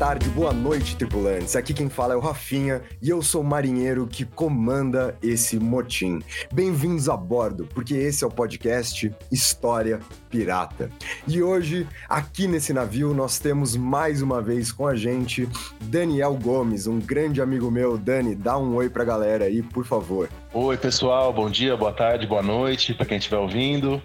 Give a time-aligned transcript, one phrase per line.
[0.00, 1.54] Tarde, boa noite, tripulantes.
[1.54, 6.22] Aqui quem fala é o Rafinha e eu sou o marinheiro que comanda esse motim.
[6.50, 10.00] Bem-vindos a bordo, porque esse é o podcast História
[10.30, 10.88] Pirata.
[11.28, 15.46] E hoje, aqui nesse navio, nós temos mais uma vez com a gente
[15.82, 17.98] Daniel Gomes, um grande amigo meu.
[17.98, 20.30] Dani, dá um oi pra galera aí, por favor.
[20.54, 24.00] Oi, pessoal, bom dia, boa tarde, boa noite para quem estiver ouvindo.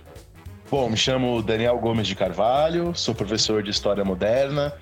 [0.70, 4.74] Bom, me chamo Daniel Gomes de Carvalho, sou professor de História Moderna,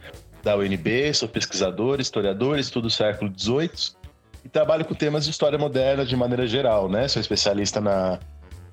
[0.44, 3.96] da UNB, sou pesquisador, historiador, estudo o século XVIII
[4.44, 7.08] e trabalho com temas de história moderna de maneira geral, né?
[7.08, 8.20] Sou especialista na,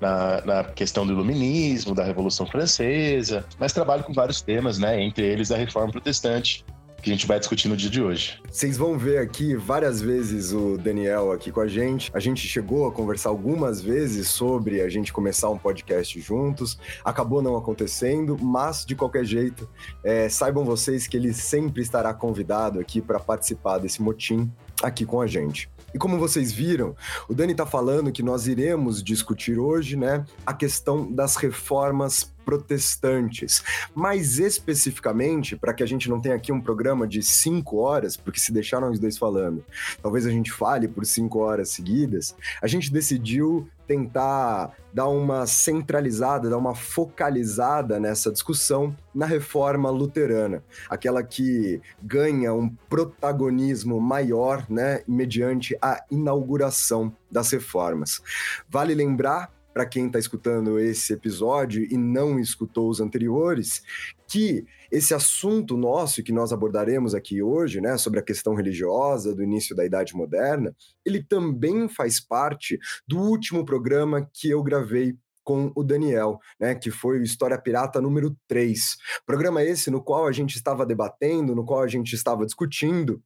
[0.00, 5.00] na, na, questão do iluminismo, da Revolução Francesa, mas trabalho com vários temas, né?
[5.00, 6.64] Entre eles a Reforma Protestante,
[7.01, 8.41] que a gente vai discutir no dia de hoje.
[8.51, 12.11] Vocês vão ver aqui várias vezes o Daniel aqui com a gente.
[12.15, 16.78] A gente chegou a conversar algumas vezes sobre a gente começar um podcast juntos.
[17.05, 19.69] Acabou não acontecendo, mas de qualquer jeito,
[20.05, 24.51] é, saibam vocês que ele sempre estará convidado aqui para participar desse motim
[24.83, 25.71] aqui com a gente.
[25.93, 26.95] E como vocês viram,
[27.28, 33.62] o Dani está falando que nós iremos discutir hoje, né, a questão das reformas protestantes.
[33.95, 38.41] Mais especificamente, para que a gente não tenha aqui um programa de cinco horas, porque
[38.41, 39.65] se deixaram os dois falando,
[40.03, 46.51] talvez a gente fale por cinco horas seguidas, a gente decidiu tentar dar uma centralizada,
[46.51, 55.03] dar uma focalizada nessa discussão na reforma luterana, aquela que ganha um protagonismo maior, né,
[55.06, 58.21] mediante a inauguração das reformas.
[58.69, 63.82] Vale lembrar para quem está escutando esse episódio e não escutou os anteriores,
[64.28, 69.42] que esse assunto nosso que nós abordaremos aqui hoje, né, sobre a questão religiosa do
[69.42, 75.72] início da Idade Moderna, ele também faz parte do último programa que eu gravei com
[75.74, 78.98] o Daniel, né, que foi o História Pirata número 3.
[79.24, 83.22] Programa esse no qual a gente estava debatendo, no qual a gente estava discutindo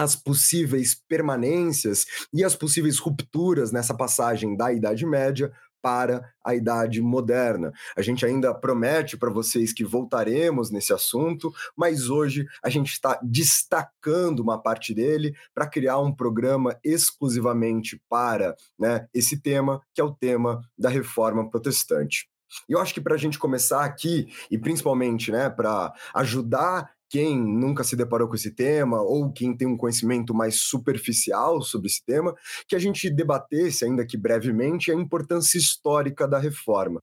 [0.00, 5.52] as possíveis permanências e as possíveis rupturas nessa passagem da Idade Média
[5.82, 7.72] para a idade moderna.
[7.96, 13.18] A gente ainda promete para vocês que voltaremos nesse assunto, mas hoje a gente está
[13.22, 20.04] destacando uma parte dele para criar um programa exclusivamente para né, esse tema, que é
[20.04, 22.28] o tema da reforma protestante.
[22.68, 27.36] E eu acho que para a gente começar aqui, e principalmente né, para ajudar quem
[27.36, 32.02] nunca se deparou com esse tema ou quem tem um conhecimento mais superficial sobre esse
[32.04, 32.32] tema,
[32.68, 37.02] que a gente debatesse, ainda que brevemente, a importância histórica da reforma.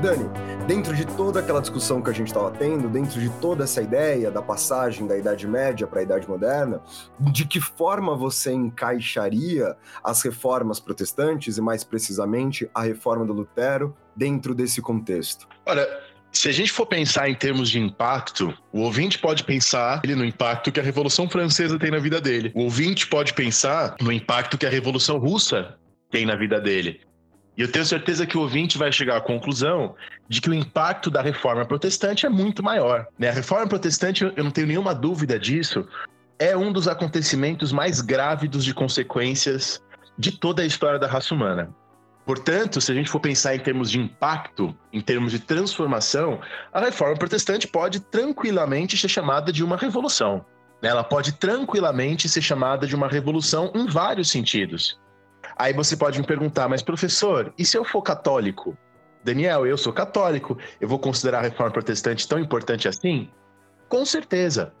[0.00, 3.80] Dani, dentro de toda aquela discussão que a gente estava tendo, dentro de toda essa
[3.80, 6.82] ideia da passagem da Idade Média para a Idade Moderna,
[7.18, 9.74] de que forma você encaixaria
[10.04, 15.48] as reformas protestantes e, mais precisamente, a reforma do Lutero dentro desse contexto?
[15.64, 15.88] Olha,
[16.30, 20.70] se a gente for pensar em termos de impacto, o ouvinte pode pensar no impacto
[20.70, 22.52] que a Revolução Francesa tem na vida dele.
[22.54, 25.78] O ouvinte pode pensar no impacto que a Revolução Russa
[26.10, 27.07] tem na vida dele.
[27.58, 29.96] E eu tenho certeza que o ouvinte vai chegar à conclusão
[30.28, 33.08] de que o impacto da reforma protestante é muito maior.
[33.18, 33.30] Né?
[33.30, 35.84] A reforma protestante, eu não tenho nenhuma dúvida disso,
[36.38, 39.82] é um dos acontecimentos mais grávidos de consequências
[40.16, 41.68] de toda a história da raça humana.
[42.24, 46.40] Portanto, se a gente for pensar em termos de impacto, em termos de transformação,
[46.72, 50.44] a reforma protestante pode tranquilamente ser chamada de uma revolução.
[50.80, 54.96] Ela pode tranquilamente ser chamada de uma revolução em vários sentidos.
[55.58, 58.76] Aí você pode me perguntar, mas professor, e se eu for católico?
[59.24, 63.28] Daniel, eu sou católico, eu vou considerar a reforma protestante tão importante assim?
[63.88, 64.72] Com certeza.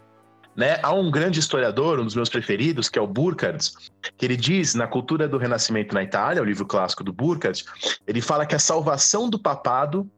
[0.56, 0.78] Né?
[0.82, 3.72] Há um grande historiador, um dos meus preferidos, que é o Burkhardt,
[4.16, 7.64] que ele diz na Cultura do Renascimento na Itália, o livro clássico do Burkhardt,
[8.06, 10.08] ele fala que a salvação do papado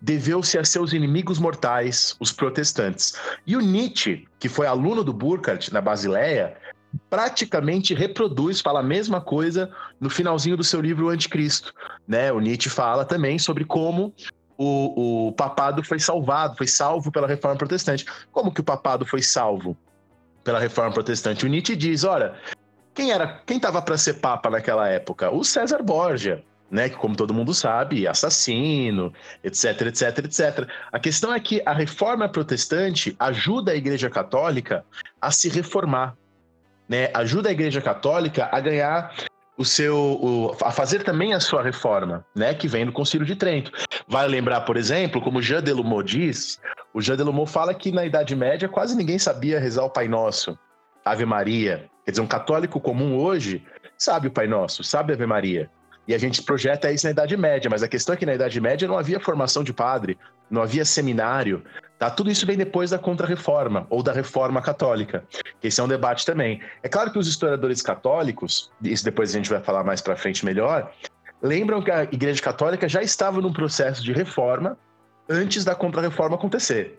[0.00, 3.14] deveu-se a seus inimigos mortais, os protestantes.
[3.46, 6.56] E o Nietzsche, que foi aluno do Burkhardt na Basileia,
[7.10, 9.70] praticamente reproduz, fala a mesma coisa
[10.00, 11.72] no finalzinho do seu livro o Anticristo.
[12.06, 12.32] Né?
[12.32, 14.12] O Nietzsche fala também sobre como
[14.56, 18.04] o, o papado foi salvado, foi salvo pela reforma protestante.
[18.30, 19.76] Como que o papado foi salvo
[20.42, 21.44] pela reforma protestante?
[21.44, 22.34] O Nietzsche diz: olha,
[22.94, 25.30] quem era, quem estava para ser papa naquela época?
[25.30, 26.42] O César Borgia.
[26.70, 29.12] né, que como todo mundo sabe, assassino,
[29.44, 30.68] etc, etc, etc.
[30.90, 34.84] A questão é que a reforma protestante ajuda a Igreja Católica
[35.20, 36.16] a se reformar,
[36.88, 37.10] né?
[37.14, 39.14] Ajuda a Igreja Católica a ganhar
[39.56, 43.36] o seu o, a fazer também a sua reforma, né, que vem do Concílio de
[43.36, 43.70] Trento.
[44.08, 46.60] Vai lembrar, por exemplo, como Jean Delumeau diz,
[46.92, 50.58] o Jean Delumeau fala que na Idade Média quase ninguém sabia rezar o Pai Nosso,
[51.04, 51.88] Ave Maria.
[52.04, 53.64] Quer dizer, um católico comum hoje
[53.96, 55.70] sabe o Pai Nosso, sabe a Ave Maria.
[56.06, 58.60] E a gente projeta isso na Idade Média, mas a questão é que na Idade
[58.60, 60.18] Média não havia formação de padre,
[60.50, 61.62] não havia seminário,
[62.04, 62.10] tá?
[62.10, 65.24] Tudo isso vem depois da Contra-Reforma ou da Reforma Católica.
[65.62, 66.60] Esse é um debate também.
[66.82, 70.44] É claro que os historiadores católicos, isso depois a gente vai falar mais para frente
[70.44, 70.92] melhor,
[71.42, 74.76] lembram que a Igreja Católica já estava num processo de reforma
[75.28, 76.98] antes da Contra-Reforma acontecer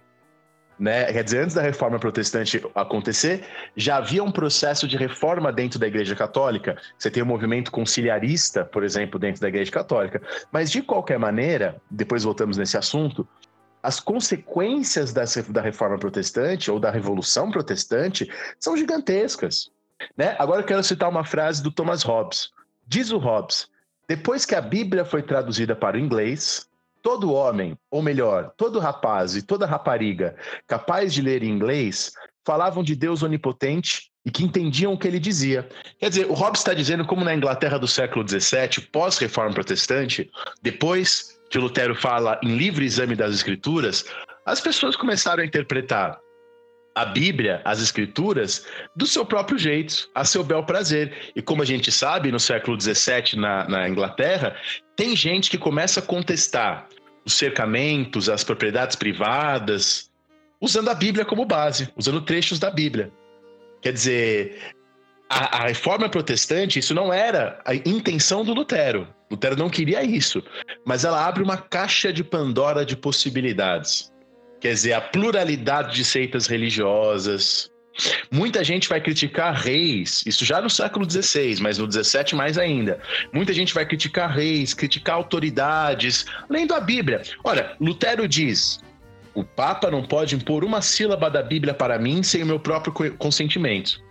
[0.79, 1.11] né?
[1.11, 5.87] Quer dizer, antes da reforma protestante acontecer, já havia um processo de reforma dentro da
[5.87, 6.77] Igreja Católica.
[6.97, 10.21] Você tem o um movimento conciliarista, por exemplo, dentro da Igreja Católica.
[10.51, 13.27] Mas, de qualquer maneira, depois voltamos nesse assunto,
[13.85, 18.27] as consequências da reforma protestante ou da revolução protestante
[18.59, 19.69] são gigantescas.
[20.17, 20.35] Né?
[20.39, 22.49] Agora eu quero citar uma frase do Thomas Hobbes.
[22.87, 23.67] Diz o Hobbes:
[24.07, 26.67] depois que a Bíblia foi traduzida para o inglês,
[27.03, 30.35] todo homem, ou melhor, todo rapaz e toda rapariga
[30.65, 32.11] capaz de ler em inglês
[32.43, 35.69] falavam de Deus onipotente e que entendiam o que ele dizia.
[35.99, 40.31] Quer dizer, o Hobbes está dizendo como na Inglaterra do século XVII, pós-reforma protestante,
[40.61, 44.05] depois que Lutero fala em livre exame das escrituras,
[44.45, 46.19] as pessoas começaram a interpretar
[46.95, 48.65] a Bíblia, as Escrituras,
[48.95, 51.31] do seu próprio jeito, a seu bel prazer.
[51.35, 54.55] E como a gente sabe, no século XVII, na, na Inglaterra,
[54.95, 56.87] tem gente que começa a contestar
[57.25, 60.09] os cercamentos, as propriedades privadas,
[60.61, 63.11] usando a Bíblia como base, usando trechos da Bíblia.
[63.81, 64.73] Quer dizer,
[65.29, 69.07] a, a, reforma protestante, isso não era a intenção do Lutero.
[69.29, 70.43] Lutero não queria isso,
[70.85, 74.11] mas ela abre uma caixa de Pandora de possibilidades.
[74.61, 77.69] Quer dizer, a pluralidade de seitas religiosas,
[78.29, 82.99] Muita gente vai criticar reis, isso já no século XVI, mas no XVII mais ainda.
[83.31, 87.21] Muita gente vai criticar reis, criticar autoridades, lendo a Bíblia.
[87.43, 88.79] Olha, Lutero diz:
[89.33, 92.93] o Papa não pode impor uma sílaba da Bíblia para mim sem o meu próprio
[93.17, 94.01] consentimento.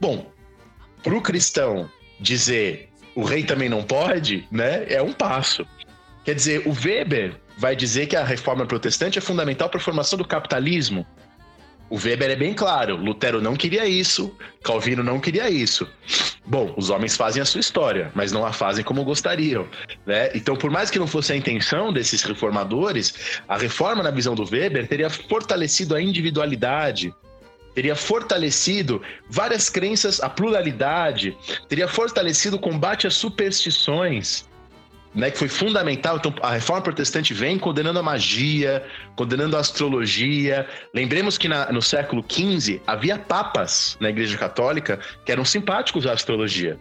[0.00, 0.30] Bom,
[1.02, 1.88] para o cristão
[2.20, 5.66] dizer o rei também não pode, né, é um passo.
[6.22, 10.18] Quer dizer, o Weber vai dizer que a reforma protestante é fundamental para a formação
[10.18, 11.06] do capitalismo.
[11.88, 15.88] O Weber é bem claro, Lutero não queria isso, Calvino não queria isso.
[16.44, 19.66] Bom, os homens fazem a sua história, mas não a fazem como gostariam.
[20.04, 20.30] Né?
[20.34, 24.44] Então, por mais que não fosse a intenção desses reformadores, a reforma, na visão do
[24.44, 27.14] Weber, teria fortalecido a individualidade,
[27.76, 31.36] teria fortalecido várias crenças, a pluralidade,
[31.68, 34.48] teria fortalecido o combate às superstições
[35.14, 36.16] né, que foi fundamental.
[36.16, 38.82] Então, a reforma protestante vem condenando a magia,
[39.14, 40.66] condenando a astrologia.
[40.94, 46.12] Lembremos que na, no século XV havia papas na Igreja Católica que eram simpáticos à
[46.12, 46.78] astrologia.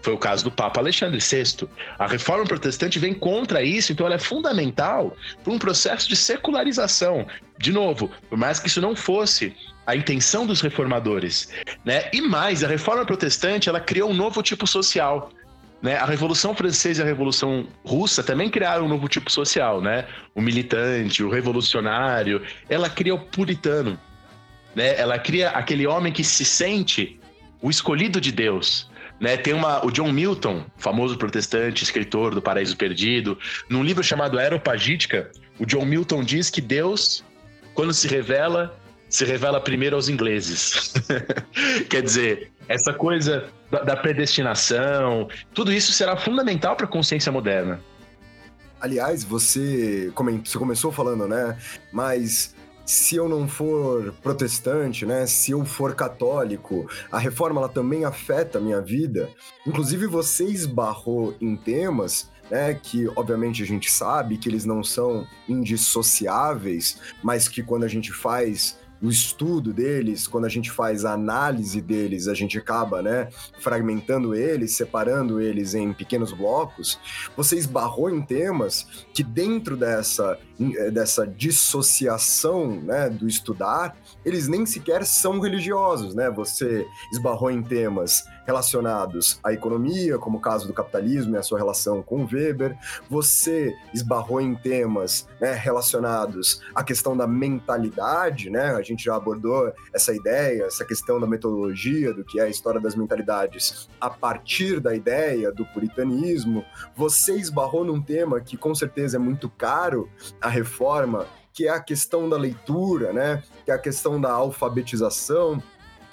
[0.00, 1.68] Foi o caso do Papa Alexandre VI.
[1.98, 7.26] A reforma protestante vem contra isso, então ela é fundamental para um processo de secularização.
[7.58, 9.54] De novo, por mais que isso não fosse
[9.88, 11.48] a intenção dos reformadores,
[11.84, 12.10] né?
[12.12, 15.30] E mais, a reforma protestante ela criou um novo tipo social
[15.80, 15.96] né?
[15.96, 20.06] A Revolução Francesa e a Revolução Russa também criaram um novo tipo social, né?
[20.34, 22.42] O militante, o revolucionário.
[22.68, 23.98] Ela cria o puritano,
[24.74, 24.98] né?
[24.98, 27.18] Ela cria aquele homem que se sente
[27.62, 28.88] o escolhido de Deus.
[29.20, 33.36] Né, tem uma, o John Milton, famoso protestante, escritor do Paraíso Perdido,
[33.68, 37.24] num livro chamado Aeropagítica, o John Milton diz que Deus,
[37.74, 38.78] quando se revela,
[39.08, 40.92] se revela primeiro aos ingleses.
[41.88, 47.80] Quer dizer, essa coisa da, predestinação, tudo isso será fundamental para a consciência moderna.
[48.80, 50.12] Aliás, você,
[50.44, 51.58] você começou falando, né?
[51.92, 55.26] Mas se eu não for protestante, né?
[55.26, 59.28] Se eu for católico, a reforma ela também afeta a minha vida.
[59.66, 65.26] Inclusive, você esbarrou em temas né, que obviamente a gente sabe que eles não são
[65.46, 71.12] indissociáveis, mas que quando a gente faz o estudo deles, quando a gente faz a
[71.12, 73.28] análise deles, a gente acaba, né,
[73.60, 76.98] fragmentando eles, separando eles em pequenos blocos,
[77.36, 84.66] você esbarrou em temas que dentro dessa, eh, dessa dissociação, né, do estudar, eles nem
[84.66, 86.30] sequer são religiosos, né?
[86.30, 91.58] Você esbarrou em temas relacionados à economia, como o caso do capitalismo e a sua
[91.58, 92.76] relação com Weber.
[93.10, 98.74] Você esbarrou em temas né, relacionados à questão da mentalidade, né?
[98.74, 102.80] A gente já abordou essa ideia, essa questão da metodologia, do que é a história
[102.80, 106.64] das mentalidades a partir da ideia do puritanismo.
[106.96, 110.08] Você esbarrou num tema que com certeza é muito caro
[110.40, 111.26] à reforma,
[111.58, 113.42] que é a questão da leitura, né?
[113.64, 115.60] Que é a questão da alfabetização.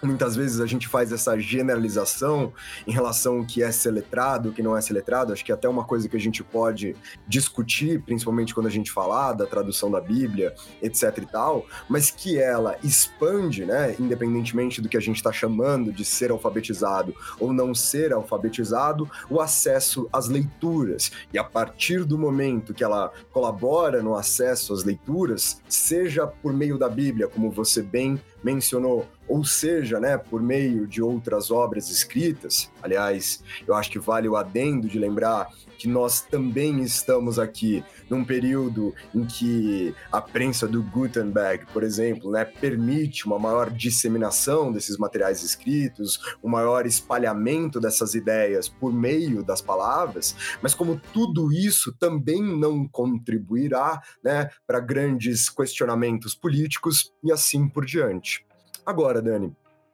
[0.04, 2.54] Muitas vezes a gente faz essa generalização
[2.86, 5.34] em relação ao que é ser letrado, o que não é ser letrado.
[5.34, 6.96] Acho que é até uma coisa que a gente pode
[7.28, 12.38] discutir, principalmente quando a gente falar da tradução da Bíblia, etc e tal, mas que
[12.38, 17.74] ela expande, né, independentemente do que a gente está chamando de ser alfabetizado ou não
[17.74, 21.12] ser alfabetizado, o acesso às leituras.
[21.34, 26.78] E a partir do momento que ela colabora no acesso às leituras, seja por meio
[26.78, 32.72] da Bíblia, como você bem mencionou, ou seja, né, por meio de outras obras escritas.
[32.82, 38.24] Aliás, eu acho que vale o adendo de lembrar que nós também estamos aqui num
[38.24, 44.98] período em que a prensa do Gutenberg, por exemplo, né, permite uma maior disseminação desses
[44.98, 51.94] materiais escritos, um maior espalhamento dessas ideias por meio das palavras, mas como tudo isso
[52.00, 58.46] também não contribuirá né, para grandes questionamentos políticos e assim por diante.
[58.86, 59.52] Agora, Dani,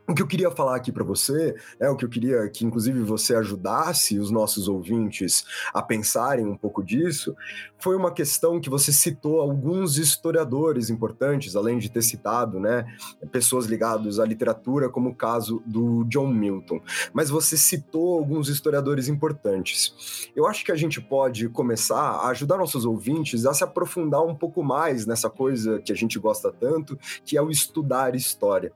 [0.07, 3.01] o que eu queria falar aqui para você, é o que eu queria que inclusive
[3.01, 7.35] você ajudasse os nossos ouvintes a pensarem um pouco disso,
[7.79, 12.85] foi uma questão que você citou alguns historiadores importantes, além de ter citado, né,
[13.31, 16.81] pessoas ligadas à literatura, como o caso do John Milton.
[17.13, 20.29] Mas você citou alguns historiadores importantes.
[20.35, 24.35] Eu acho que a gente pode começar a ajudar nossos ouvintes a se aprofundar um
[24.35, 28.71] pouco mais nessa coisa que a gente gosta tanto, que é o estudar história.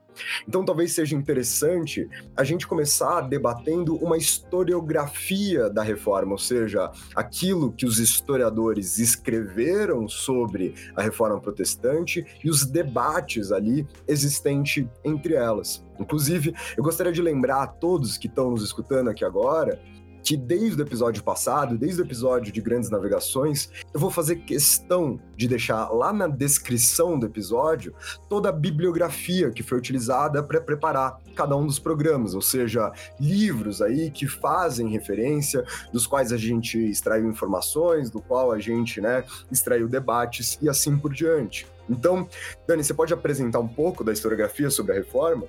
[0.48, 7.72] Então talvez seja interessante a gente começar debatendo uma historiografia da reforma, ou seja, aquilo
[7.72, 15.84] que os historiadores escreveram sobre a reforma protestante e os debates ali existentes entre elas.
[15.98, 19.80] Inclusive, eu gostaria de lembrar a todos que estão nos escutando aqui agora
[20.26, 25.20] que desde o episódio passado, desde o episódio de grandes navegações, eu vou fazer questão
[25.36, 27.94] de deixar lá na descrição do episódio
[28.28, 32.90] toda a bibliografia que foi utilizada para preparar cada um dos programas, ou seja,
[33.20, 39.00] livros aí que fazem referência, dos quais a gente extraiu informações, do qual a gente,
[39.00, 41.68] né, extraiu debates e assim por diante.
[41.88, 42.28] Então,
[42.66, 45.46] Dani, você pode apresentar um pouco da historiografia sobre a reforma?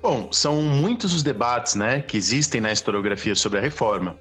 [0.00, 4.16] Bom, são muitos os debates né, que existem na historiografia sobre a reforma.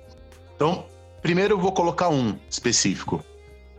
[0.56, 0.86] Então,
[1.22, 3.24] primeiro eu vou colocar um específico,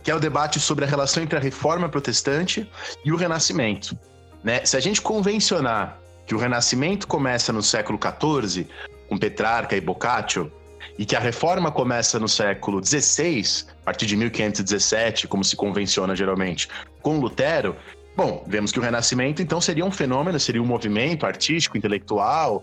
[0.02, 2.68] que é o debate sobre a relação entre a reforma protestante
[3.04, 3.96] e o renascimento.
[4.42, 4.64] Né?
[4.64, 8.66] Se a gente convencionar que o renascimento começa no século XIV,
[9.08, 10.52] com Petrarca e Boccaccio,
[10.98, 16.14] e que a reforma começa no século XVI, a partir de 1517, como se convenciona
[16.14, 16.68] geralmente,
[17.00, 17.76] com Lutero,
[18.14, 22.62] Bom, vemos que o Renascimento, então, seria um fenômeno, seria um movimento artístico, intelectual,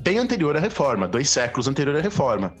[0.00, 2.52] bem anterior à Reforma, dois séculos anterior à Reforma.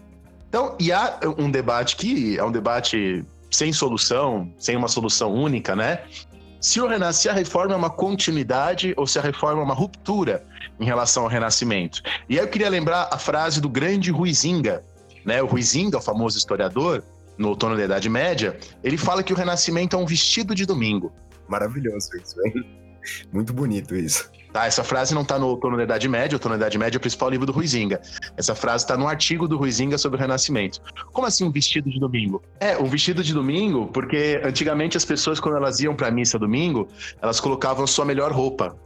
[0.48, 5.74] Então, e há um debate que é um debate sem solução, sem uma solução única,
[5.74, 6.02] né?
[6.60, 7.16] Se, o Renas...
[7.16, 10.44] se a reforma é uma continuidade ou se a reforma é uma ruptura
[10.80, 12.00] em relação ao Renascimento.
[12.28, 14.82] E aí eu queria lembrar a frase do grande Ruizinga,
[15.24, 15.42] né?
[15.42, 17.02] O Ruizinga, o famoso historiador,
[17.36, 21.12] no outono da Idade Média, ele fala que o Renascimento é um vestido de domingo.
[21.48, 22.64] Maravilhoso isso, hein?
[23.32, 24.30] Muito bonito isso.
[24.52, 26.96] Tá, essa frase não está no Outono da Idade Média, o Outono da Idade Média
[26.96, 28.00] é o principal livro do Ruizinga.
[28.36, 30.80] Essa frase está no artigo do Ruizinga sobre o Renascimento.
[31.12, 32.42] Como assim um vestido de domingo?
[32.60, 36.88] É, um vestido de domingo, porque antigamente as pessoas, quando elas iam para missa domingo,
[37.20, 38.76] elas colocavam sua melhor roupa.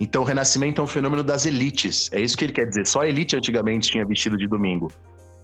[0.00, 2.10] Então o Renascimento é um fenômeno das elites.
[2.12, 2.86] É isso que ele quer dizer.
[2.86, 4.90] Só a elite antigamente tinha vestido de domingo.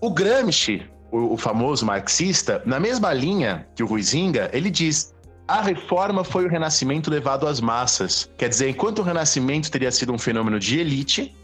[0.01, 5.13] O Gramsci, o, o famoso marxista, na mesma linha que o Ruizinga, ele diz
[5.51, 8.29] a reforma foi o renascimento levado às massas.
[8.37, 11.35] Quer dizer, enquanto o renascimento teria sido um fenômeno de elite,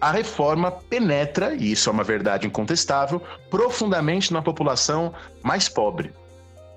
[0.00, 5.12] a reforma penetra, e isso é uma verdade incontestável, profundamente na população
[5.42, 6.12] mais pobre.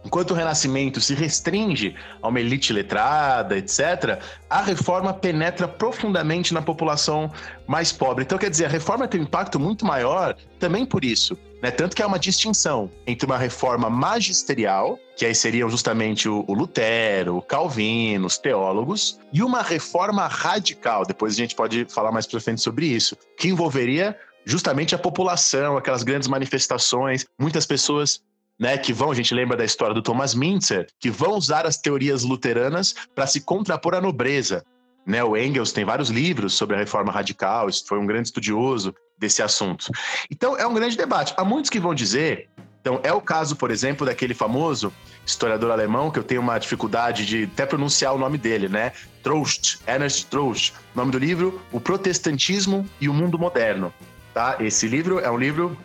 [0.03, 4.19] Enquanto o Renascimento se restringe a uma elite letrada, etc.,
[4.49, 7.31] a reforma penetra profundamente na população
[7.67, 8.23] mais pobre.
[8.23, 11.37] Então, quer dizer, a reforma tem um impacto muito maior também por isso.
[11.61, 11.69] Né?
[11.69, 16.53] Tanto que há uma distinção entre uma reforma magisterial, que aí seriam justamente o, o
[16.53, 22.25] Lutero, o Calvino, os teólogos, e uma reforma radical, depois a gente pode falar mais
[22.25, 28.21] para frente sobre isso, que envolveria justamente a população, aquelas grandes manifestações, muitas pessoas
[28.59, 31.77] né, que vão, a gente lembra da história do Thomas Mintzer, que vão usar as
[31.77, 34.63] teorias luteranas para se contrapor à nobreza.
[35.05, 35.23] Né?
[35.23, 39.87] O Engels tem vários livros sobre a reforma radical, foi um grande estudioso desse assunto.
[40.29, 41.33] Então, é um grande debate.
[41.37, 42.49] Há muitos que vão dizer.
[42.81, 44.91] Então, é o caso, por exemplo, daquele famoso
[45.23, 48.91] historiador alemão, que eu tenho uma dificuldade de até pronunciar o nome dele, né?
[49.21, 50.73] Trost, Ernest Trost.
[50.95, 53.93] O nome do livro, O Protestantismo e o Mundo Moderno.
[54.33, 54.55] Tá?
[54.59, 55.77] Esse livro é um livro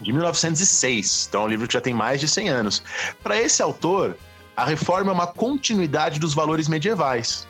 [0.00, 2.82] de 1906, então é um livro que já tem mais de 100 anos.
[3.22, 4.16] Para esse autor,
[4.56, 7.46] a reforma é uma continuidade dos valores medievais.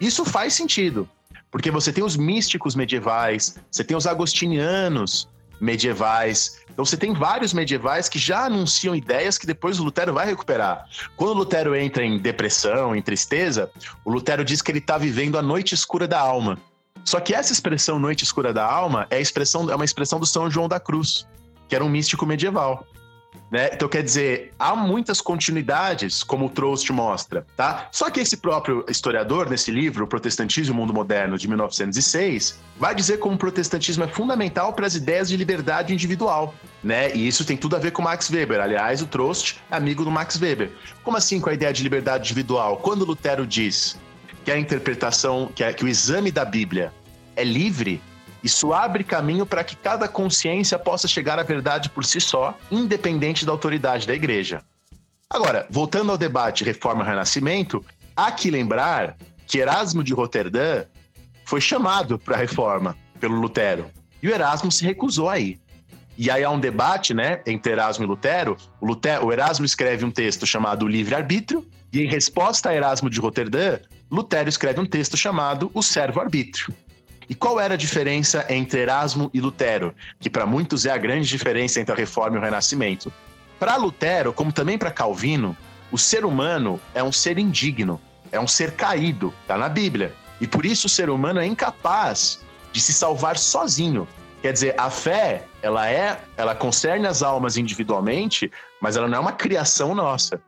[0.00, 1.08] Isso faz sentido,
[1.50, 5.28] porque você tem os místicos medievais, você tem os agostinianos
[5.60, 10.24] medievais, então você tem vários medievais que já anunciam ideias que depois o Lutero vai
[10.24, 10.86] recuperar.
[11.16, 13.70] Quando o Lutero entra em depressão, em tristeza,
[14.02, 16.58] o Lutero diz que ele está vivendo a noite escura da alma.
[17.04, 20.50] Só que essa expressão noite escura da alma é, expressão, é uma expressão do São
[20.50, 21.26] João da Cruz,
[21.68, 22.86] que era um místico medieval.
[23.50, 23.70] Né?
[23.72, 27.88] Então, quer dizer, há muitas continuidades, como o Trost mostra, tá?
[27.90, 32.60] Só que esse próprio historiador, nesse livro, O Protestantismo e o Mundo Moderno, de 1906,
[32.78, 37.12] vai dizer como o protestantismo é fundamental para as ideias de liberdade individual, né?
[37.12, 38.60] E isso tem tudo a ver com Max Weber.
[38.60, 40.70] Aliás, o Trost é amigo do Max Weber.
[41.02, 42.76] Como assim com a ideia de liberdade individual?
[42.76, 43.98] Quando Lutero diz
[44.44, 46.92] que a interpretação, que, é, que o exame da Bíblia
[47.34, 48.00] é livre,
[48.42, 53.44] isso abre caminho para que cada consciência possa chegar à verdade por si só, independente
[53.44, 54.62] da autoridade da igreja.
[55.28, 57.84] Agora, voltando ao debate reforma-renascimento,
[58.16, 59.16] há que lembrar
[59.46, 60.84] que Erasmo de Roterdã
[61.44, 63.86] foi chamado para a reforma pelo Lutero.
[64.22, 65.60] E o Erasmo se recusou a ir.
[66.16, 68.56] E aí há um debate, né, entre Erasmo e Lutero.
[68.80, 73.18] O, Lutero, o Erasmo escreve um texto chamado Livre-Arbítrio, e em resposta a Erasmo de
[73.18, 73.78] Roterdã,
[74.10, 76.74] Lutero escreve um texto chamado O Servo-Arbítrio.
[77.30, 79.94] E qual era a diferença entre Erasmo e Lutero?
[80.18, 83.12] Que para muitos é a grande diferença entre a Reforma e o Renascimento.
[83.56, 85.56] Para Lutero, como também para Calvino,
[85.92, 88.00] o ser humano é um ser indigno,
[88.32, 90.12] é um ser caído, está na Bíblia.
[90.40, 92.40] E por isso o ser humano é incapaz
[92.72, 94.08] de se salvar sozinho.
[94.42, 99.20] Quer dizer, a fé, ela é, ela concerne as almas individualmente, mas ela não é
[99.20, 100.42] uma criação nossa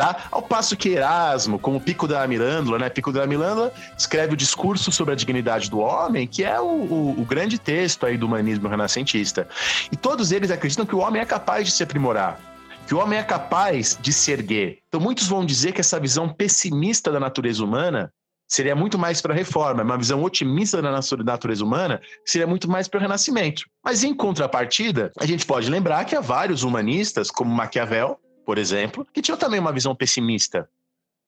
[0.00, 0.16] tá?
[0.30, 2.88] Ao passo que Erasmo, como Pico da Mirândola, né?
[2.88, 7.20] Pico da Mirândola escreve o discurso sobre a dignidade do homem, que é o, o,
[7.20, 9.46] o grande texto aí do humanismo renascentista.
[9.92, 12.40] E todos eles acreditam que o homem é capaz de se aprimorar,
[12.86, 14.78] que o homem é capaz de se erguer.
[14.88, 18.10] Então, muitos vão dizer que essa visão pessimista da natureza humana
[18.48, 22.88] seria muito mais para a reforma, uma visão otimista da natureza humana seria muito mais
[22.88, 23.64] para o renascimento.
[23.84, 28.18] Mas em contrapartida, a gente pode lembrar que há vários humanistas, como Maquiavel,
[28.50, 30.68] por exemplo, que tinham também uma visão pessimista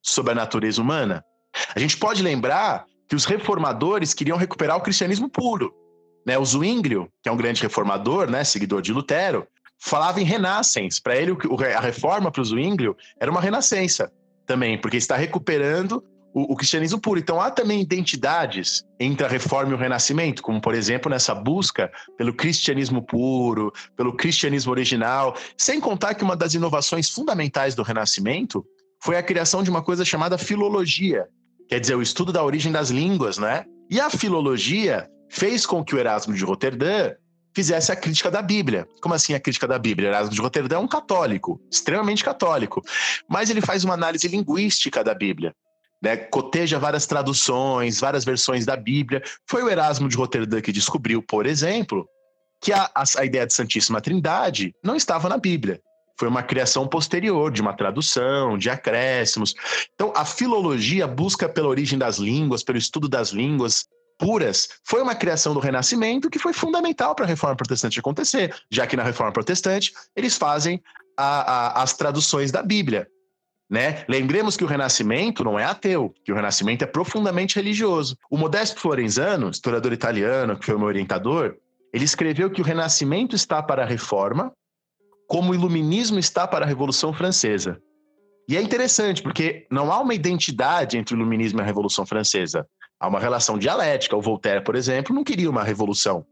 [0.03, 1.25] sobre a natureza humana.
[1.73, 5.73] A gente pode lembrar que os reformadores queriam recuperar o cristianismo puro.
[6.27, 6.37] Né?
[6.37, 9.47] O Zwinglio, que é um grande reformador, né, seguidor de Lutero,
[9.79, 10.99] falava em renascens.
[10.99, 11.33] Para ele,
[11.77, 14.13] a reforma para o Zwinglio era uma renascença
[14.45, 16.03] também, porque está recuperando
[16.35, 17.19] o, o, cristianismo puro.
[17.19, 21.91] Então há também identidades entre a reforma e o renascimento, como por exemplo nessa busca
[22.17, 28.65] pelo cristianismo puro, pelo cristianismo original, sem contar que uma das inovações fundamentais do renascimento
[29.03, 31.27] foi a criação de uma coisa chamada filologia,
[31.69, 33.65] quer dizer, o estudo da origem das línguas, né?
[33.91, 37.13] E a filologia fez com que o Erasmo de Roterdã
[37.55, 38.87] fizesse a crítica da Bíblia.
[39.03, 40.09] Como assim a crítica da Bíblia?
[40.09, 42.81] Erasmo de Roterdã é um católico, extremamente católico,
[43.29, 45.53] mas ele faz uma análise linguística da Bíblia
[46.03, 49.23] né, coteja várias traduções, várias versões da Bíblia.
[49.49, 52.07] Foi o Erasmo de Roterdã que descobriu, por exemplo,
[52.61, 55.81] que a, a, a ideia de Santíssima Trindade não estava na Bíblia.
[56.19, 59.55] Foi uma criação posterior de uma tradução, de acréscimos.
[59.95, 63.87] Então, a filologia busca pela origem das línguas, pelo estudo das línguas
[64.19, 68.87] puras, foi uma criação do Renascimento que foi fundamental para a Reforma Protestante acontecer, já
[68.87, 70.81] que na Reforma Protestante eles fazem
[71.19, 73.09] a, a, as traduções da Bíblia.
[73.71, 74.05] Né?
[74.09, 78.17] Lembremos que o Renascimento não é ateu, que o Renascimento é profundamente religioso.
[78.31, 81.57] O Modesto Florenzano, historiador italiano, que foi meu orientador,
[81.93, 84.53] ele escreveu que o Renascimento está para a Reforma,
[85.27, 87.81] como o Iluminismo está para a Revolução Francesa.
[88.49, 92.67] E é interessante, porque não há uma identidade entre o Iluminismo e a Revolução Francesa.
[93.01, 94.17] Há uma relação dialética.
[94.17, 96.25] O Voltaire, por exemplo, não queria uma revolução,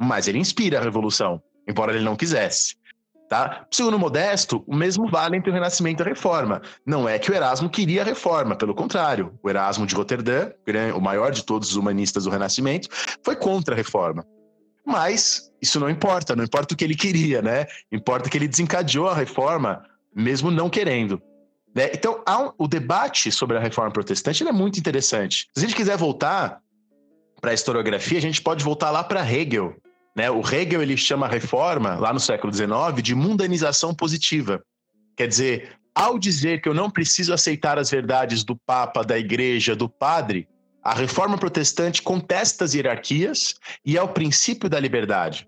[0.00, 2.76] mas ele inspira a revolução, embora ele não quisesse.
[3.30, 3.64] Tá?
[3.70, 6.60] Segundo Modesto, o mesmo vale entre o Renascimento e a Reforma.
[6.84, 9.38] Não é que o Erasmo queria a Reforma, pelo contrário.
[9.40, 10.50] O Erasmo de Roterdã,
[10.96, 12.88] o maior de todos os humanistas do Renascimento,
[13.22, 14.26] foi contra a Reforma.
[14.84, 17.66] Mas isso não importa, não importa o que ele queria, né?
[17.92, 21.22] Importa que ele desencadeou a Reforma, mesmo não querendo.
[21.72, 21.88] Né?
[21.94, 25.46] Então, um, o debate sobre a Reforma Protestante é muito interessante.
[25.54, 26.60] Se a gente quiser voltar
[27.40, 29.76] para a historiografia, a gente pode voltar lá para Hegel,
[30.16, 30.30] né?
[30.30, 34.62] O Hegel ele chama a reforma, lá no século XIX, de mundanização positiva.
[35.16, 39.74] Quer dizer, ao dizer que eu não preciso aceitar as verdades do Papa, da Igreja,
[39.76, 40.48] do Padre,
[40.82, 45.46] A reforma protestante contesta as hierarquias e é o princípio da liberdade.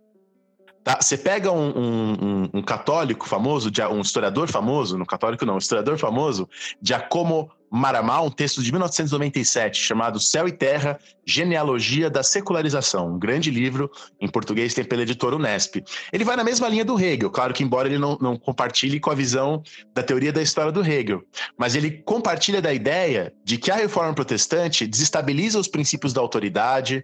[0.84, 0.98] Tá?
[1.00, 5.96] Você pega um, um, um, católico famoso, um historiador famoso, no católico não, um historiador
[5.96, 6.46] famoso,
[6.82, 13.50] Giacomo Maramal, um texto de 1997 chamado Céu e Terra, Genealogia da Secularização, um grande
[13.50, 15.82] livro, em português tem pela editora Unesp.
[16.12, 19.10] Ele vai na mesma linha do Hegel, claro que embora ele não, não compartilhe com
[19.10, 19.62] a visão
[19.94, 21.22] da teoria da história do Hegel,
[21.56, 27.02] mas ele compartilha da ideia de que a reforma protestante desestabiliza os princípios da autoridade,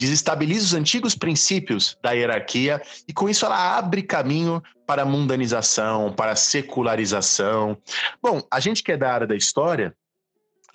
[0.00, 6.10] desestabiliza os antigos princípios da hierarquia e com isso ela abre caminho para a mundanização,
[6.10, 7.76] para a secularização.
[8.22, 9.94] Bom, a gente que é da área da história,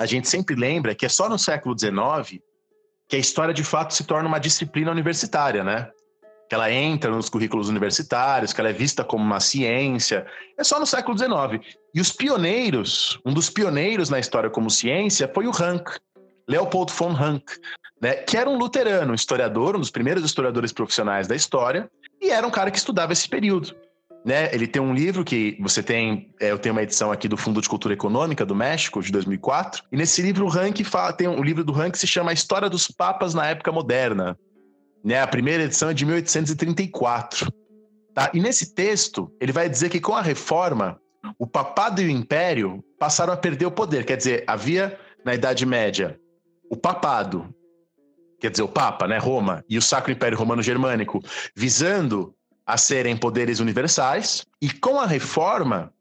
[0.01, 2.41] a gente sempre lembra que é só no século XIX
[3.07, 5.91] que a história de fato se torna uma disciplina universitária, né?
[6.49, 10.25] Que ela entra nos currículos universitários, que ela é vista como uma ciência.
[10.57, 11.77] É só no século XIX.
[11.93, 15.87] E os pioneiros, um dos pioneiros na história como ciência foi o Rank,
[16.47, 17.43] Leopold von Rank,
[18.01, 21.87] né, que era um luterano, um historiador, um dos primeiros historiadores profissionais da história,
[22.19, 23.75] e era um cara que estudava esse período.
[24.23, 24.53] Né?
[24.53, 27.61] Ele tem um livro que você tem, é, eu tenho uma edição aqui do Fundo
[27.61, 31.43] de Cultura Econômica do México, de 2004, e nesse livro o Rank fala, tem um
[31.43, 34.37] livro do Rank se chama A História dos Papas na Época Moderna.
[35.03, 35.19] Né?
[35.19, 37.51] A primeira edição é de 1834.
[38.13, 38.29] Tá?
[38.33, 40.99] E nesse texto, ele vai dizer que com a reforma,
[41.39, 44.05] o papado e o império passaram a perder o poder.
[44.05, 46.19] Quer dizer, havia na Idade Média
[46.69, 47.53] o papado,
[48.39, 51.19] quer dizer, o Papa, né, Roma, e o Sacro Império Romano Germânico,
[51.55, 52.33] visando
[52.71, 55.91] a serem poderes universais, e com a reforma,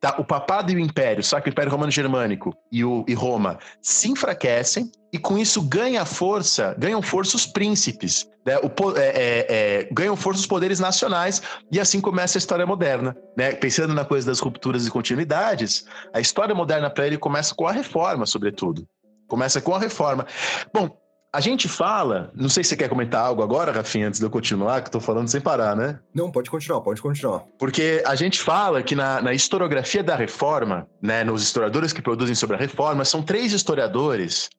[0.00, 3.60] tá, o papado e o império, o Sacro Império Romano Germânico e, o, e Roma
[3.80, 9.46] se enfraquecem, e com isso ganha força, ganham força os príncipes, né, o, é, é,
[9.48, 13.16] é, ganham força os poderes nacionais, e assim começa a história moderna.
[13.36, 13.52] Né?
[13.52, 17.72] Pensando na coisa das rupturas e continuidades, a história moderna para ele começa com a
[17.72, 18.84] reforma, sobretudo.
[19.28, 20.26] Começa com a reforma.
[20.74, 20.90] Bom,
[21.32, 24.30] a gente fala, não sei se você quer comentar algo agora, Rafinha, antes de eu
[24.30, 26.00] continuar, que eu tô falando sem parar, né?
[26.12, 27.44] Não, pode continuar, pode continuar.
[27.56, 32.34] Porque a gente fala que na, na historiografia da reforma, né, nos historiadores que produzem
[32.34, 34.50] sobre a reforma, são três historiadores,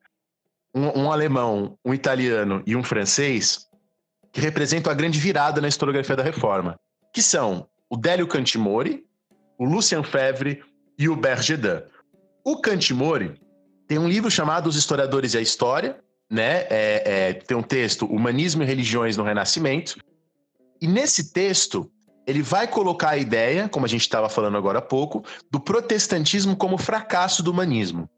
[0.74, 3.68] um, um alemão, um italiano e um francês,
[4.32, 6.80] que representam a grande virada na historiografia da reforma,
[7.14, 9.04] que são o Délio Cantimori,
[9.60, 10.64] o Lucien Febvre
[10.98, 11.84] e o Bergedin.
[12.46, 13.34] O Cantimori
[13.90, 16.00] tem um livro chamado Os Historiadores e a História,
[16.32, 16.65] né?
[16.70, 19.98] É, é, tem um texto, Humanismo e Religiões no Renascimento.
[20.82, 21.91] E nesse texto,
[22.26, 26.56] ele vai colocar a ideia, como a gente estava falando agora há pouco, do protestantismo
[26.56, 28.10] como fracasso do humanismo.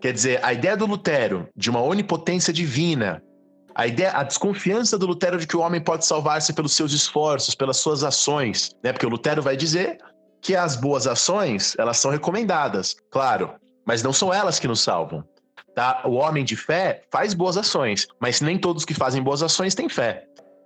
[0.00, 3.22] Quer dizer, a ideia do Lutero de uma onipotência divina,
[3.74, 7.54] a ideia, a desconfiança do Lutero de que o homem pode salvar-se pelos seus esforços,
[7.54, 8.92] pelas suas ações, né?
[8.92, 9.98] Porque o Lutero vai dizer
[10.40, 13.54] que as boas ações, elas são recomendadas, claro,
[13.84, 15.24] mas não são elas que nos salvam.
[15.78, 16.02] Tá?
[16.04, 19.88] O homem de fé faz boas ações, mas nem todos que fazem boas ações têm
[19.88, 20.24] fé.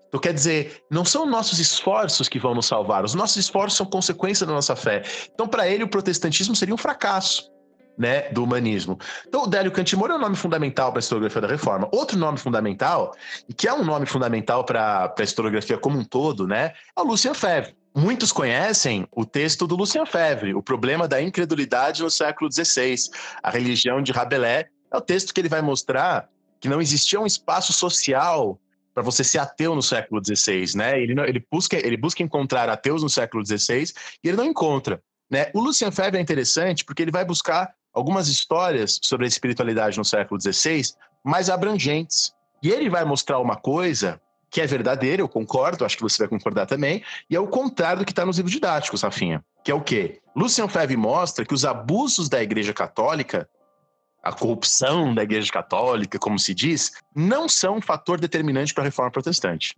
[0.09, 3.85] Então, quer dizer, não são nossos esforços que vão nos salvar, os nossos esforços são
[3.85, 5.03] consequência da nossa fé.
[5.35, 7.53] Então, para ele, o protestantismo seria um fracasso.
[7.99, 8.99] Né, do humanismo.
[9.29, 11.91] Então, o Délio Cantimoro é um nome fundamental para a historiografia da reforma.
[11.93, 13.15] Outro nome fundamental,
[13.47, 17.05] e que é um nome fundamental para a historiografia como um todo, né, é o
[17.05, 17.77] Lucien Febvre.
[17.95, 22.95] Muitos conhecem o texto do Lucien Febvre, O Problema da Incredulidade no Século XVI,
[23.43, 24.72] A Religião de Rabelais.
[24.93, 26.29] É o texto que ele vai mostrar
[26.61, 28.59] que não existia um espaço social
[28.95, 31.01] para você ser ateu no século XVI, né?
[31.01, 35.03] Ele, não, ele, busca, ele busca encontrar ateus no século XVI e ele não encontra.
[35.31, 35.51] Né?
[35.55, 40.05] O Lucien Febvre é interessante porque ele vai buscar algumas histórias sobre a espiritualidade no
[40.05, 40.83] século XVI
[41.25, 42.35] mais abrangentes.
[42.63, 46.29] E ele vai mostrar uma coisa que é verdadeira, eu concordo, acho que você vai
[46.29, 49.43] concordar também, e é o contrário do que está nos livros didáticos, Rafinha.
[49.65, 50.21] Que é o quê?
[50.37, 53.49] Lucian Febvre mostra que os abusos da Igreja Católica,
[54.23, 58.87] a corrupção da Igreja Católica, como se diz, não são um fator determinante para a
[58.87, 59.75] reforma protestante.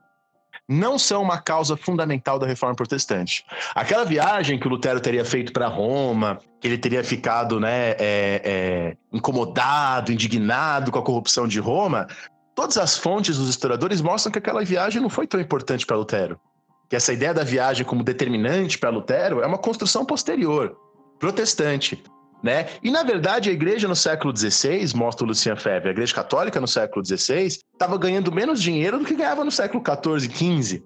[0.68, 3.44] Não são uma causa fundamental da reforma protestante.
[3.74, 7.96] Aquela viagem que o Lutero teria feito para Roma, que ele teria ficado né, é,
[8.00, 12.07] é, incomodado, indignado com a corrupção de Roma,
[12.54, 16.40] todas as fontes dos historiadores mostram que aquela viagem não foi tão importante para Lutero.
[16.88, 20.76] Que essa ideia da viagem como determinante para Lutero é uma construção posterior,
[21.18, 22.02] protestante.
[22.44, 22.66] Né?
[22.83, 26.61] E, na verdade, a igreja no século XVI, mostra o Lucien Febvre, a igreja católica
[26.61, 30.85] no século XVI, estava ganhando menos dinheiro do que ganhava no século XIV e XV.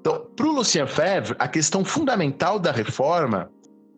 [0.00, 3.50] Então, para o Lucien Febvre, a questão fundamental da reforma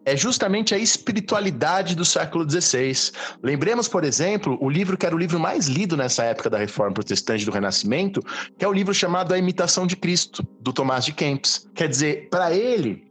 [0.05, 3.13] é justamente a espiritualidade do século XVI.
[3.41, 6.95] Lembremos, por exemplo, o livro que era o livro mais lido nessa época da Reforma
[6.95, 8.21] Protestante do Renascimento,
[8.59, 11.69] que é o livro chamado A Imitação de Cristo, do Tomás de Kempis.
[11.73, 13.06] Quer dizer, para ele,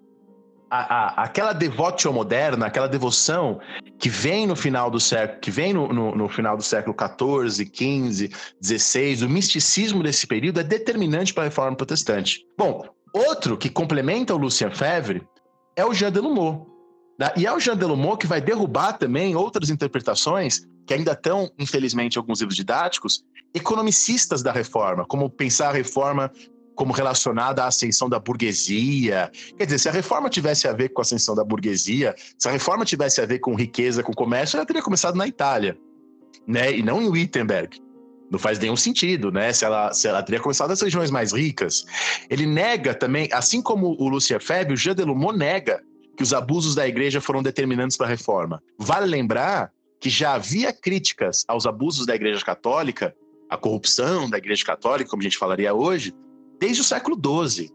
[0.79, 3.59] a, a, aquela devotio moderna, aquela devoção
[3.97, 7.71] que vem no final do século, que vem no, no, no final do século XIV,
[7.73, 12.45] XV, XVI, o misticismo desse período é determinante para a reforma protestante.
[12.57, 15.23] Bom, outro que complementa o Lucien Febvre
[15.75, 16.67] é o Jean Delumeau.
[17.17, 17.31] Né?
[17.37, 22.15] E é o Jean Delumeau que vai derrubar também outras interpretações que ainda estão, infelizmente,
[22.15, 26.31] em alguns livros didáticos, economicistas da reforma, como pensar a reforma
[26.75, 29.31] como relacionada à ascensão da burguesia.
[29.57, 32.51] Quer dizer, se a reforma tivesse a ver com a ascensão da burguesia, se a
[32.51, 35.77] reforma tivesse a ver com riqueza, com comércio, ela teria começado na Itália,
[36.45, 36.77] né?
[36.77, 37.81] E não em Wittenberg.
[38.29, 39.53] Não faz nenhum sentido, né?
[39.53, 41.85] Se ela, se ela teria começado nas regiões mais ricas.
[42.29, 45.81] Ele nega também, assim como o Lucien Febvre, o Jean Delumeau nega
[46.15, 48.63] que os abusos da igreja foram determinantes para a reforma.
[48.77, 53.15] Vale lembrar que já havia críticas aos abusos da igreja católica,
[53.49, 56.13] a corrupção da igreja católica, como a gente falaria hoje,
[56.59, 57.71] desde o século XII.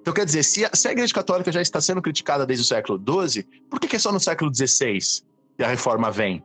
[0.00, 2.66] Então, quer dizer, se a, se a Igreja Católica já está sendo criticada desde o
[2.66, 2.98] século
[3.28, 4.98] XII, por que, que é só no século XVI
[5.56, 6.44] que a reforma vem?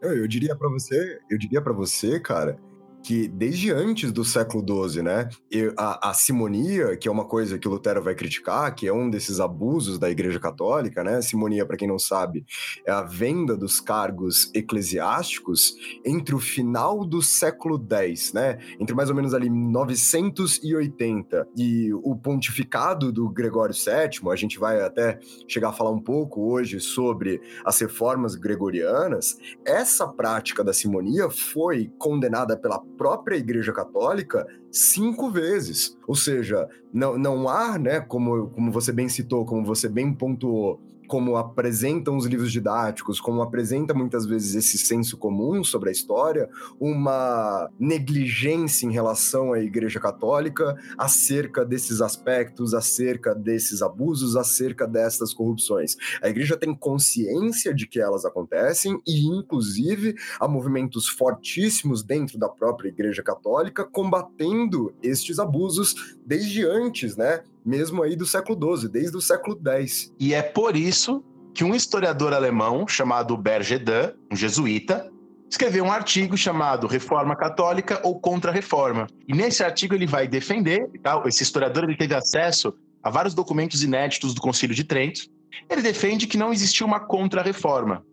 [0.00, 2.58] Eu, eu diria para você, eu diria para você, cara,
[3.06, 5.28] que desde antes do século XII, né,
[5.76, 9.38] a, a, simonia, que é uma coisa que Lutero vai criticar, que é um desses
[9.38, 12.44] abusos da Igreja Católica, né, simonia, para quem não sabe,
[12.84, 19.08] é a venda dos cargos eclesiásticos entre o final do século X, né, entre mais
[19.08, 25.68] ou menos ali 980 e o pontificado do Gregório VII, a gente vai até chegar
[25.68, 32.56] a falar um pouco hoje sobre as reformas gregorianas, essa prática da simonia foi condenada
[32.56, 35.96] pela própria Igreja Católica cinco vezes.
[36.06, 40.80] Ou seja, não, não há, né, como, como você bem citou, como você bem pontuou,
[41.06, 46.48] como apresentam os livros didáticos, como apresenta muitas vezes esse senso comum sobre a história,
[46.80, 55.32] uma negligência em relação à Igreja Católica acerca desses aspectos, acerca desses abusos, acerca dessas
[55.32, 55.96] corrupções.
[56.22, 62.48] A Igreja tem consciência de que elas acontecem e, inclusive, há movimentos fortíssimos dentro da
[62.48, 67.42] própria Igreja Católica combatendo estes abusos desde antes, né?
[67.66, 70.14] Mesmo aí do século XII, desde o século X.
[70.20, 75.10] E é por isso que um historiador alemão chamado Bergedan, um jesuíta,
[75.50, 79.08] escreveu um artigo chamado Reforma Católica ou Contra-Reforma.
[79.26, 81.20] E nesse artigo ele vai defender, tá?
[81.26, 85.22] esse historiador ele teve acesso a vários documentos inéditos do Concílio de Trento.
[85.68, 88.04] Ele defende que não existiu uma contra-reforma,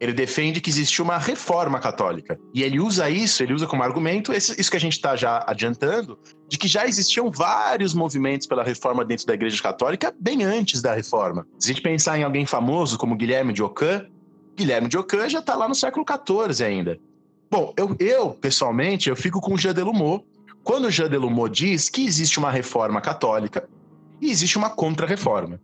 [0.00, 2.38] ele defende que existe uma reforma católica.
[2.54, 6.18] E ele usa isso, ele usa como argumento isso que a gente está já adiantando,
[6.48, 10.94] de que já existiam vários movimentos pela reforma dentro da Igreja Católica bem antes da
[10.94, 11.46] reforma.
[11.58, 14.06] Se a gente pensar em alguém famoso como Guilherme de Ockham,
[14.56, 16.98] Guilherme de Ockham já está lá no século XIV ainda.
[17.50, 20.24] Bom, eu, eu, pessoalmente, eu fico com o Jean Delumeau.
[20.62, 23.68] Quando o Jean Delumeau diz que existe uma reforma católica
[24.20, 25.60] e existe uma contra-reforma.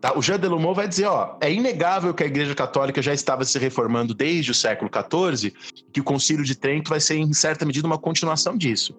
[0.00, 0.16] Tá?
[0.16, 3.58] O Jean Delumeau vai dizer, ó, é inegável que a Igreja Católica já estava se
[3.58, 5.52] reformando desde o século XIV,
[5.92, 8.96] que o Concílio de Trento vai ser, em certa medida, uma continuação disso.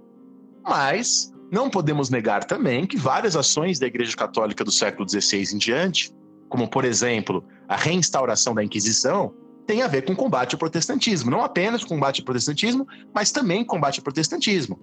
[0.63, 5.57] Mas não podemos negar também que várias ações da Igreja Católica do século XVI em
[5.57, 6.11] diante,
[6.47, 9.33] como, por exemplo, a reinstauração da Inquisição,
[9.65, 11.31] tem a ver com combate ao protestantismo.
[11.31, 14.79] Não apenas combate ao protestantismo, mas também combate ao protestantismo.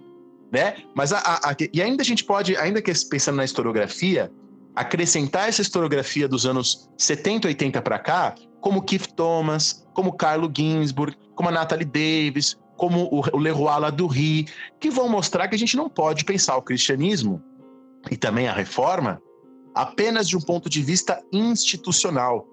[0.51, 0.77] Né?
[0.93, 4.31] Mas a, a, a, e ainda a gente pode, ainda que pensando na historiografia,
[4.79, 11.17] acrescentar essa historiografia dos anos 70, 80 para cá, como Keith Thomas, como Carlo Ginsburg,
[11.35, 14.47] como a Natalie Davis, como o Leroy Ladurie,
[14.79, 17.43] que vão mostrar que a gente não pode pensar o cristianismo
[18.09, 19.21] e também a reforma
[19.75, 22.47] apenas de um ponto de vista institucional.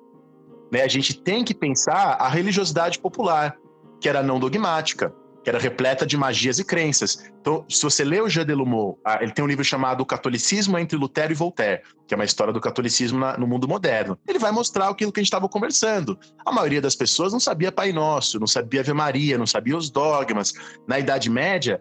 [0.73, 0.83] Né?
[0.83, 3.57] A gente tem que pensar a religiosidade popular,
[4.01, 5.15] que era não dogmática,
[5.47, 7.31] que era repleta de magias e crenças.
[7.41, 10.99] Então, se você lê o Jean Delumeau, ah, ele tem um livro chamado Catolicismo entre
[10.99, 14.19] Lutero e Voltaire, que é uma história do catolicismo na, no mundo moderno.
[14.27, 16.19] Ele vai mostrar aquilo que a gente estava conversando.
[16.45, 19.89] A maioria das pessoas não sabia Pai Nosso, não sabia Ave Maria, não sabia os
[19.89, 20.53] dogmas.
[20.85, 21.81] Na Idade Média,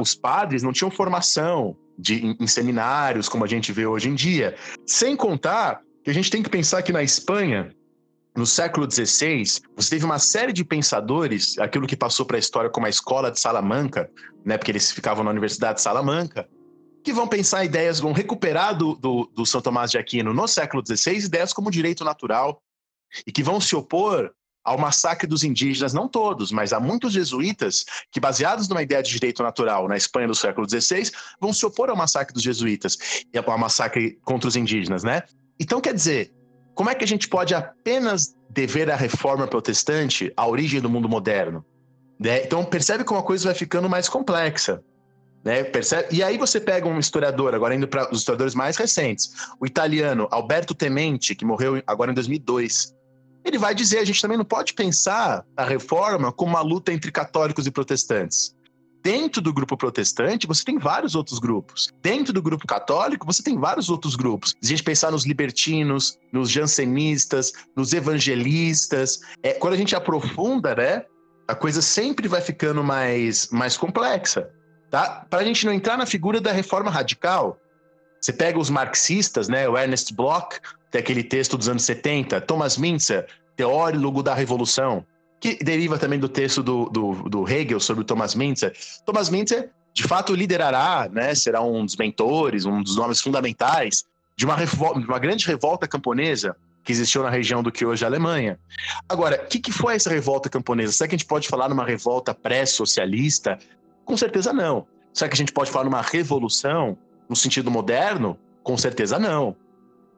[0.00, 4.14] os padres não tinham formação de, em, em seminários, como a gente vê hoje em
[4.14, 4.56] dia.
[4.86, 7.68] Sem contar que a gente tem que pensar que na Espanha,
[8.36, 9.44] no século XVI,
[9.74, 13.30] você teve uma série de pensadores, aquilo que passou para a história como a escola
[13.30, 14.10] de Salamanca,
[14.44, 16.46] né, porque eles ficavam na Universidade de Salamanca,
[17.02, 20.82] que vão pensar ideias, vão recuperar do, do, do São Tomás de Aquino no século
[20.86, 22.60] XVI ideias como direito natural
[23.26, 24.30] e que vão se opor
[24.64, 29.12] ao massacre dos indígenas, não todos, mas há muitos jesuítas que, baseados numa ideia de
[29.12, 32.98] direito natural na Espanha do século XVI, vão se opor ao massacre dos jesuítas
[33.32, 35.22] e ao massacre contra os indígenas, né?
[35.58, 36.32] Então, quer dizer,
[36.76, 41.08] como é que a gente pode apenas dever a reforma protestante à origem do mundo
[41.08, 41.64] moderno?
[42.20, 42.44] Né?
[42.44, 44.82] Então percebe como a coisa vai ficando mais complexa.
[45.42, 45.64] Né?
[45.64, 46.14] Percebe?
[46.14, 50.28] E aí você pega um historiador, agora indo para os historiadores mais recentes, o italiano
[50.30, 52.94] Alberto Tementi, que morreu agora em 2002.
[53.42, 57.10] ele vai dizer: a gente também não pode pensar a reforma como uma luta entre
[57.10, 58.55] católicos e protestantes.
[59.06, 61.94] Dentro do grupo protestante, você tem vários outros grupos.
[62.02, 64.50] Dentro do grupo católico, você tem vários outros grupos.
[64.60, 70.74] Se a gente pensar nos libertinos, nos jansenistas, nos evangelistas, é, quando a gente aprofunda,
[70.74, 71.04] né,
[71.46, 74.50] a coisa sempre vai ficando mais, mais complexa.
[74.90, 75.24] Tá?
[75.30, 77.60] Para a gente não entrar na figura da reforma radical,
[78.20, 80.58] você pega os marxistas, né, o Ernest Bloch,
[80.90, 85.06] tem aquele texto dos anos 70, Thomas Mintzer, teórico da revolução,
[85.40, 88.74] que deriva também do texto do, do, do Hegel sobre o Thomas Mintzer.
[89.04, 94.04] Thomas Mintzer, de fato, liderará, né, será um dos mentores, um dos nomes fundamentais
[94.36, 98.06] de uma, de uma grande revolta camponesa que existiu na região do que hoje é
[98.06, 98.60] a Alemanha.
[99.08, 100.92] Agora, o que, que foi essa revolta camponesa?
[100.92, 103.58] Será que a gente pode falar numa revolta pré-socialista?
[104.04, 104.86] Com certeza não.
[105.12, 106.96] Será que a gente pode falar numa revolução
[107.28, 108.38] no sentido moderno?
[108.62, 109.56] Com certeza não.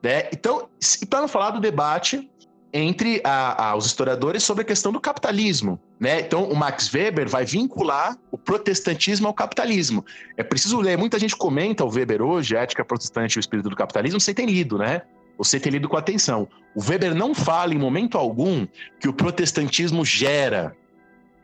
[0.03, 0.29] Né?
[0.31, 0.69] Então,
[1.09, 2.29] para não falar do debate
[2.73, 5.81] entre a, a, os historiadores sobre a questão do capitalismo.
[5.99, 6.21] Né?
[6.21, 10.05] Então, o Max Weber vai vincular o protestantismo ao capitalismo.
[10.37, 13.71] É preciso ler, muita gente comenta o Weber hoje, a ética protestante e o espírito
[13.71, 15.03] do capitalismo, sem ter lido, né?
[15.39, 16.49] Você ter lido com atenção.
[16.75, 18.67] O Weber não fala em momento algum
[19.01, 20.77] que o protestantismo gera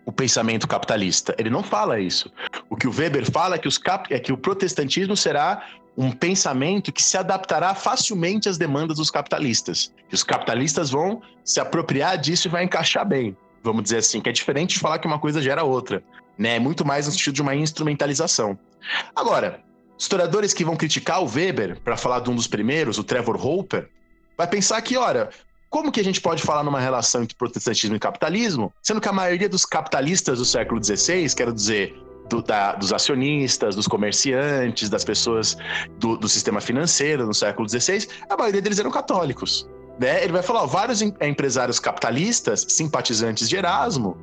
[0.04, 1.34] o pensamento capitalista.
[1.38, 2.30] Ele não fala isso.
[2.68, 4.12] O que o Weber fala é que, cap...
[4.12, 5.64] é que o protestantismo será
[5.96, 9.92] um pensamento que se adaptará facilmente às demandas dos capitalistas.
[10.08, 14.28] Que os capitalistas vão se apropriar disso e vai encaixar bem, vamos dizer assim, que
[14.28, 16.02] é diferente de falar que uma coisa gera outra,
[16.36, 16.56] né?
[16.56, 18.58] É muito mais no sentido de uma instrumentalização.
[19.14, 19.62] Agora,
[19.96, 23.88] historiadores que vão criticar o Weber, para falar de um dos primeiros, o Trevor Hopper,
[24.36, 25.30] vai pensar que, ora,
[25.70, 29.12] como que a gente pode falar numa relação entre protestantismo e capitalismo, sendo que a
[29.12, 31.94] maioria dos capitalistas do século XVI, quero dizer,
[32.28, 35.56] do, da, dos acionistas, dos comerciantes, das pessoas
[35.98, 39.68] do, do, sistema financeiro no século XVI, a maioria deles eram católicos.
[39.98, 40.22] Né?
[40.22, 44.16] Ele vai falar: ó, vários em, é, empresários capitalistas, simpatizantes de Erasmo,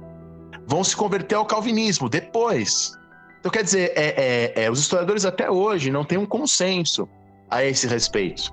[0.68, 2.94] vão se converter ao calvinismo depois.
[3.40, 7.10] Então, quer dizer, é, é, é, os historiadores até hoje não têm um consenso
[7.50, 8.52] a esse respeito.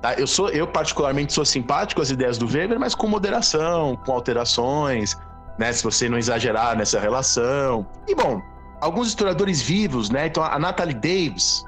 [0.00, 0.14] Tá?
[0.14, 5.16] Eu, sou, eu, particularmente, sou simpático às ideias do Weber, mas com moderação, com alterações,
[5.58, 5.72] né?
[5.72, 7.86] se você não exagerar nessa relação.
[8.08, 8.40] E, bom,
[8.82, 10.26] alguns historiadores vivos, né?
[10.26, 11.64] Então a Natalie Davis,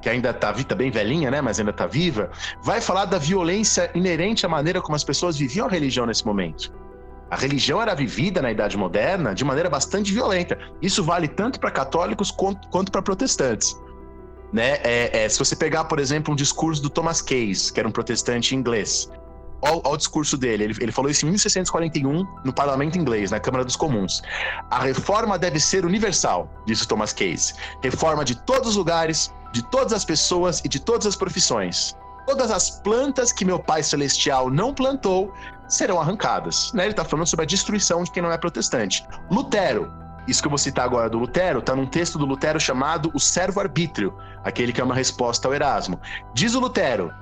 [0.00, 1.40] que ainda está tá bem velhinha, né?
[1.40, 2.30] Mas ainda está viva,
[2.62, 6.72] vai falar da violência inerente à maneira como as pessoas viviam a religião nesse momento.
[7.28, 10.56] A religião era vivida na Idade Moderna de maneira bastante violenta.
[10.80, 13.76] Isso vale tanto para católicos quanto, quanto para protestantes.
[14.52, 14.78] Né?
[14.84, 17.92] É, é, se você pegar, por exemplo, um discurso do Thomas Case, que era um
[17.92, 19.10] protestante inglês,
[19.62, 20.64] Olha o discurso dele.
[20.64, 24.20] Ele, ele falou isso em 1641 no parlamento inglês, na Câmara dos Comuns.
[24.70, 27.54] A reforma deve ser universal, disse Thomas Case.
[27.80, 31.96] Reforma de todos os lugares, de todas as pessoas e de todas as profissões.
[32.26, 35.32] Todas as plantas que meu Pai Celestial não plantou
[35.68, 36.72] serão arrancadas.
[36.72, 36.84] Né?
[36.84, 39.06] Ele está falando sobre a destruição de quem não é protestante.
[39.30, 39.90] Lutero,
[40.26, 43.20] isso que eu vou citar agora do Lutero, está num texto do Lutero chamado O
[43.20, 46.00] Servo-Arbítrio, aquele que é uma resposta ao Erasmo.
[46.32, 47.12] Diz o Lutero: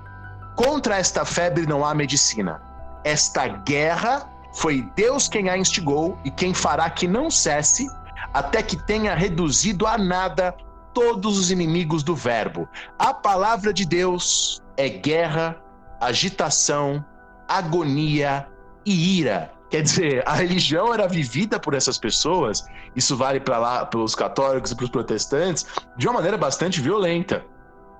[0.54, 2.60] Contra esta febre não há medicina.
[3.04, 7.88] Esta guerra foi Deus quem a instigou e quem fará que não cesse,
[8.34, 10.54] até que tenha reduzido a nada
[10.92, 12.68] todos os inimigos do Verbo.
[12.98, 15.56] A palavra de Deus é guerra,
[16.00, 17.04] agitação,
[17.48, 18.46] agonia
[18.84, 19.50] e ira.
[19.70, 24.72] Quer dizer, a religião era vivida por essas pessoas, isso vale para lá, pelos católicos
[24.72, 25.64] e para os protestantes,
[25.96, 27.44] de uma maneira bastante violenta.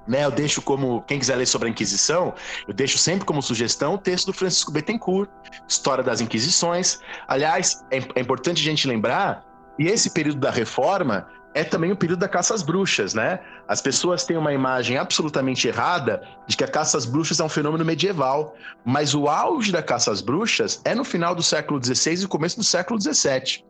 [0.09, 2.35] Né, eu deixo como, quem quiser ler sobre a Inquisição,
[2.67, 5.31] eu deixo sempre como sugestão o texto do Francisco Bettencourt,
[5.69, 6.99] História das Inquisições.
[7.29, 9.45] Aliás, é, é importante a gente lembrar,
[9.79, 13.41] e esse período da Reforma é também o período da caça às bruxas, né?
[13.67, 17.49] As pessoas têm uma imagem absolutamente errada de que a caça às bruxas é um
[17.49, 22.25] fenômeno medieval, mas o auge da caça às bruxas é no final do século XVI
[22.25, 23.65] e começo do século XVII,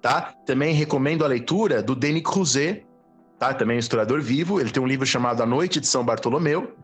[0.00, 0.32] tá?
[0.46, 2.85] Também recomendo a leitura do Denis Cruzet,
[3.38, 3.54] tá?
[3.54, 4.60] Também é um historiador vivo.
[4.60, 6.74] Ele tem um livro chamado A Noite de São Bartolomeu.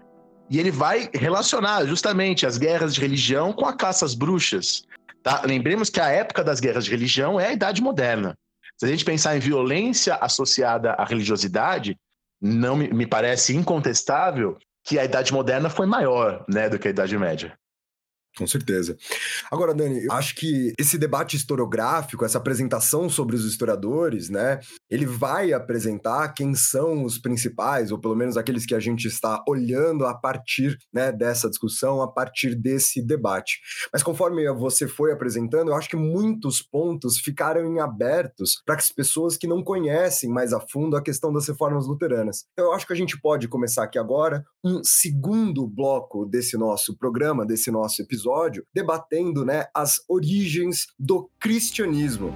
[0.50, 4.84] E ele vai relacionar justamente as guerras de religião com a caça às bruxas.
[5.22, 5.42] Tá?
[5.44, 8.36] Lembremos que a época das guerras de religião é a Idade Moderna.
[8.76, 11.96] Se a gente pensar em violência associada à religiosidade,
[12.40, 16.90] não me, me parece incontestável que a Idade Moderna foi maior né, do que a
[16.90, 17.56] Idade Média.
[18.38, 18.96] Com certeza.
[19.50, 24.58] Agora, Dani, eu acho que esse debate historiográfico, essa apresentação sobre os historiadores, né,
[24.90, 29.44] ele vai apresentar quem são os principais, ou pelo menos aqueles que a gente está
[29.46, 33.60] olhando a partir né, dessa discussão, a partir desse debate.
[33.92, 38.88] Mas conforme você foi apresentando, eu acho que muitos pontos ficaram em abertos para as
[38.88, 42.46] pessoas que não conhecem mais a fundo a questão das reformas luteranas.
[42.52, 46.96] Então, eu acho que a gente pode começar aqui agora um segundo bloco desse nosso
[46.96, 52.32] programa, desse nosso episódio episódio debatendo né, as origens do cristianismo.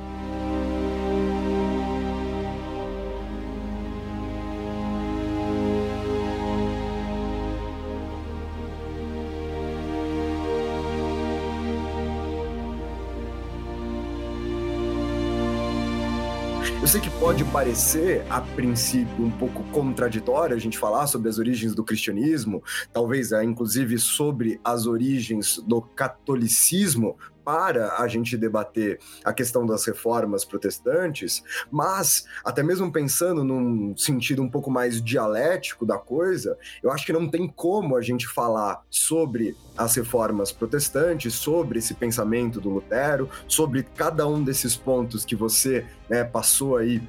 [17.18, 22.62] Pode parecer, a princípio, um pouco contraditório a gente falar sobre as origens do cristianismo,
[22.92, 27.16] talvez, é, inclusive, sobre as origens do catolicismo,
[27.46, 34.42] para a gente debater a questão das reformas protestantes, mas até mesmo pensando num sentido
[34.42, 38.82] um pouco mais dialético da coisa, eu acho que não tem como a gente falar
[38.90, 45.36] sobre as reformas protestantes, sobre esse pensamento do Lutero, sobre cada um desses pontos que
[45.36, 47.00] você né, passou aí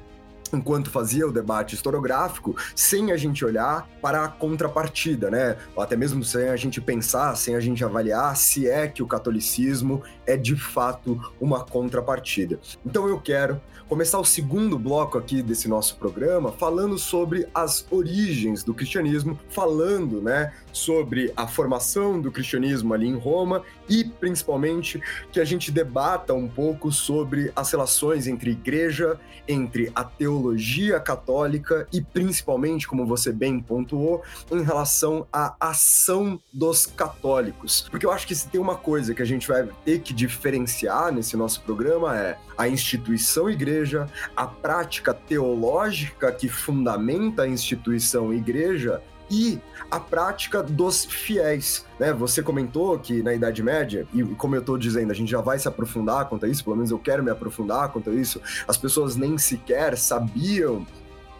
[0.52, 5.56] enquanto fazia o debate historiográfico, sem a gente olhar para a contrapartida, né?
[5.74, 9.06] Ou até mesmo sem a gente pensar, sem a gente avaliar se é que o
[9.06, 12.58] catolicismo é de fato uma contrapartida.
[12.84, 18.62] Então eu quero começar o segundo bloco aqui desse nosso programa falando sobre as origens
[18.62, 25.00] do cristianismo, falando, né, sobre a formação do cristianismo ali em Roma e principalmente
[25.32, 30.04] que a gente debata um pouco sobre as relações entre igreja, entre a
[30.38, 37.86] teologia católica e principalmente, como você bem pontuou, em relação à ação dos católicos.
[37.90, 41.12] Porque eu acho que se tem uma coisa que a gente vai ter que diferenciar
[41.12, 49.02] nesse nosso programa é a instituição igreja, a prática teológica que fundamenta a instituição igreja
[49.30, 49.60] e
[49.90, 51.84] a prática dos fiéis.
[51.98, 52.12] Né?
[52.12, 55.58] Você comentou que na Idade Média, e como eu estou dizendo, a gente já vai
[55.58, 58.76] se aprofundar quanto a isso, pelo menos eu quero me aprofundar quanto a isso, as
[58.76, 60.86] pessoas nem sequer sabiam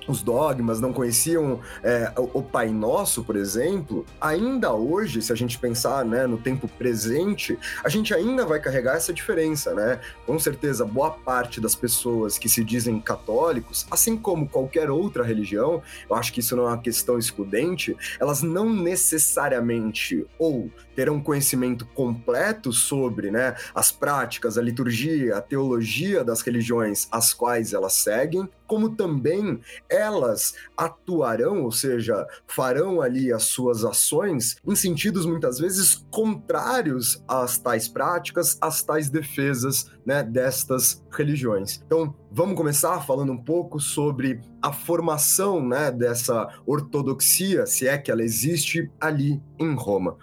[0.08, 5.58] os dogmas, não conheciam é, o, Pai Nosso, por exemplo, ainda hoje, se a gente
[5.58, 10.00] pensar né, no tempo presente, a gente ainda vai carregar essa diferença, né?
[10.26, 15.82] Com certeza, boa parte das pessoas que se dizem católicos, assim como qualquer outra religião,
[16.08, 21.86] eu acho que isso não é uma questão excludente, elas não necessariamente ou terão conhecimento
[21.86, 28.50] completo sobre né, as práticas, a liturgia, a teologia das religiões às quais elas seguem,
[28.66, 36.04] como também elas atuarão, ou seja, farão ali as suas ações em sentidos muitas vezes
[36.10, 41.80] contrários às tais práticas, às tais defesas né, destas religiões.
[41.86, 48.10] Então, vamos começar falando um pouco sobre a formação né, dessa ortodoxia, se é que
[48.10, 50.18] ela existe ali em Roma.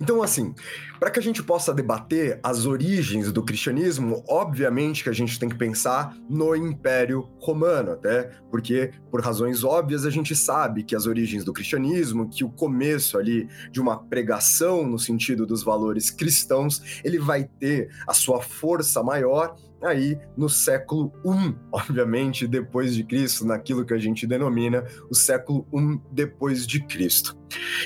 [0.00, 0.54] Então, assim,
[0.98, 5.48] para que a gente possa debater as origens do cristianismo, obviamente que a gente tem
[5.48, 11.06] que pensar no Império Romano, até porque, por razões óbvias, a gente sabe que as
[11.06, 17.00] origens do cristianismo, que o começo ali de uma pregação no sentido dos valores cristãos,
[17.02, 23.46] ele vai ter a sua força maior aí no século I, obviamente, depois de Cristo,
[23.46, 27.36] naquilo que a gente denomina o século I depois de Cristo.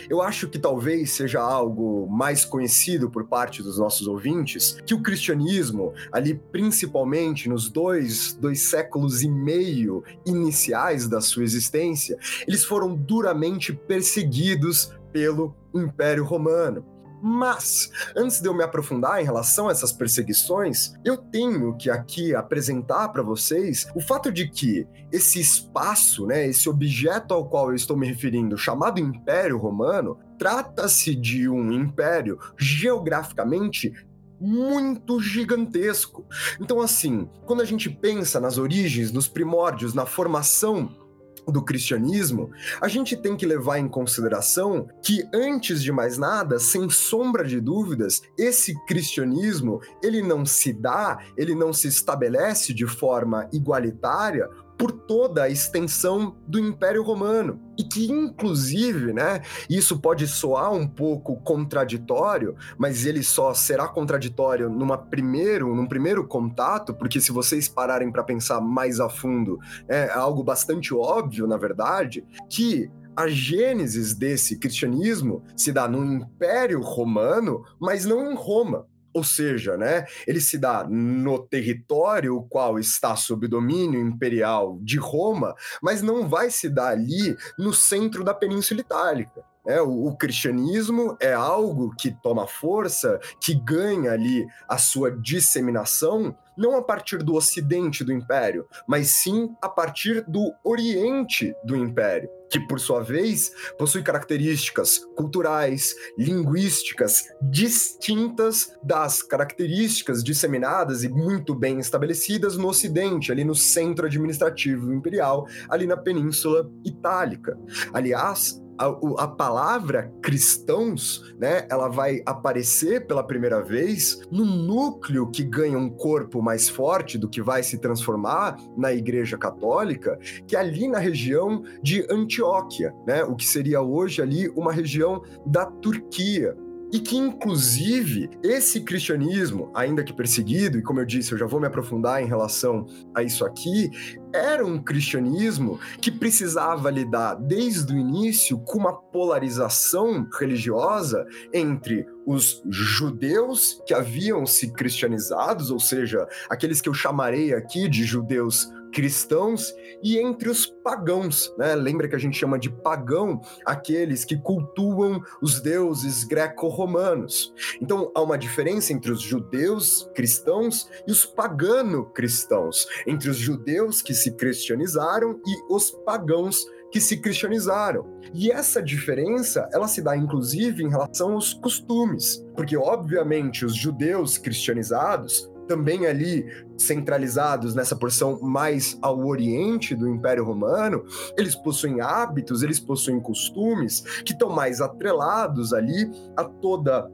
[0.08, 5.02] Eu acho que talvez seja algo mais conhecido por parte dos nossos ouvintes que o
[5.02, 12.16] cristianismo, ali principalmente nos dois, dois séculos e meio iniciais da sua existência,
[12.46, 16.95] eles foram duramente perseguidos pelo Império Romano.
[17.22, 22.34] Mas, antes de eu me aprofundar em relação a essas perseguições, eu tenho que aqui
[22.34, 27.74] apresentar para vocês o fato de que esse espaço, né, esse objeto ao qual eu
[27.74, 33.92] estou me referindo, chamado Império Romano, trata-se de um império geograficamente
[34.38, 36.26] muito gigantesco.
[36.60, 41.05] Então, assim, quando a gente pensa nas origens, nos primórdios, na formação
[41.46, 46.90] do cristianismo, a gente tem que levar em consideração que antes de mais nada, sem
[46.90, 53.48] sombra de dúvidas, esse cristianismo, ele não se dá, ele não se estabelece de forma
[53.52, 57.60] igualitária por toda a extensão do Império Romano.
[57.78, 64.68] E que, inclusive, né, isso pode soar um pouco contraditório, mas ele só será contraditório
[64.68, 69.58] numa primeiro, num primeiro contato, porque se vocês pararem para pensar mais a fundo,
[69.88, 76.80] é algo bastante óbvio, na verdade, que a gênesis desse cristianismo se dá no Império
[76.82, 78.86] Romano, mas não em Roma.
[79.16, 84.98] Ou seja, né, ele se dá no território o qual está sob domínio imperial de
[84.98, 89.42] Roma, mas não vai se dar ali no centro da Península Itálica.
[89.66, 96.36] É, o, o, cristianismo é algo que toma força, que ganha ali a sua disseminação
[96.56, 102.28] não a partir do ocidente do império, mas sim a partir do oriente do império
[102.48, 111.78] que por sua vez possui características culturais, linguísticas distintas das características disseminadas e muito bem
[111.78, 117.58] estabelecidas no Ocidente, ali no centro administrativo imperial, ali na Península Itálica.
[117.92, 118.86] Aliás, a,
[119.22, 125.88] a, palavra cristãos, né, ela vai aparecer pela primeira vez no núcleo que ganha um
[125.88, 130.98] corpo mais forte do que vai se transformar na Igreja Católica, que é ali na
[130.98, 136.56] região de Antioquia, né, o que seria hoje ali uma região da Turquia
[136.92, 141.60] e que, inclusive, esse cristianismo, ainda que perseguido, e como eu disse, eu já vou
[141.60, 143.90] me aprofundar em relação a isso aqui,
[144.32, 152.62] era um cristianismo que precisava lidar desde o início com uma polarização religiosa entre os
[152.68, 159.74] judeus que haviam se cristianizados, ou seja, aqueles que eu chamarei aqui de judeus cristãos
[160.02, 161.74] e entre os pagãos, né?
[161.74, 167.52] Lembra que a gente chama de pagão aqueles que cultuam os deuses greco-romanos.
[167.80, 174.14] Então há uma diferença entre os judeus cristãos e os pagano-cristãos, entre os judeus que
[174.14, 178.06] se cristianizaram e os pagãos que se cristianizaram.
[178.32, 184.38] E essa diferença, ela se dá inclusive em relação aos costumes, porque obviamente os judeus
[184.38, 186.46] cristianizados também ali
[186.76, 191.04] centralizados nessa porção mais ao oriente do Império Romano,
[191.36, 197.10] eles possuem hábitos, eles possuem costumes que estão mais atrelados ali a toda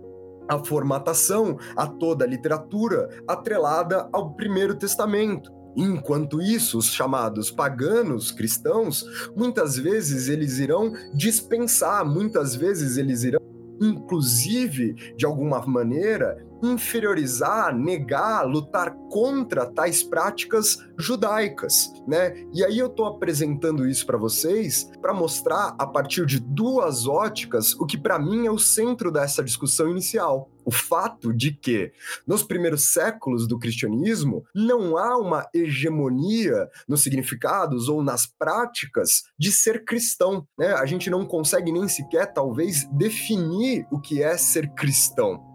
[0.48, 5.50] a formatação, a toda a literatura atrelada ao Primeiro Testamento.
[5.74, 13.40] Enquanto isso, os chamados paganos cristãos, muitas vezes eles irão dispensar, muitas vezes eles irão
[13.80, 22.47] inclusive, de alguma maneira, inferiorizar, negar, lutar contra tais práticas judaicas, né?
[22.55, 27.75] E aí eu estou apresentando isso para vocês para mostrar a partir de duas óticas
[27.75, 30.49] o que para mim é o centro dessa discussão inicial.
[30.65, 31.93] O fato de que,
[32.25, 39.51] nos primeiros séculos do cristianismo, não há uma hegemonia nos significados ou nas práticas de
[39.51, 40.47] ser cristão.
[40.57, 40.73] Né?
[40.73, 45.51] A gente não consegue nem sequer, talvez, definir o que é ser cristão.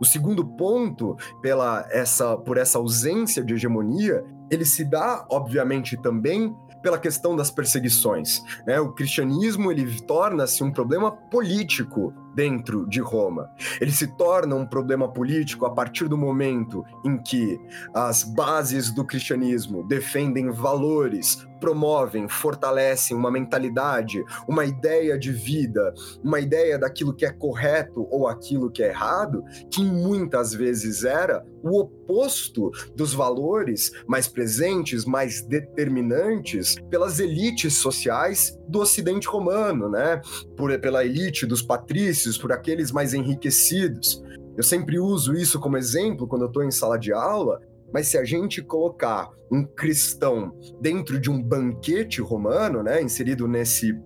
[0.00, 6.54] O segundo ponto, pela essa, por essa ausência de hegemonia, ele se dá, obviamente, também
[6.82, 8.42] pela questão das perseguições.
[8.66, 8.80] Né?
[8.80, 13.50] O cristianismo ele torna-se um problema político dentro de Roma.
[13.80, 17.58] Ele se torna um problema político a partir do momento em que
[17.92, 26.38] as bases do cristianismo defendem valores, promovem, fortalecem uma mentalidade, uma ideia de vida, uma
[26.38, 31.80] ideia daquilo que é correto ou aquilo que é errado, que muitas vezes era o
[31.80, 40.20] oposto dos valores mais presentes, mais determinantes pelas elites sociais do Ocidente romano, né?
[40.56, 44.22] Por, pela elite dos patrícios, por aqueles mais enriquecidos.
[44.56, 47.60] Eu sempre uso isso como exemplo quando eu estou em sala de aula,
[47.92, 53.98] mas se a gente colocar um cristão dentro de um banquete romano, né, inserido nesse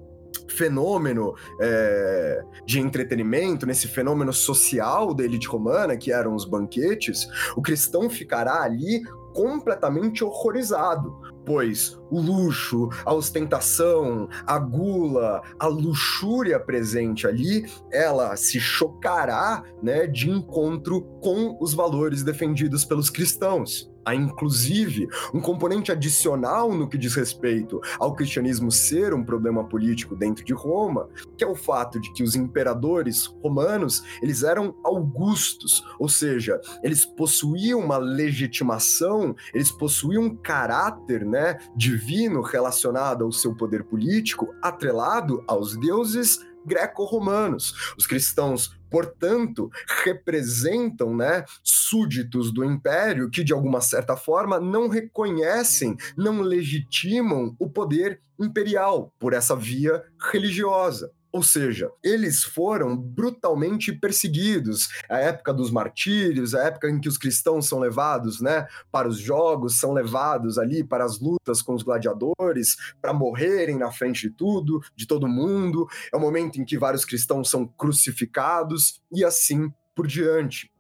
[0.49, 7.63] fenômeno é, de entretenimento, nesse fenômeno social da elite romana, que eram os banquetes, o
[7.63, 9.03] cristão ficará ali
[9.33, 18.61] completamente horrorizado, pois o luxo, a ostentação, a gula, a luxúria presente ali, ela se
[18.61, 23.92] chocará, né, de encontro com os valores defendidos pelos cristãos.
[24.05, 30.17] Há inclusive um componente adicional no que diz respeito ao cristianismo ser um problema político
[30.17, 35.85] dentro de Roma, que é o fato de que os imperadores romanos, eles eram augustos,
[35.99, 43.55] ou seja, eles possuíam uma legitimação, eles possuíam um caráter, né, divino relacionado ao seu
[43.55, 47.95] poder político, atrelado aos deuses greco-romanos.
[47.97, 49.71] Os cristãos, portanto,
[50.05, 57.69] representam, né, súditos do império que de alguma certa forma não reconhecem, não legitimam o
[57.69, 61.11] poder imperial por essa via religiosa.
[61.33, 64.91] Ou seja, eles foram brutalmente perseguidos.
[65.09, 69.19] A época dos martírios, a época em que os cristãos são levados né, para os
[69.19, 74.35] jogos, são levados ali para as lutas com os gladiadores, para morrerem na frente de
[74.35, 75.89] tudo, de todo mundo.
[76.13, 80.71] É o momento em que vários cristãos são crucificados e assim por diante.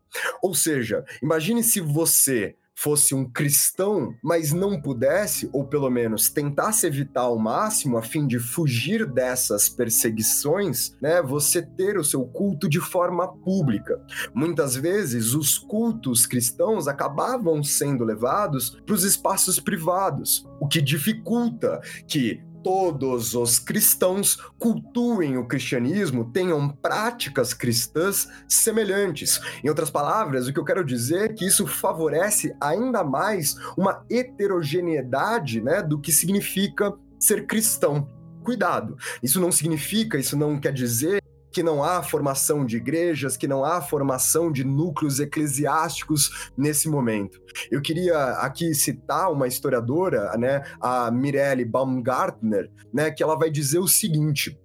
[0.43, 6.85] Ou seja, imagine se você fosse um cristão, mas não pudesse, ou pelo menos tentasse
[6.85, 12.69] evitar ao máximo, a fim de fugir dessas perseguições, né, você ter o seu culto
[12.69, 14.01] de forma pública.
[14.35, 21.81] Muitas vezes, os cultos cristãos acabavam sendo levados para os espaços privados, o que dificulta
[22.09, 29.41] que todos os cristãos cultuem o cristianismo, tenham práticas cristãs semelhantes.
[29.63, 34.05] Em outras palavras, o que eu quero dizer é que isso favorece ainda mais uma
[34.11, 38.09] heterogeneidade né, do que significa ser cristão.
[38.43, 41.22] Cuidado, isso não significa, isso não quer dizer
[41.53, 47.41] que não há formação de igrejas, que não há formação de núcleos eclesiásticos nesse momento.
[47.71, 53.79] Eu queria aqui citar uma historiadora, né, a Mirelle Baumgartner, né, que ela vai dizer
[53.79, 54.59] o seguinte: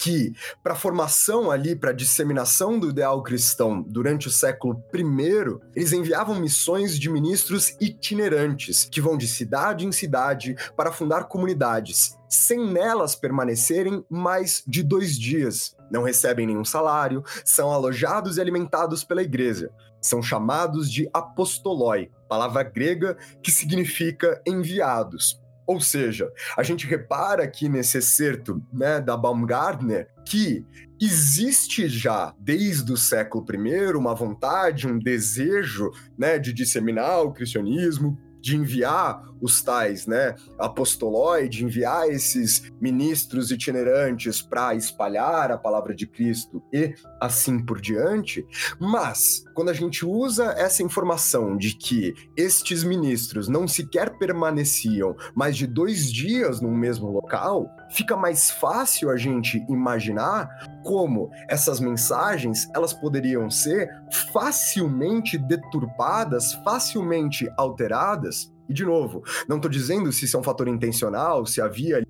[0.00, 5.60] que para a formação ali, para a disseminação do ideal cristão durante o século I,
[5.76, 12.16] eles enviavam missões de ministros itinerantes, que vão de cidade em cidade para fundar comunidades,
[12.28, 15.76] sem nelas permanecerem mais de dois dias.
[15.90, 19.70] Não recebem nenhum salário, são alojados e alimentados pela igreja.
[20.00, 25.40] São chamados de apostoloi, palavra grega que significa enviados.
[25.66, 30.66] Ou seja, a gente repara aqui nesse excerto né, da Baumgartner que
[31.00, 38.18] existe já, desde o século I, uma vontade, um desejo né, de disseminar o cristianismo,
[38.40, 45.94] de enviar os tais, né, apostolói, de enviar esses ministros itinerantes para espalhar a palavra
[45.94, 48.46] de Cristo e assim por diante.
[48.78, 55.56] Mas, quando a gente usa essa informação de que estes ministros não sequer permaneciam mais
[55.56, 60.48] de dois dias no mesmo local, fica mais fácil a gente imaginar
[60.84, 63.90] como essas mensagens elas poderiam ser
[64.32, 70.68] facilmente deturpadas, facilmente alteradas e, de novo, não estou dizendo se isso é um fator
[70.68, 72.00] intencional, se havia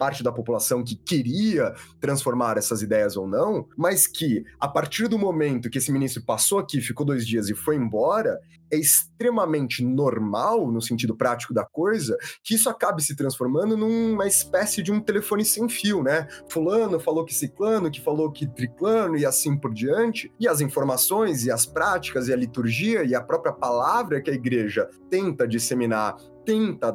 [0.00, 5.18] parte da população que queria transformar essas ideias ou não, mas que, a partir do
[5.18, 8.40] momento que esse ministro passou aqui, ficou dois dias e foi embora,
[8.72, 14.82] é extremamente normal, no sentido prático da coisa, que isso acabe se transformando numa espécie
[14.82, 16.26] de um telefone sem fio, né?
[16.48, 21.44] Fulano falou que ciclano, que falou que triclano e assim por diante, e as informações
[21.44, 26.16] e as práticas e a liturgia e a própria palavra que a igreja tenta disseminar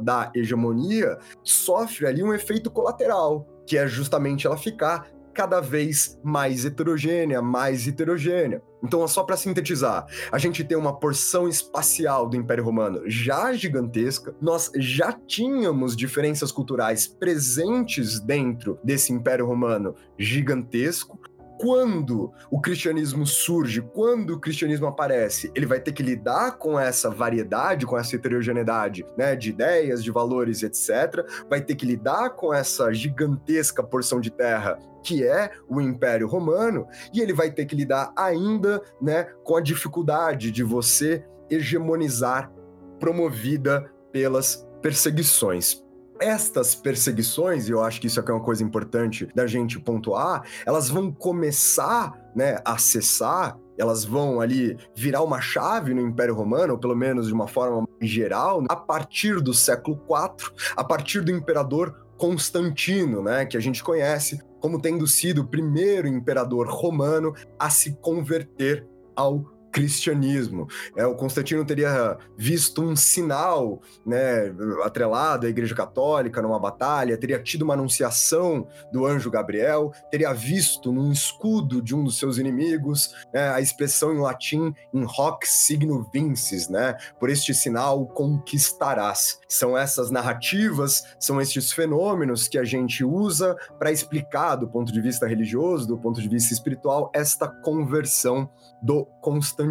[0.02, 6.64] dar hegemonia sofre ali um efeito colateral, que é justamente ela ficar cada vez mais
[6.64, 8.62] heterogênea, mais heterogênea.
[8.82, 14.34] Então, só para sintetizar, a gente tem uma porção espacial do Império Romano já gigantesca,
[14.42, 21.20] nós já tínhamos diferenças culturais presentes dentro desse Império Romano gigantesco,
[21.60, 27.10] quando o cristianismo surge, quando o cristianismo aparece, ele vai ter que lidar com essa
[27.10, 31.26] variedade, com essa heterogeneidade, né, de ideias, de valores, etc.
[31.50, 36.88] Vai ter que lidar com essa gigantesca porção de terra que é o Império Romano,
[37.14, 42.52] e ele vai ter que lidar ainda, né, com a dificuldade de você hegemonizar
[43.00, 45.85] promovida pelas perseguições
[46.20, 50.44] estas perseguições, e eu acho que isso aqui é uma coisa importante da gente pontuar,
[50.66, 56.74] elas vão começar né, a cessar, elas vão ali virar uma chave no Império Romano,
[56.74, 61.32] ou pelo menos de uma forma geral, a partir do século IV, a partir do
[61.32, 67.70] imperador Constantino, né, que a gente conhece como tendo sido o primeiro imperador romano a
[67.70, 70.68] se converter ao cristianismo.
[70.96, 77.38] É, o Constantino teria visto um sinal né, atrelado à Igreja Católica numa batalha, teria
[77.44, 83.14] tido uma anunciação do anjo Gabriel, teria visto num escudo de um dos seus inimigos
[83.34, 86.96] né, a expressão em latim in hoc signo vinces, né?
[87.20, 89.42] Por este sinal conquistarás.
[89.46, 95.02] São essas narrativas, são estes fenômenos que a gente usa para explicar do ponto de
[95.02, 98.50] vista religioso, do ponto de vista espiritual, esta conversão
[98.82, 99.65] do Constantino.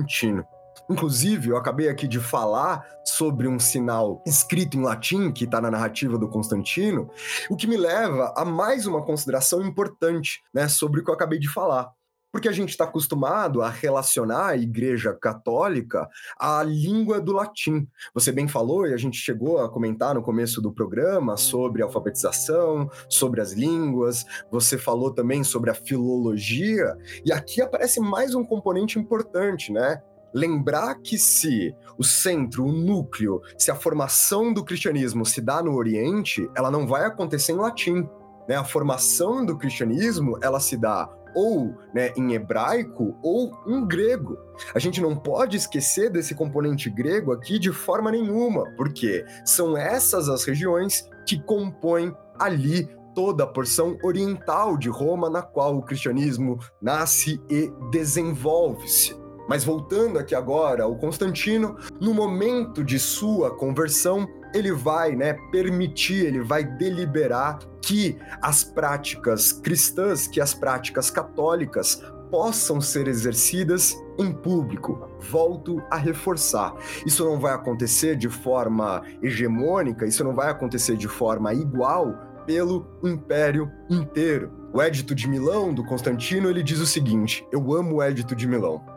[0.90, 5.70] Inclusive, eu acabei aqui de falar sobre um sinal escrito em latim que está na
[5.70, 7.10] narrativa do Constantino,
[7.48, 11.38] o que me leva a mais uma consideração importante né, sobre o que eu acabei
[11.38, 11.90] de falar
[12.34, 17.86] porque a gente está acostumado a relacionar a Igreja Católica à língua do latim.
[18.12, 22.90] Você bem falou, e a gente chegou a comentar no começo do programa sobre alfabetização,
[23.08, 28.98] sobre as línguas, você falou também sobre a filologia, e aqui aparece mais um componente
[28.98, 30.02] importante, né?
[30.34, 35.76] lembrar que se o centro, o núcleo, se a formação do cristianismo se dá no
[35.76, 38.08] Oriente, ela não vai acontecer em latim.
[38.48, 38.56] Né?
[38.56, 44.38] A formação do cristianismo ela se dá ou né, em hebraico ou em grego.
[44.74, 50.28] A gente não pode esquecer desse componente grego aqui de forma nenhuma, porque são essas
[50.28, 56.58] as regiões que compõem ali toda a porção oriental de Roma na qual o cristianismo
[56.82, 59.23] nasce e desenvolve-se.
[59.48, 66.26] Mas voltando aqui agora ao Constantino, no momento de sua conversão, ele vai, né, permitir,
[66.26, 74.32] ele vai deliberar que as práticas cristãs, que as práticas católicas possam ser exercidas em
[74.32, 75.08] público.
[75.20, 76.74] Volto a reforçar.
[77.04, 82.14] Isso não vai acontecer de forma hegemônica, isso não vai acontecer de forma igual
[82.46, 84.52] pelo império inteiro.
[84.72, 88.46] O Édito de Milão, do Constantino, ele diz o seguinte: Eu amo o Édito de
[88.46, 88.93] Milão.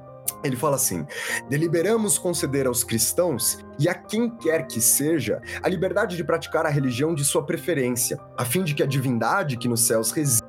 [0.48, 1.06] Ele fala assim:
[1.50, 6.70] deliberamos conceder aos cristãos e a quem quer que seja a liberdade de praticar a
[6.70, 10.47] religião de sua preferência, a fim de que a divindade que nos céus reside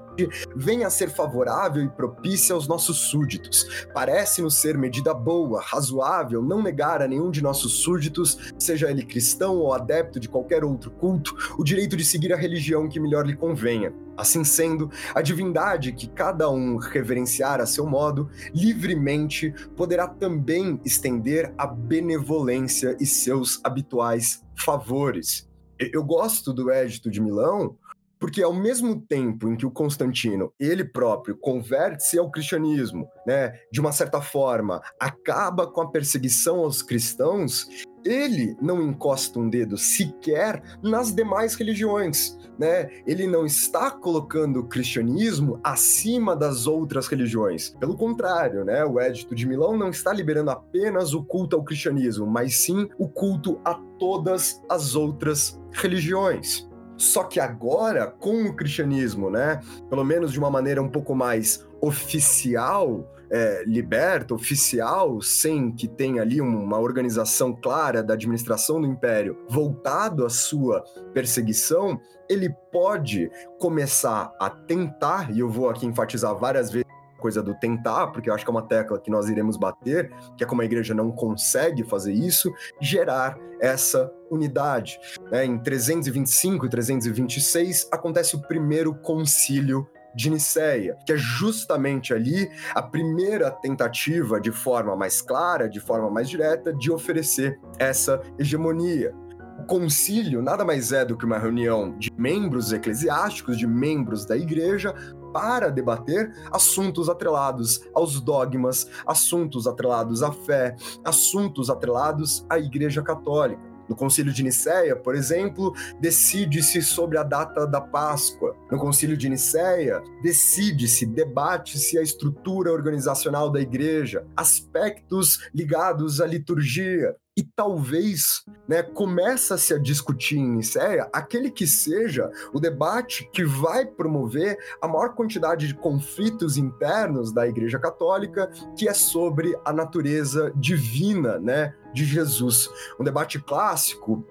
[0.56, 3.86] venha a ser favorável e propícia aos nossos súditos.
[3.92, 9.56] Parece-nos ser medida boa, razoável, não negar a nenhum de nossos súditos, seja ele cristão
[9.56, 13.36] ou adepto de qualquer outro culto, o direito de seguir a religião que melhor lhe
[13.36, 13.92] convenha.
[14.16, 21.54] Assim sendo, a divindade que cada um reverenciar a seu modo, livremente poderá também estender
[21.56, 25.48] a benevolência e seus habituais favores.
[25.78, 27.76] Eu gosto do Édito de Milão
[28.18, 33.80] porque ao mesmo tempo em que o Constantino, ele próprio, converte-se ao cristianismo, né, de
[33.80, 37.68] uma certa forma, acaba com a perseguição aos cristãos,
[38.04, 42.88] ele não encosta um dedo sequer nas demais religiões, né?
[43.06, 47.70] Ele não está colocando o cristianismo acima das outras religiões.
[47.80, 48.84] Pelo contrário, né?
[48.84, 53.08] O Edito de Milão não está liberando apenas o culto ao cristianismo, mas sim o
[53.08, 56.67] culto a todas as outras religiões.
[56.98, 61.64] Só que agora, com o cristianismo, né, pelo menos de uma maneira um pouco mais
[61.80, 69.38] oficial, é, liberta, oficial, sem que tenha ali uma organização clara da administração do império
[69.48, 70.82] voltado à sua
[71.12, 76.87] perseguição, ele pode começar a tentar, e eu vou aqui enfatizar várias vezes
[77.18, 80.44] coisa do tentar, porque eu acho que é uma tecla que nós iremos bater, que
[80.44, 84.98] é como a igreja não consegue fazer isso, gerar essa unidade.
[85.30, 85.44] Né?
[85.44, 92.82] Em 325 e 326 acontece o primeiro concílio de Nicéia, que é justamente ali a
[92.82, 99.14] primeira tentativa de forma mais clara, de forma mais direta, de oferecer essa hegemonia.
[99.60, 104.36] O concílio nada mais é do que uma reunião de membros eclesiásticos, de membros da
[104.36, 104.94] igreja,
[105.32, 113.67] para debater assuntos atrelados aos dogmas, assuntos atrelados à fé, assuntos atrelados à Igreja Católica.
[113.88, 118.54] No Concílio de Nicéia, por exemplo, decide-se sobre a data da Páscoa.
[118.70, 127.16] No Concílio de Nicéia, decide-se, debate-se a estrutura organizacional da igreja, aspectos ligados à liturgia,
[127.38, 133.86] e talvez né, começa-se a discutir em Nicéia aquele que seja o debate que vai
[133.86, 140.52] promover a maior quantidade de conflitos internos da Igreja Católica, que é sobre a natureza
[140.56, 142.70] divina né, de Jesus.
[142.98, 144.24] Um debate clássico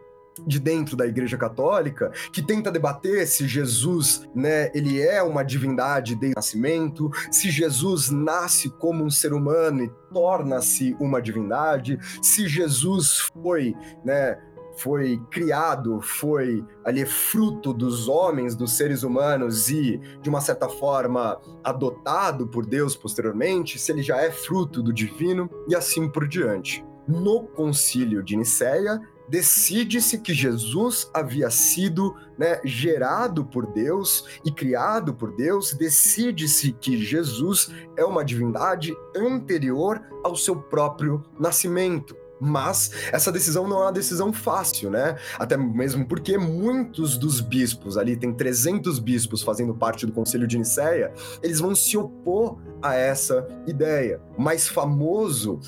[0.45, 6.15] de dentro da Igreja Católica que tenta debater se Jesus, né, ele é uma divindade
[6.15, 12.47] desde o nascimento, se Jesus nasce como um ser humano e torna-se uma divindade, se
[12.47, 14.38] Jesus foi, né,
[14.78, 21.41] foi criado, foi ali fruto dos homens, dos seres humanos e de uma certa forma
[21.63, 26.86] adotado por Deus posteriormente, se ele já é fruto do divino e assim por diante.
[27.08, 35.14] No Concílio de Nicéia, decide-se que Jesus havia sido né, gerado por Deus e criado
[35.14, 42.16] por Deus, decide-se que Jesus é uma divindade anterior ao seu próprio nascimento.
[42.39, 45.16] Mas essa decisão não é uma decisão fácil, né?
[45.39, 50.58] Até mesmo porque muitos dos bispos, ali tem 300 bispos fazendo parte do Conselho de
[50.58, 54.22] Nicéia, eles vão se opor a essa ideia.
[54.38, 55.60] O mais famoso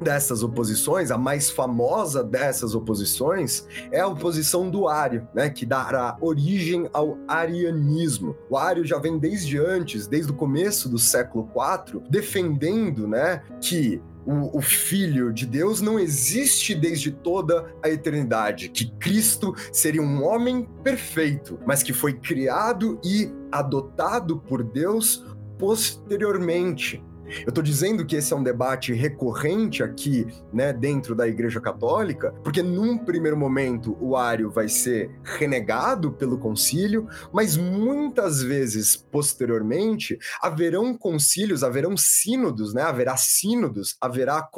[0.00, 6.16] dessas oposições, a mais famosa dessas oposições é a oposição do Ário, né, que dará
[6.20, 8.36] origem ao arianismo.
[8.50, 14.00] O Ário já vem desde antes, desde o começo do século IV, defendendo, né, que
[14.26, 20.24] o, o, Filho de Deus não existe desde toda a eternidade, que Cristo seria um
[20.24, 25.24] homem perfeito, mas que foi criado e adotado por Deus
[25.56, 27.02] posteriormente
[27.40, 32.32] Eu estou dizendo que esse é um debate recorrente aqui, né, dentro da Igreja Católica,
[32.42, 40.18] porque num primeiro momento o Ário vai ser renegado pelo concílio, mas muitas vezes posteriormente
[40.40, 44.48] haverão concílios, haverão sínodos, né, haverá sínodos, haverá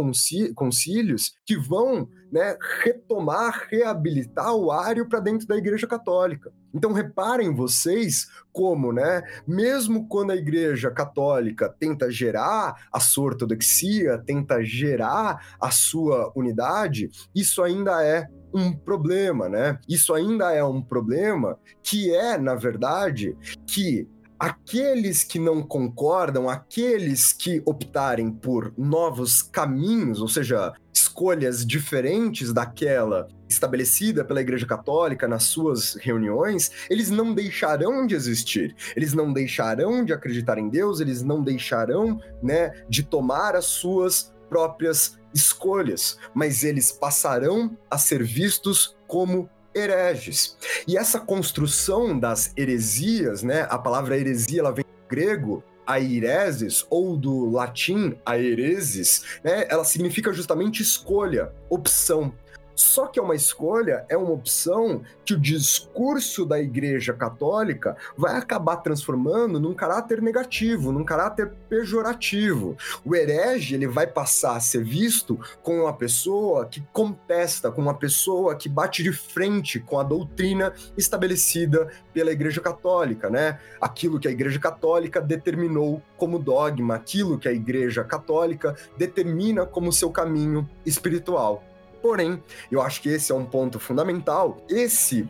[0.55, 6.53] concílios que vão né, retomar, reabilitar o Ário para dentro da Igreja Católica.
[6.75, 14.19] Então reparem vocês como, né, mesmo quando a Igreja Católica tenta gerar a sua ortodoxia,
[14.19, 19.79] tenta gerar a sua unidade, isso ainda é um problema, né?
[19.89, 24.09] Isso ainda é um problema que é, na verdade, que
[24.39, 33.29] aqueles que não concordam, aqueles que optarem por novos caminhos, ou seja, escolhas diferentes daquela
[33.49, 38.75] estabelecida pela Igreja Católica nas suas reuniões, eles não deixarão de existir.
[38.97, 44.33] Eles não deixarão de acreditar em Deus, eles não deixarão, né, de tomar as suas
[44.49, 50.57] próprias escolhas, mas eles passarão a ser vistos como hereges.
[50.87, 53.67] E essa construção das heresias, né?
[53.71, 59.67] A palavra heresia ela vem do grego aireses ou do latim aereses, né?
[59.71, 62.33] Ela significa justamente escolha, opção.
[62.79, 68.37] Só que é uma escolha, é uma opção que o discurso da Igreja Católica vai
[68.37, 72.77] acabar transformando num caráter negativo, num caráter pejorativo.
[73.05, 77.99] O herege ele vai passar a ser visto como uma pessoa que contesta, como uma
[77.99, 83.59] pessoa que bate de frente com a doutrina estabelecida pela Igreja Católica, né?
[83.81, 89.93] Aquilo que a Igreja Católica determinou como dogma, aquilo que a Igreja Católica determina como
[89.93, 91.65] seu caminho espiritual.
[92.03, 94.59] Porém, eu acho que esse é um ponto fundamental.
[94.69, 95.29] Esse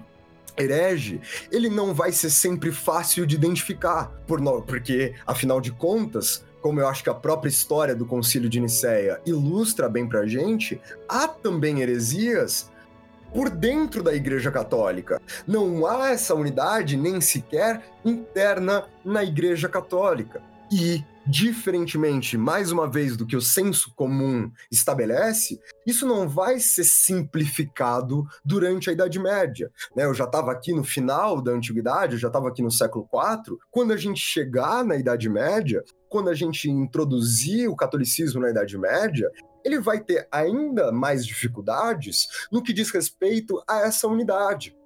[0.57, 1.21] herege,
[1.53, 4.63] ele não vai ser sempre fácil de identificar, por no...
[4.63, 9.21] porque, afinal de contas, como eu acho que a própria história do Concílio de Nicéia
[9.25, 12.71] ilustra bem pra gente, há também heresias
[13.33, 15.21] por dentro da Igreja Católica.
[15.47, 20.43] Não há essa unidade nem sequer interna na Igreja Católica.
[20.73, 26.85] E diferentemente, mais uma vez, do que o senso comum estabelece, isso não vai ser
[26.85, 29.71] simplificado durante a Idade Média.
[29.95, 30.05] Né?
[30.05, 33.59] Eu já estava aqui no final da Antiguidade, eu já estava aqui no século IV.
[33.71, 38.79] Quando a gente chegar na Idade Média, quando a gente introduzir o catolicismo na Idade
[38.79, 39.31] Média,
[39.65, 44.78] ele vai ter ainda mais dificuldades no que diz respeito a essa unidade.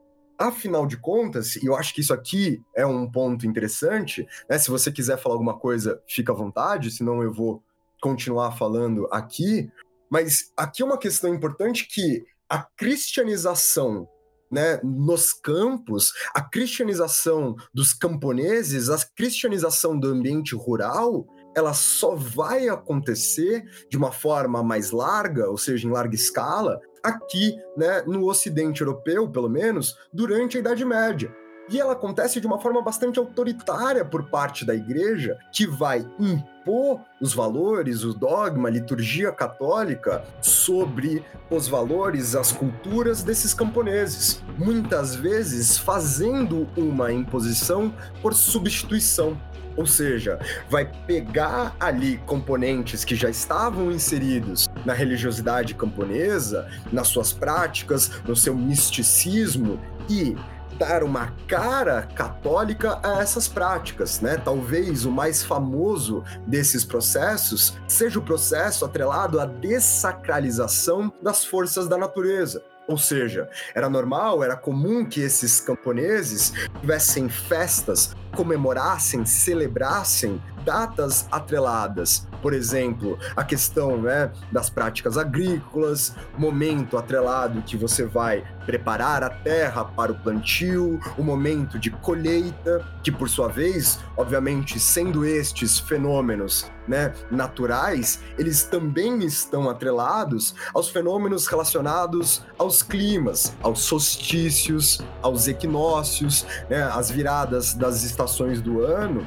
[0.42, 4.58] Afinal de contas, e eu acho que isso aqui é um ponto interessante, né?
[4.58, 7.62] Se você quiser falar alguma coisa, fica à vontade, senão eu vou
[8.00, 9.70] continuar falando aqui.
[10.10, 14.08] Mas aqui é uma questão importante que a cristianização
[14.50, 21.24] né, nos campos, a cristianização dos camponeses, a cristianização do ambiente rural,
[21.54, 27.60] ela só vai acontecer de uma forma mais larga, ou seja, em larga escala, aqui,
[27.76, 31.34] né, no Ocidente europeu, pelo menos, durante a Idade Média.
[31.68, 37.00] E ela acontece de uma forma bastante autoritária por parte da igreja, que vai impor
[37.20, 45.14] os valores, o dogma, a liturgia católica sobre os valores, as culturas desses camponeses, muitas
[45.14, 49.40] vezes fazendo uma imposição por substituição.
[49.74, 50.38] Ou seja,
[50.68, 58.36] vai pegar ali componentes que já estavam inseridos na religiosidade camponesa, nas suas práticas, no
[58.36, 60.36] seu misticismo e
[60.78, 64.36] dar uma cara católica a essas práticas, né?
[64.36, 71.96] Talvez o mais famoso desses processos seja o processo atrelado à dessacralização das forças da
[71.96, 72.62] natureza.
[72.88, 82.26] Ou seja, era normal, era comum que esses camponeses tivessem festas, comemorassem, celebrassem datas atreladas.
[82.40, 89.30] Por exemplo, a questão né, das práticas agrícolas, momento atrelado que você vai preparar a
[89.30, 95.78] terra para o plantio, o momento de colheita, que por sua vez, obviamente, sendo estes
[95.78, 105.46] fenômenos né, naturais, eles também estão atrelados aos fenômenos relacionados aos climas, aos solstícios, aos
[105.46, 109.26] equinócios, né, as viradas das estações do ano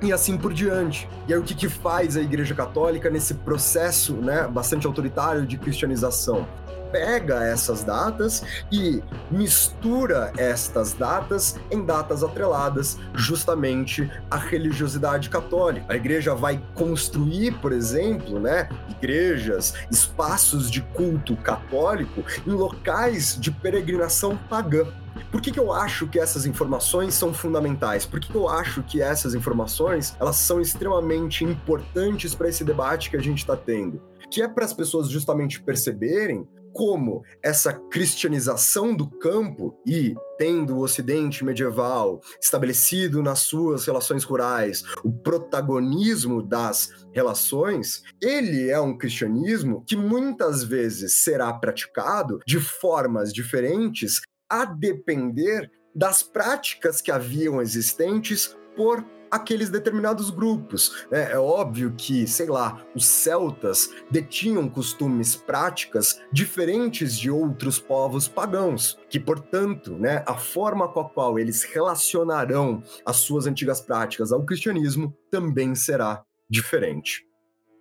[0.00, 1.08] e assim por diante.
[1.26, 5.58] E aí o que, que faz a Igreja Católica nesse processo né, bastante autoritário de
[5.58, 6.46] cristianização?
[6.92, 15.84] Pega essas datas e mistura estas datas em datas atreladas justamente à religiosidade católica.
[15.92, 23.50] A igreja vai construir, por exemplo, né, igrejas, espaços de culto católico em locais de
[23.50, 24.86] peregrinação pagã.
[25.30, 28.06] Por que, que eu acho que essas informações são fundamentais?
[28.06, 33.10] Por que, que eu acho que essas informações elas são extremamente importantes para esse debate
[33.10, 34.02] que a gente está tendo?
[34.30, 40.82] Que é para as pessoas justamente perceberem como essa cristianização do campo e tendo o
[40.82, 49.82] Ocidente medieval estabelecido nas suas relações rurais, o protagonismo das relações, ele é um cristianismo
[49.86, 58.56] que muitas vezes será praticado de formas diferentes a depender das práticas que haviam existentes
[58.76, 61.06] por aqueles determinados grupos.
[61.10, 61.32] Né?
[61.32, 68.98] É óbvio que, sei lá, os celtas detinham costumes, práticas diferentes de outros povos pagãos,
[69.08, 74.44] que, portanto, né, a forma com a qual eles relacionarão as suas antigas práticas ao
[74.44, 77.26] cristianismo também será diferente.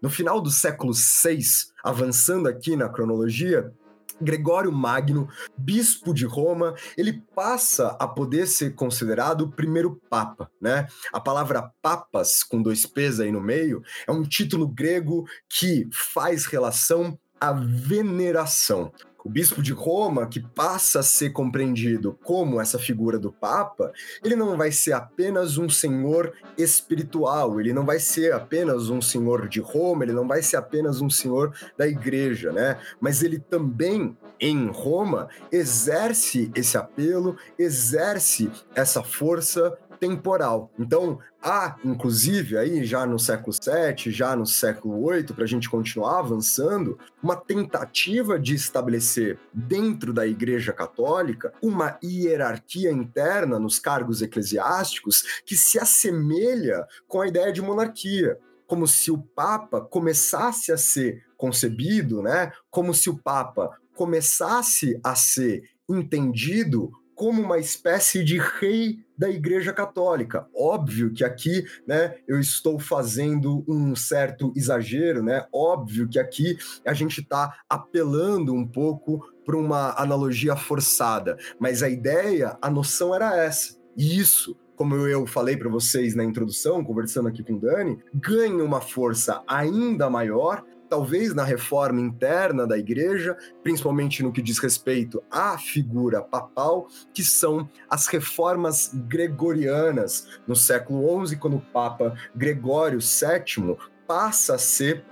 [0.01, 1.39] No final do século VI,
[1.83, 3.73] avançando aqui na cronologia,
[4.21, 10.87] Gregório Magno, bispo de Roma, ele passa a poder ser considerado o primeiro papa, né?
[11.13, 16.45] A palavra papas, com dois P's aí no meio, é um título grego que faz
[16.45, 18.91] relação à veneração.
[19.27, 23.91] O bispo de Roma, que passa a ser compreendido como essa figura do Papa,
[24.23, 29.49] ele não vai ser apenas um senhor espiritual, ele não vai ser apenas um senhor
[29.49, 32.79] de Roma, ele não vai ser apenas um senhor da igreja, né?
[33.01, 40.71] Mas ele também, em Roma, exerce esse apelo, exerce essa força temporal.
[40.77, 45.69] Então, há, inclusive, aí já no século VII, já no século VIII, para a gente
[45.69, 54.21] continuar avançando, uma tentativa de estabelecer dentro da Igreja Católica uma hierarquia interna nos cargos
[54.21, 58.37] eclesiásticos que se assemelha com a ideia de monarquia.
[58.65, 62.51] Como se o Papa começasse a ser concebido, né?
[62.69, 69.73] Como se o Papa começasse a ser entendido como uma espécie de rei da Igreja
[69.73, 70.47] Católica.
[70.55, 75.45] Óbvio que aqui, né, eu estou fazendo um certo exagero, né?
[75.51, 81.89] Óbvio que aqui a gente está apelando um pouco para uma analogia forçada, mas a
[81.89, 83.77] ideia, a noção era essa.
[83.95, 88.63] E isso como eu falei para vocês na introdução, conversando aqui com o Dani, ganha
[88.63, 95.21] uma força ainda maior talvez na reforma interna da igreja, principalmente no que diz respeito
[95.29, 102.99] à figura papal, que são as reformas gregorianas no século XI, quando o Papa Gregório
[102.99, 103.77] VII
[104.07, 105.03] passa a ser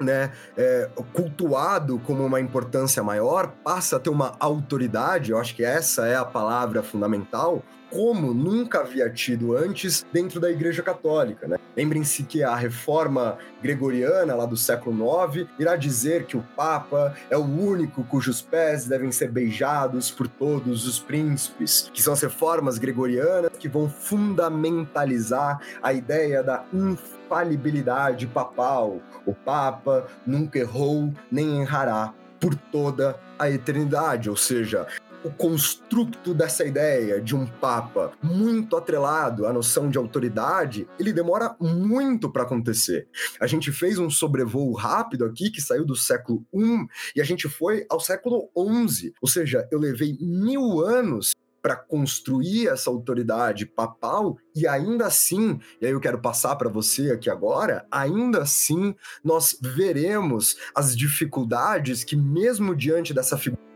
[0.00, 5.62] né, é, cultuado como uma importância maior, passa a ter uma autoridade, eu acho que
[5.62, 11.48] essa é a palavra fundamental, como nunca havia tido antes dentro da Igreja Católica.
[11.48, 11.58] Né?
[11.76, 17.36] Lembrem-se que a reforma gregoriana, lá do século IX, irá dizer que o Papa é
[17.36, 22.78] o único cujos pés devem ser beijados por todos os príncipes, que são as reformas
[22.78, 29.00] gregorianas que vão fundamentalizar a ideia da infalibilidade papal.
[29.26, 34.86] O Papa nunca errou nem errará por toda a eternidade, ou seja,
[35.24, 41.54] o construto dessa ideia de um papa muito atrelado à noção de autoridade, ele demora
[41.60, 43.08] muito para acontecer.
[43.40, 47.48] A gente fez um sobrevoo rápido aqui que saiu do século I e a gente
[47.48, 48.50] foi ao século
[48.88, 55.60] XI, ou seja, eu levei mil anos para construir essa autoridade papal e ainda assim,
[55.80, 62.02] e aí eu quero passar para você aqui agora, ainda assim nós veremos as dificuldades
[62.02, 63.69] que mesmo diante dessa figura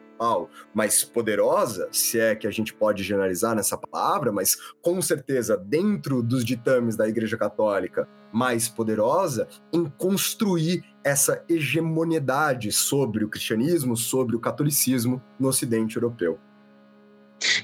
[0.73, 6.23] mais poderosa, se é que a gente pode generalizar nessa palavra, mas com certeza dentro
[6.23, 14.35] dos ditames da Igreja Católica mais poderosa em construir essa hegemonidade sobre o cristianismo, sobre
[14.35, 16.39] o catolicismo no Ocidente europeu.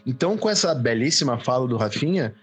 [0.06, 2.34] Então, com essa belíssima fala do Rafinha,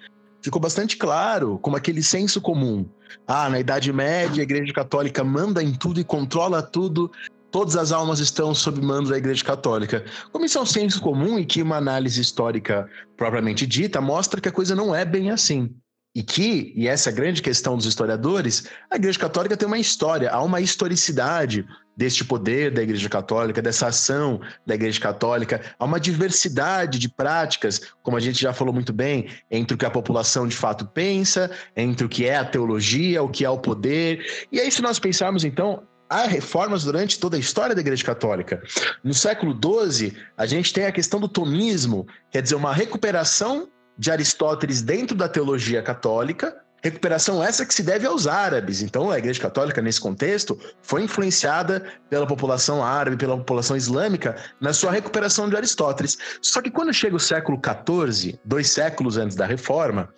[0.42, 2.86] ficou bastante claro como aquele senso comum.
[3.26, 7.12] Ah, na Idade Média, a Igreja Católica manda em tudo e controla tudo,
[7.58, 10.06] todas as almas estão sob mando da Igreja Católica.
[10.32, 12.88] Como isso é um senso comum e que uma análise histórica
[13.18, 15.74] propriamente dita mostra que a coisa não é bem assim.
[16.14, 19.80] E que, e essa é a grande questão dos historiadores, a Igreja Católica tem uma
[19.80, 21.66] história, há uma historicidade
[21.98, 27.82] deste poder da Igreja Católica, dessa ação da Igreja Católica, há uma diversidade de práticas,
[28.04, 31.50] como a gente já falou muito bem, entre o que a população de fato pensa,
[31.76, 34.46] entre o que é a teologia, o que é o poder.
[34.52, 38.62] E aí, se nós pensarmos então, há reformas durante toda a história da Igreja Católica.
[39.04, 44.12] No século XII, a gente tem a questão do tomismo, quer dizer, uma recuperação de
[44.12, 48.82] Aristóteles dentro da teologia católica, Recuperação essa que se deve aos árabes.
[48.82, 54.74] Então, a Igreja Católica, nesse contexto, foi influenciada pela população árabe, pela população islâmica, na
[54.74, 56.18] sua recuperação de Aristóteles.
[56.42, 60.10] Só que quando chega o século XIV, dois séculos antes da Reforma,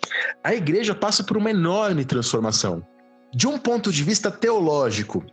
[0.44, 2.86] a Igreja passa por uma enorme transformação.
[3.34, 5.24] De um ponto de vista teológico,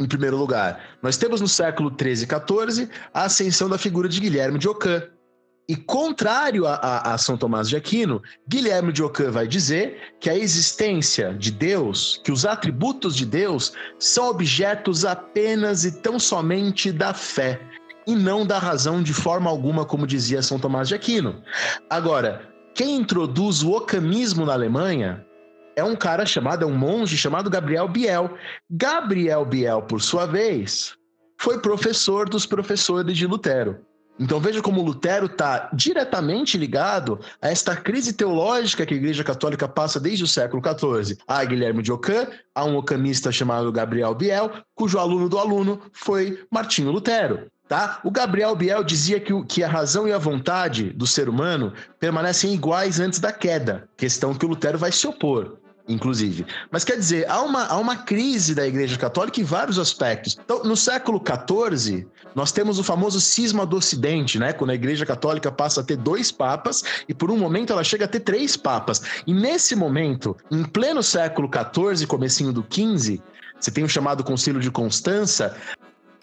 [0.00, 4.20] em primeiro lugar, nós temos no século 13 e 14 a ascensão da figura de
[4.20, 5.02] Guilherme de Ockham,
[5.68, 10.28] e contrário a, a, a, São Tomás de Aquino, Guilherme de Ockham vai dizer que
[10.28, 16.90] a existência de Deus, que os atributos de Deus são objetos apenas e tão somente
[16.90, 17.60] da fé
[18.06, 21.40] e não da razão de forma alguma, como dizia São Tomás de Aquino.
[21.88, 22.42] Agora,
[22.74, 25.24] quem introduz o ocamismo na Alemanha
[25.76, 28.36] é um cara chamado, é um monge chamado Gabriel Biel.
[28.70, 30.96] Gabriel Biel, por sua vez,
[31.38, 33.80] foi professor dos professores de Lutero.
[34.20, 39.66] Então veja como Lutero está diretamente ligado a esta crise teológica que a Igreja Católica
[39.66, 41.18] passa desde o século XIV.
[41.26, 46.44] Há Guilherme de Ockham, há um ocamista chamado Gabriel Biel, cujo aluno do aluno foi
[46.50, 47.46] Martinho Lutero.
[47.66, 48.00] Tá?
[48.04, 51.72] O Gabriel Biel dizia que, o, que a razão e a vontade do ser humano
[51.98, 55.61] permanecem iguais antes da queda, questão que o Lutero vai se opor
[55.92, 56.46] inclusive.
[56.70, 60.38] Mas quer dizer, há uma, há uma crise da Igreja Católica em vários aspectos.
[60.42, 64.52] Então, no século XIV, nós temos o famoso cisma do Ocidente, né?
[64.52, 68.06] Quando a Igreja Católica passa a ter dois papas e por um momento ela chega
[68.06, 69.02] a ter três papas.
[69.26, 73.20] E nesse momento, em pleno século XIV, comecinho do XV,
[73.60, 75.56] você tem o chamado Concílio de Constança,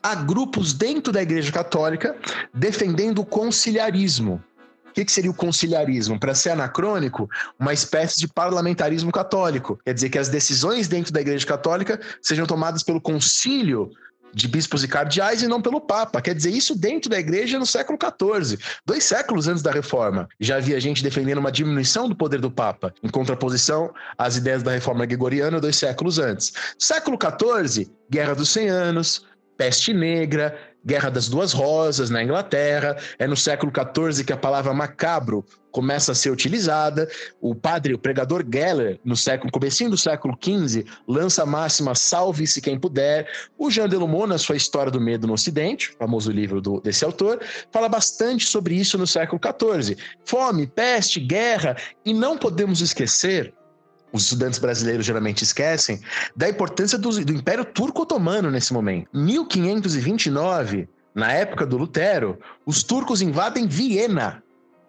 [0.02, 2.16] há grupos dentro da Igreja Católica
[2.54, 4.44] defendendo o conciliarismo.
[4.90, 6.20] O que, que seria o conciliarismo?
[6.20, 7.30] Para ser anacrônico,
[7.60, 9.80] uma espécie de parlamentarismo católico.
[9.86, 13.92] Quer dizer que as decisões dentro da Igreja Católica sejam tomadas pelo concílio
[14.34, 16.22] de bispos e cardeais e não pelo Papa.
[16.22, 20.28] Quer dizer, isso dentro da igreja no século XIV, dois séculos antes da reforma.
[20.40, 24.72] Já havia gente defendendo uma diminuição do poder do Papa, em contraposição às ideias da
[24.72, 26.54] reforma gregoriana dois séculos antes.
[26.78, 29.26] Século XIV, Guerra dos Cem Anos,
[29.60, 32.96] peste negra, Guerra das Duas Rosas na Inglaterra.
[33.20, 37.10] É no século XIV que a palavra macabro começa a ser utilizada.
[37.42, 42.62] O padre, o pregador Geller, no século, comecinho do século XV, lança a máxima salve-se
[42.62, 43.30] quem puder.
[43.58, 47.42] O Jean Delumeau, na sua História do Medo no Ocidente, famoso livro do, desse autor,
[47.70, 49.98] fala bastante sobre isso no século XIV.
[50.24, 53.54] Fome, peste, guerra, e não podemos esquecer
[54.12, 56.02] os estudantes brasileiros geralmente esquecem,
[56.36, 59.08] da importância do, do Império Turco-Otomano nesse momento.
[59.14, 64.44] 1529, na época do Lutero, os turcos invadem Viena.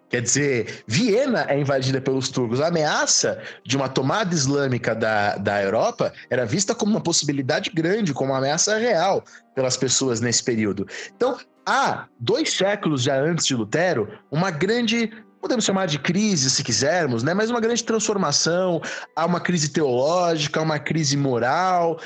[0.09, 2.59] Quer dizer, Viena é invadida pelos turcos.
[2.59, 8.13] A ameaça de uma tomada islâmica da, da Europa era vista como uma possibilidade grande,
[8.13, 9.23] como uma ameaça real
[9.55, 10.85] pelas pessoas nesse período.
[11.15, 15.09] Então, há dois séculos já antes de Lutero, uma grande
[15.41, 17.33] podemos chamar de crise, se quisermos, né?
[17.33, 18.81] mas uma grande transformação,
[19.15, 21.99] há uma crise teológica, uma crise moral,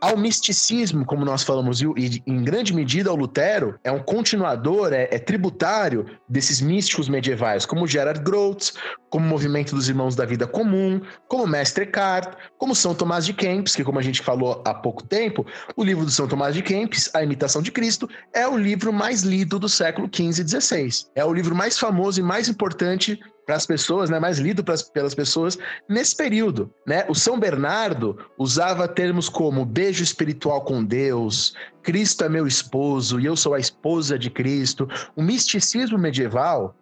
[0.00, 5.08] ao misticismo, como nós falamos, e em grande medida o Lutero é um continuador, é,
[5.10, 8.72] é tributário desses místicos medievais, como Gerard Groth,
[9.08, 13.32] como o movimento dos Irmãos da Vida Comum, como Mestre Eckhart, como São Tomás de
[13.32, 16.62] Kempis, que como a gente falou há pouco tempo, o livro do São Tomás de
[16.62, 21.06] Kempis, A Imitação de Cristo, é o livro mais lido do século XV e XVI.
[21.14, 24.82] É o livro mais famoso e mais importante para as pessoas, né, mais lido pras,
[24.82, 25.56] pelas pessoas
[25.88, 27.06] nesse período, né?
[27.08, 33.26] O São Bernardo usava termos como beijo espiritual com Deus, Cristo é meu esposo e
[33.26, 34.88] eu sou a esposa de Cristo.
[35.14, 36.74] O misticismo medieval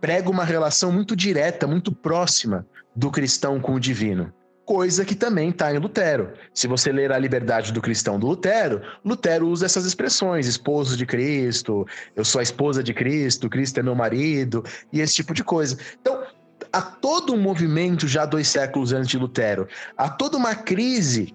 [0.00, 4.32] prega uma relação muito direta, muito próxima do cristão com o divino
[4.68, 6.34] coisa que também está em Lutero.
[6.52, 11.06] Se você ler a Liberdade do Cristão do Lutero, Lutero usa essas expressões, esposo de
[11.06, 14.62] Cristo, eu sou a esposa de Cristo, Cristo é meu marido,
[14.92, 15.78] e esse tipo de coisa.
[15.98, 16.22] Então,
[16.70, 19.66] há todo um movimento já dois séculos antes de Lutero,
[19.96, 21.34] há toda uma crise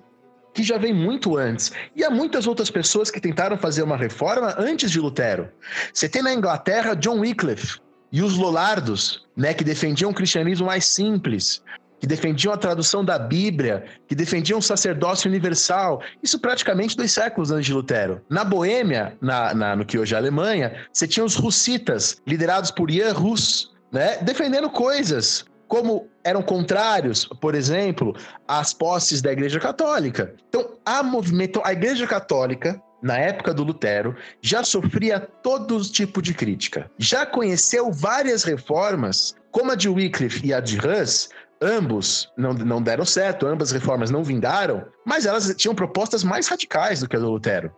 [0.54, 1.72] que já vem muito antes.
[1.96, 5.50] E há muitas outras pessoas que tentaram fazer uma reforma antes de Lutero.
[5.92, 7.80] Você tem na Inglaterra John Wycliffe
[8.12, 11.64] e os Lollardos, né, que defendiam um cristianismo mais simples,
[12.04, 16.02] que defendiam a tradução da Bíblia, que defendiam o sacerdócio universal.
[16.22, 18.22] Isso praticamente dois séculos antes de Lutero.
[18.30, 22.72] Na Boêmia, na, na, no que hoje é a Alemanha, você tinha os russitas, liderados
[22.72, 28.14] por Jan Hus, né, defendendo coisas como eram contrários, por exemplo,
[28.46, 30.36] às posses da Igreja Católica.
[30.50, 36.34] Então, a movimento, a Igreja Católica na época do Lutero, já sofria todo tipo de
[36.34, 36.90] crítica.
[36.98, 41.30] Já conheceu várias reformas, como a de Wycliffe e a de Hus,
[41.64, 47.00] Ambos não, não deram certo, ambas reformas não vingaram, mas elas tinham propostas mais radicais
[47.00, 47.72] do que a do Lutero.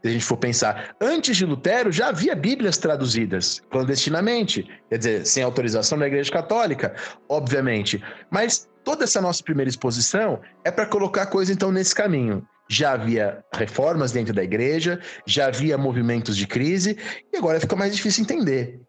[0.00, 5.26] Se a gente for pensar, antes de Lutero já havia Bíblias traduzidas clandestinamente, quer dizer,
[5.26, 6.94] sem autorização da Igreja Católica,
[7.28, 8.00] obviamente.
[8.30, 12.46] Mas toda essa nossa primeira exposição é para colocar a coisa então nesse caminho.
[12.68, 16.96] Já havia reformas dentro da igreja, já havia movimentos de crise,
[17.32, 18.80] e agora fica mais difícil entender.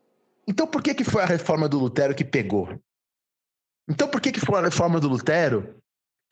[0.47, 2.69] Então, por que, que foi a reforma do Lutero que pegou?
[3.89, 5.75] Então, por que, que foi a reforma do Lutero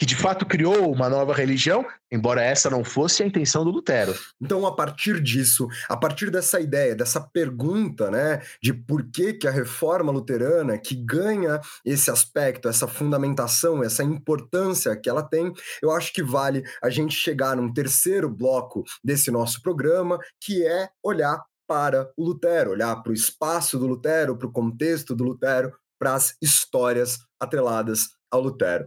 [0.01, 4.15] que de fato criou uma nova religião, embora essa não fosse a intenção do Lutero.
[4.41, 9.47] Então, a partir disso, a partir dessa ideia, dessa pergunta, né, de por que, que
[9.47, 15.53] a reforma luterana, que ganha esse aspecto, essa fundamentação, essa importância que ela tem,
[15.83, 20.89] eu acho que vale a gente chegar num terceiro bloco desse nosso programa, que é
[21.03, 25.71] olhar para o Lutero, olhar para o espaço do Lutero, para o contexto do Lutero,
[25.99, 28.85] para as histórias atreladas ao Lutero.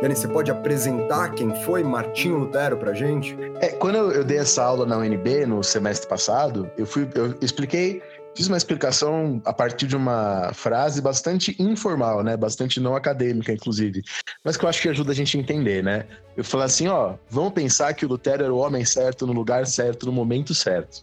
[0.00, 3.36] Dani, você pode apresentar quem foi Martinho Lutero pra gente?
[3.60, 7.34] É, quando eu, eu, dei essa aula na UNB no semestre passado, eu fui, eu
[7.40, 8.02] expliquei,
[8.36, 12.36] fiz uma explicação a partir de uma frase bastante informal, né?
[12.36, 14.02] Bastante não acadêmica, inclusive,
[14.44, 16.04] mas que eu acho que ajuda a gente a entender, né?
[16.36, 19.66] Eu falei assim, ó, vamos pensar que o Lutero era o homem certo no lugar
[19.66, 21.02] certo, no momento certo.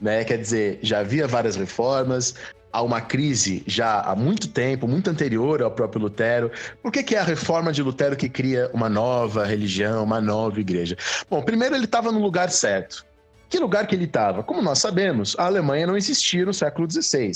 [0.00, 0.22] Né?
[0.24, 2.34] Quer dizer, já havia várias reformas,
[2.72, 6.50] a uma crise já há muito tempo, muito anterior ao próprio Lutero.
[6.82, 10.60] Por que, que é a reforma de Lutero que cria uma nova religião, uma nova
[10.60, 10.96] igreja?
[11.30, 13.06] Bom, primeiro ele estava no lugar certo.
[13.48, 14.42] Que lugar que ele estava?
[14.42, 17.32] Como nós sabemos, a Alemanha não existia no século XVI.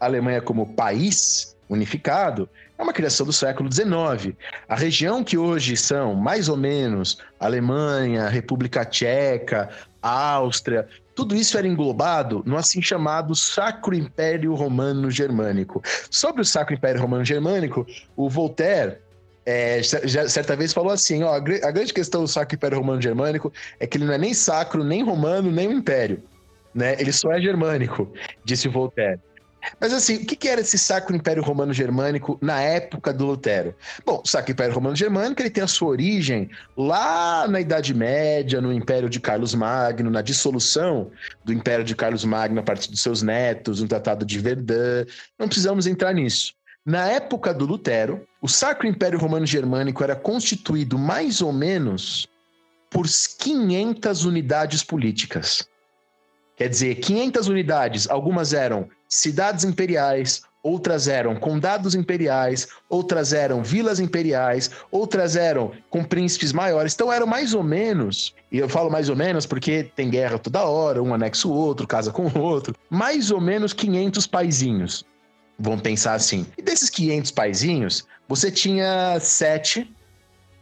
[0.00, 2.48] A Alemanha como país unificado
[2.78, 4.34] é uma criação do século XIX.
[4.66, 9.68] A região que hoje são mais ou menos Alemanha, República Tcheca,
[10.02, 15.82] Áustria, tudo isso era englobado no assim chamado Sacro Império Romano Germânico.
[16.10, 18.98] Sobre o Sacro Império Romano Germânico, o Voltaire
[19.44, 23.52] é, já, certa vez falou assim: ó, a, grande questão do Sacro Império Romano Germânico
[23.78, 26.22] é que ele não é nem sacro, nem romano, nem um império.
[26.74, 26.94] Né?
[27.00, 28.12] Ele só é germânico,
[28.44, 29.20] disse Voltaire.
[29.80, 33.74] Mas assim, o que era esse Sacro Império Romano Germânico na época do Lutero?
[34.04, 38.60] Bom, o Sacro Império Romano Germânico ele tem a sua origem lá na Idade Média,
[38.60, 41.10] no Império de Carlos Magno, na dissolução
[41.44, 45.04] do Império de Carlos Magno a partir dos seus netos, no Tratado de Verdun.
[45.38, 46.54] Não precisamos entrar nisso.
[46.84, 52.26] Na época do Lutero, o Sacro Império Romano Germânico era constituído mais ou menos
[52.90, 55.69] por 500 unidades políticas.
[56.60, 63.98] Quer dizer, 500 unidades, algumas eram cidades imperiais, outras eram condados imperiais, outras eram vilas
[63.98, 66.92] imperiais, outras eram com príncipes maiores.
[66.92, 70.62] Então eram mais ou menos, e eu falo mais ou menos porque tem guerra toda
[70.62, 75.06] hora, um anexa o outro, casa com o outro, mais ou menos 500 paizinhos.
[75.58, 76.44] Vamos pensar assim.
[76.58, 79.90] E desses 500 paizinhos, você tinha sete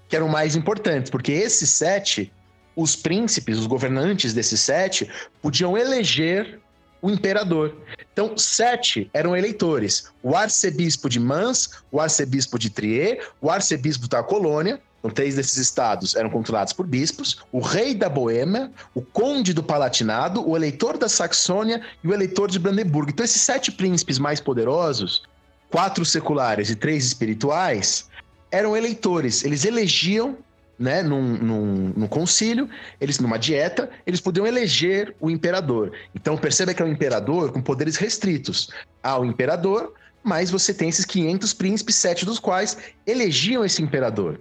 [0.08, 2.32] que eram mais importantes, porque esses sete
[2.78, 5.10] os príncipes, os governantes desses sete,
[5.42, 6.60] podiam eleger
[7.02, 7.74] o imperador.
[8.12, 14.22] Então, sete eram eleitores: o arcebispo de Mans, o arcebispo de Trier, o arcebispo da
[14.22, 14.80] Colônia.
[15.00, 19.62] Então, três desses estados eram controlados por bispos: o rei da Boêmia, o conde do
[19.62, 23.10] Palatinado, o eleitor da Saxônia e o eleitor de Brandeburgo.
[23.10, 25.24] Então, esses sete príncipes mais poderosos,
[25.68, 28.08] quatro seculares e três espirituais,
[28.52, 29.44] eram eleitores.
[29.44, 30.38] Eles elegiam
[30.78, 32.68] né, num, num, num, concílio,
[33.00, 35.92] eles numa dieta, eles podiam eleger o imperador.
[36.14, 38.70] Então perceba que é um imperador com poderes restritos.
[39.02, 39.92] Há o imperador,
[40.22, 42.76] mas você tem esses 500 príncipes, sete dos quais
[43.06, 44.40] elegiam esse imperador.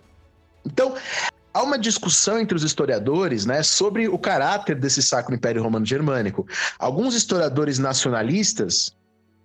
[0.65, 0.95] Então,
[1.53, 6.45] há uma discussão entre os historiadores né, sobre o caráter desse Sacro Império Romano Germânico.
[6.77, 8.96] Alguns historiadores nacionalistas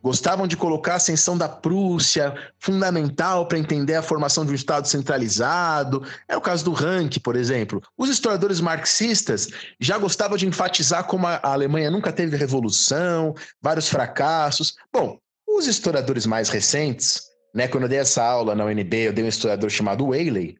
[0.02, 4.88] Gostavam de colocar a ascensão da Prússia, fundamental para entender a formação de um Estado
[4.88, 6.02] centralizado.
[6.26, 7.80] É o caso do Rank, por exemplo.
[7.96, 9.48] Os historiadores marxistas
[9.80, 14.74] já gostavam de enfatizar como a Alemanha nunca teve revolução, vários fracassos.
[14.92, 17.22] Bom, os historiadores mais recentes,
[17.54, 20.56] né, quando eu dei essa aula na UNB, eu dei um historiador chamado Whaley.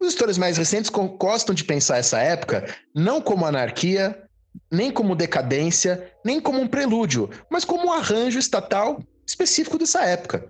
[0.00, 2.64] Os historiadores mais recentes gostam de pensar essa época
[2.94, 4.25] não como anarquia,
[4.70, 10.48] nem como decadência, nem como um prelúdio, mas como um arranjo estatal específico dessa época.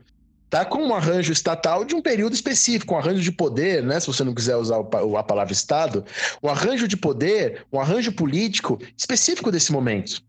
[0.49, 0.65] Tá?
[0.65, 3.99] Como um arranjo estatal de um período específico, um arranjo de poder, né?
[3.99, 6.05] Se você não quiser usar a palavra Estado,
[6.41, 10.23] um arranjo de poder, um arranjo político específico desse momento.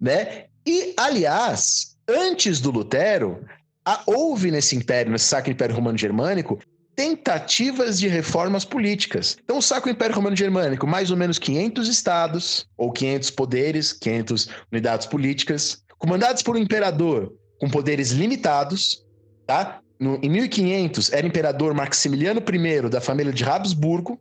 [0.00, 0.44] Né?
[0.66, 3.44] E, aliás, antes do Lutero,
[4.06, 6.58] houve nesse império, nesse Sacro Império Romano Germânico,
[6.94, 9.36] tentativas de reformas políticas.
[9.42, 14.48] Então, o Sacro Império Romano Germânico, mais ou menos 500 estados, ou 500 poderes, 500
[14.72, 19.04] unidades políticas, comandados por um imperador com poderes limitados,
[19.46, 19.80] tá?
[19.98, 24.20] No, em 1500 era imperador Maximiliano I da família de Habsburgo,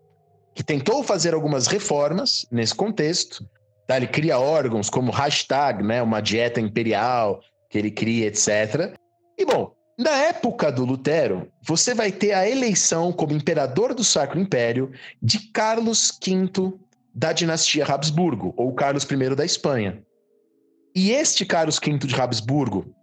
[0.56, 3.44] que tentou fazer algumas reformas nesse contexto.
[3.88, 3.98] Tá?
[3.98, 6.02] Ele cria órgãos como hashtag, né?
[6.02, 8.96] uma dieta imperial que ele cria, etc.
[9.38, 14.40] E bom, na época do Lutero, você vai ter a eleição como imperador do Sacro
[14.40, 14.92] Império
[15.22, 16.74] de Carlos V
[17.14, 20.02] da dinastia Habsburgo, ou Carlos I da Espanha.
[20.96, 22.94] E este Carlos V de Habsburgo,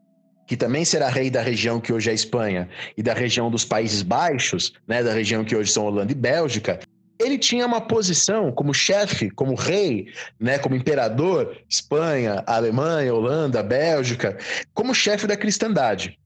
[0.48, 3.64] que também será rei da região que hoje é a Espanha e da região dos
[3.64, 6.80] Países Baixos, né, da região que hoje são Holanda e Bélgica,
[7.20, 10.06] ele tinha uma posição como chefe, como rei,
[10.40, 14.38] né, como imperador, Espanha, Alemanha, Holanda, Bélgica,
[14.74, 16.18] como chefe da cristandade.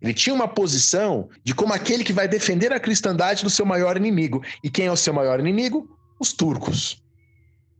[0.00, 3.96] Ele tinha uma posição de como aquele que vai defender a cristandade do seu maior
[3.96, 4.42] inimigo.
[4.64, 5.88] E quem é o seu maior inimigo?
[6.18, 7.02] Os turcos.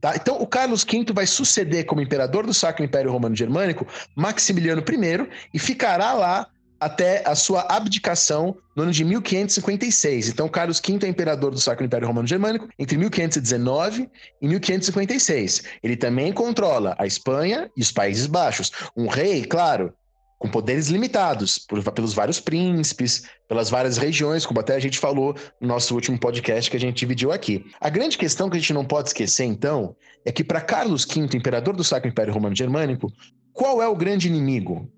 [0.01, 0.15] Tá?
[0.17, 3.87] Então, o Carlos V vai suceder como imperador do Sacro Império Romano Germânico
[4.17, 6.47] Maximiliano I e ficará lá
[6.81, 10.31] até a sua abdicação no ano de 1556.
[10.31, 14.09] Então, Carlos V é imperador do Sacro Império Romano Germânico entre 1519
[14.41, 15.63] e 1556.
[15.83, 18.73] Ele também controla a Espanha e os Países Baixos.
[18.97, 19.93] Um rei, claro,
[20.41, 25.37] com poderes limitados por, pelos vários príncipes, pelas várias regiões, como até a gente falou
[25.61, 27.67] no nosso último podcast que a gente dividiu aqui.
[27.79, 29.95] A grande questão que a gente não pode esquecer, então,
[30.25, 33.13] é que para Carlos V, imperador do Sacro Império Romano Germânico,
[33.53, 34.91] qual é o grande inimigo?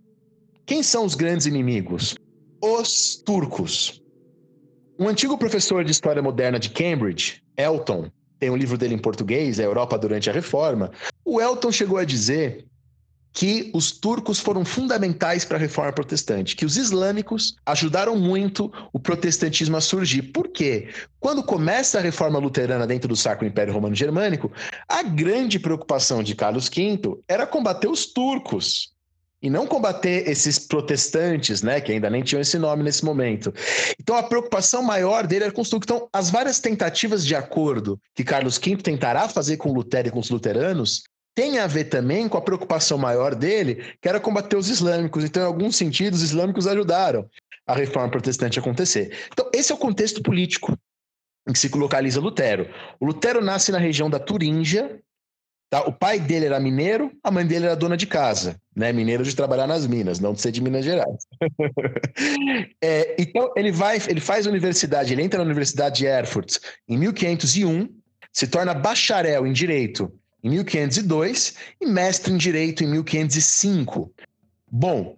[0.64, 2.14] Quem são os grandes inimigos?
[2.62, 4.00] Os turcos.
[4.96, 8.08] Um antigo professor de História Moderna de Cambridge, Elton,
[8.38, 10.92] tem um livro dele em português, A Europa durante a Reforma.
[11.24, 12.64] O Elton chegou a dizer
[13.32, 18.98] que os turcos foram fundamentais para a reforma protestante, que os islâmicos ajudaram muito o
[18.98, 20.22] protestantismo a surgir.
[20.22, 20.88] Por quê?
[21.18, 24.52] Quando começa a reforma luterana dentro do Sacro Império Romano Germânico,
[24.88, 28.92] a grande preocupação de Carlos V era combater os turcos
[29.42, 33.52] e não combater esses protestantes, né, que ainda nem tinham esse nome nesse momento.
[33.98, 38.56] Então a preocupação maior dele era construir então as várias tentativas de acordo que Carlos
[38.56, 41.02] V tentará fazer com Lutero e com os luteranos
[41.34, 45.24] tem a ver também com a preocupação maior dele, que era combater os islâmicos.
[45.24, 47.28] Então, em alguns sentidos, os islâmicos ajudaram
[47.66, 49.16] a reforma protestante acontecer.
[49.32, 50.76] Então, esse é o contexto político
[51.48, 52.68] em que se localiza Lutero.
[53.00, 55.00] O Lutero nasce na região da Turíngia.
[55.70, 55.82] Tá?
[55.84, 58.60] O pai dele era mineiro, a mãe dele era dona de casa.
[58.76, 58.92] Né?
[58.92, 61.26] Mineiro de trabalhar nas minas, não de ser de Minas Gerais.
[62.82, 67.88] é, então, ele vai, ele faz universidade, ele entra na Universidade de Erfurt em 1501,
[68.30, 70.12] se torna bacharel em Direito
[70.42, 74.12] em 1502 e mestre em Direito em 1505.
[74.70, 75.16] Bom,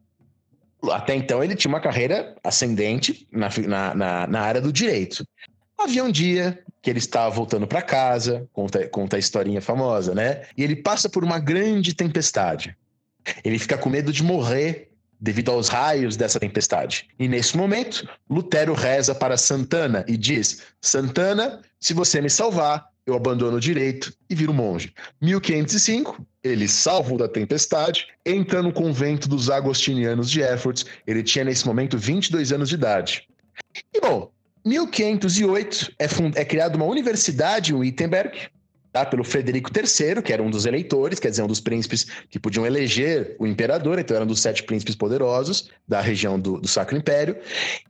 [0.90, 3.48] até então ele tinha uma carreira ascendente na,
[3.94, 5.26] na, na, área do direito.
[5.78, 10.42] Havia um dia que ele estava voltando para casa, conta, conta a historinha famosa, né?
[10.56, 12.76] E ele passa por uma grande tempestade.
[13.42, 17.08] Ele fica com medo de morrer devido aos raios dessa tempestade.
[17.18, 23.14] E nesse momento, Lutero reza para Santana e diz: Santana, se você me salvar, eu
[23.14, 24.92] abandono o direito e viro monge.
[25.20, 30.84] 1505, ele salvo da tempestade, entra no convento dos agostinianos de Erfurt.
[31.06, 33.28] Ele tinha nesse momento 22 anos de idade.
[33.92, 34.30] E bom,
[34.64, 36.34] 1508 é, fund...
[36.36, 38.48] é criada uma universidade em Wittenberg,
[38.94, 39.04] tá?
[39.04, 42.64] pelo Frederico III, que era um dos eleitores, quer dizer, um dos príncipes que podiam
[42.64, 46.96] eleger o imperador, então era um dos sete príncipes poderosos da região do, do Sacro
[46.96, 47.36] Império.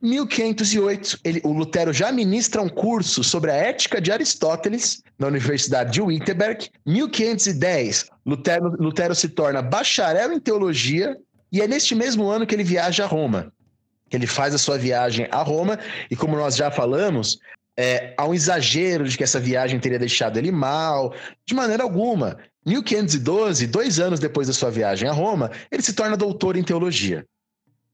[0.01, 5.27] Em 1508, ele, o Lutero já ministra um curso sobre a ética de Aristóteles na
[5.27, 6.71] Universidade de Wittenberg.
[6.87, 11.15] 1510, Lutero, Lutero se torna bacharel em teologia
[11.51, 13.53] e é neste mesmo ano que ele viaja a Roma.
[14.11, 15.77] Ele faz a sua viagem a Roma
[16.09, 17.37] e, como nós já falamos,
[17.77, 21.13] é, há um exagero de que essa viagem teria deixado ele mal,
[21.45, 22.37] de maneira alguma.
[22.65, 27.25] 1512, dois anos depois da sua viagem a Roma, ele se torna doutor em teologia.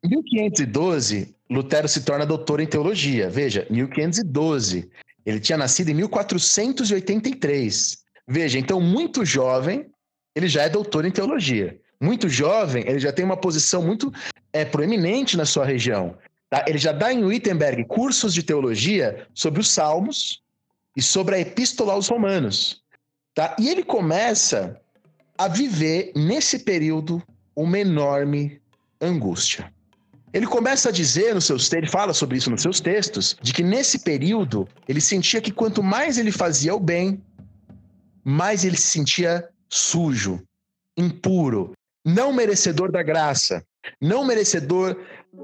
[0.03, 3.29] Em 1512, Lutero se torna doutor em teologia.
[3.29, 4.89] Veja, 1512.
[5.25, 7.97] Ele tinha nascido em 1483.
[8.27, 9.87] Veja, então, muito jovem,
[10.35, 11.77] ele já é doutor em teologia.
[12.01, 14.11] Muito jovem, ele já tem uma posição muito
[14.53, 16.17] é, proeminente na sua região.
[16.51, 16.65] Tá?
[16.67, 20.43] Ele já dá em Wittenberg cursos de teologia sobre os Salmos
[20.97, 22.83] e sobre a Epístola aos Romanos.
[23.33, 23.55] Tá?
[23.57, 24.77] E ele começa
[25.37, 27.23] a viver, nesse período,
[27.55, 28.61] uma enorme
[28.99, 29.71] angústia.
[30.33, 33.63] Ele começa a dizer nos seus ele fala sobre isso nos seus textos, de que
[33.63, 37.21] nesse período ele sentia que quanto mais ele fazia o bem,
[38.23, 40.41] mais ele se sentia sujo,
[40.97, 41.71] impuro,
[42.05, 43.63] não merecedor da graça,
[44.01, 44.97] não merecedor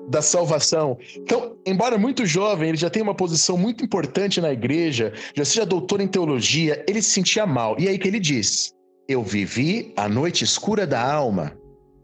[0.09, 0.97] da salvação.
[1.17, 5.65] Então, embora muito jovem, ele já tem uma posição muito importante na igreja, já seja
[5.65, 7.75] doutor em teologia, ele se sentia mal.
[7.79, 8.73] E aí que ele diz:
[9.07, 11.53] Eu vivi a noite escura da alma,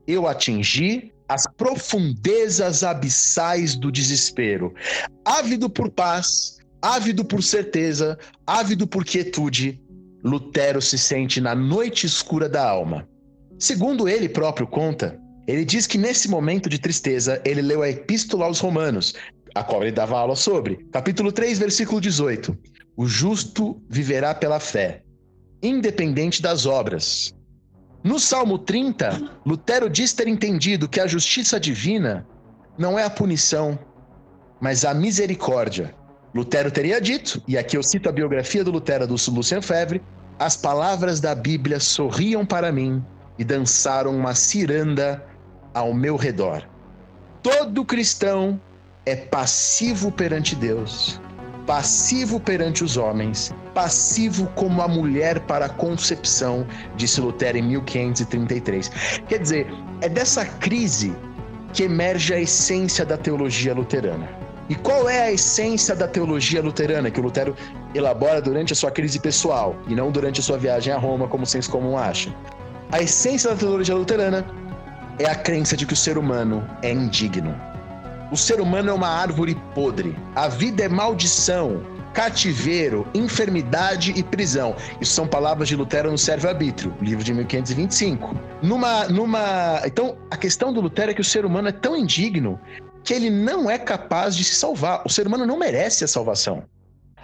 [0.07, 4.73] eu atingi as profundezas abissais do desespero.
[5.26, 9.81] Ávido por paz, ávido por certeza, ávido por quietude,
[10.23, 13.07] Lutero se sente na noite escura da alma.
[13.60, 18.45] Segundo ele próprio conta, ele diz que nesse momento de tristeza ele leu a Epístola
[18.45, 19.14] aos Romanos,
[19.53, 20.78] a qual ele dava aula sobre.
[20.91, 22.57] Capítulo 3, versículo 18.
[22.95, 25.02] O justo viverá pela fé,
[25.61, 27.34] independente das obras.
[28.03, 32.28] No Salmo 30, Lutero diz ter entendido que a justiça divina
[32.78, 33.78] não é a punição,
[34.61, 35.94] mas a misericórdia.
[36.34, 40.02] Lutero teria dito, e aqui eu cito a biografia do Lutero do Lucien Febvre,
[40.40, 43.03] as palavras da Bíblia sorriam para mim
[43.38, 45.24] e dançaram uma ciranda
[45.74, 46.64] ao meu redor.
[47.41, 48.60] Todo cristão
[49.06, 51.20] é passivo perante Deus,
[51.66, 58.90] passivo perante os homens, passivo como a mulher para a concepção, disse Lutero em 1533.
[59.28, 59.68] Quer dizer,
[60.02, 61.14] é dessa crise
[61.74, 64.30] que emerge a essência da teologia luterana.
[64.70, 67.56] E qual é a essência da teologia luterana que o Lutero
[67.94, 71.45] elabora durante a sua crise pessoal e não durante a sua viagem a Roma, como
[71.45, 72.34] senso comum acha?
[72.91, 74.45] A essência da teologia luterana
[75.19, 77.56] é a crença de que o ser humano é indigno.
[78.31, 80.15] O ser humano é uma árvore podre.
[80.35, 81.84] A vida é maldição,
[82.14, 84.76] cativeiro, enfermidade e prisão.
[84.99, 88.35] Isso são palavras de Lutero no Servo Arbítrio, livro de 1525.
[88.61, 89.81] Numa, numa...
[89.85, 92.60] Então, a questão do Lutero é que o ser humano é tão indigno
[93.03, 95.03] que ele não é capaz de se salvar.
[95.06, 96.64] O ser humano não merece a salvação.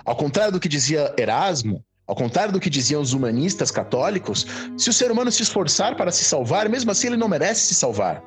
[0.05, 4.89] Ao contrário do que dizia Erasmo, ao contrário do que diziam os humanistas católicos, se
[4.89, 8.19] o ser humano se esforçar para se salvar, mesmo assim ele não merece se salvar.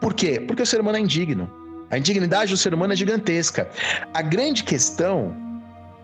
[0.00, 0.38] Por quê?
[0.38, 1.50] Porque o ser humano é indigno.
[1.90, 3.68] A indignidade do ser humano é gigantesca.
[4.14, 5.34] A grande questão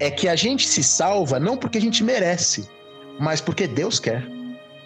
[0.00, 2.68] é que a gente se salva não porque a gente merece,
[3.20, 4.26] mas porque Deus quer.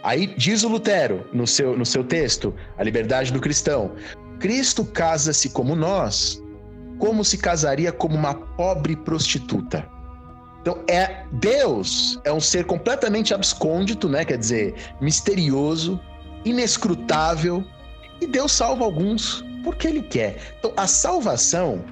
[0.02, 3.92] Aí diz o Lutero no seu, no seu texto, A Liberdade do Cristão:
[4.38, 6.42] Cristo casa-se como nós,
[6.98, 9.95] como se casaria como uma pobre prostituta.
[10.66, 14.24] Então, é Deus é um ser completamente abscôndito, né?
[14.24, 16.00] Quer dizer, misterioso,
[16.44, 17.64] inescrutável,
[18.20, 20.38] e Deus salva alguns porque ele quer.
[20.58, 21.84] Então, a salvação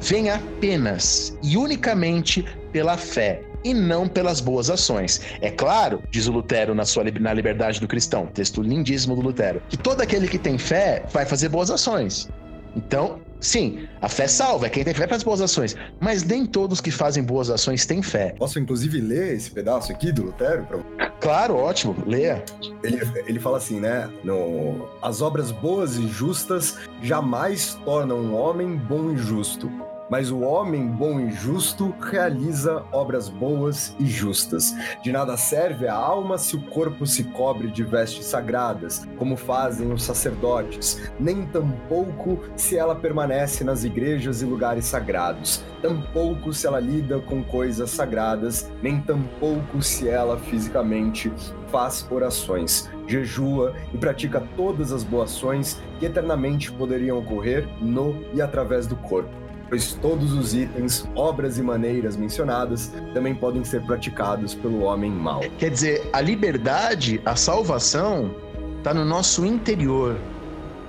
[0.00, 5.20] vem apenas e unicamente pela fé e não pelas boas ações.
[5.40, 9.60] É claro, diz o Lutero na sua na Liberdade do Cristão, texto lindíssimo do Lutero,
[9.68, 12.28] que todo aquele que tem fé vai fazer boas ações.
[12.76, 16.80] Então, sim, a fé salva, é quem tem fé faz boas ações, mas nem todos
[16.80, 18.34] que fazem boas ações têm fé.
[18.38, 20.64] Posso inclusive ler esse pedaço aqui do Lutero?
[20.64, 21.10] Pra...
[21.20, 22.44] Claro, ótimo, leia.
[22.82, 24.10] Ele, ele fala assim, né?
[24.24, 29.70] No, As obras boas e justas jamais tornam um homem bom e justo
[30.10, 34.74] mas o homem bom e justo realiza obras boas e justas.
[35.02, 39.92] De nada serve a alma se o corpo se cobre de vestes sagradas, como fazem
[39.92, 46.80] os sacerdotes, nem tampouco se ela permanece nas igrejas e lugares sagrados, tampouco se ela
[46.80, 51.32] lida com coisas sagradas, nem tampouco se ela fisicamente
[51.68, 58.42] faz orações, jejua e pratica todas as boas ações que eternamente poderiam ocorrer no e
[58.42, 64.52] através do corpo pois todos os itens, obras e maneiras mencionadas também podem ser praticados
[64.52, 65.40] pelo homem mau.
[65.58, 68.34] Quer dizer, a liberdade, a salvação,
[68.78, 70.18] está no nosso interior,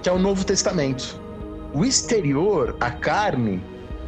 [0.02, 1.22] que é o Novo Testamento.
[1.74, 3.64] O exterior, a carne,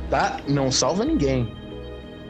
[0.09, 0.37] tá?
[0.47, 1.55] não salva ninguém.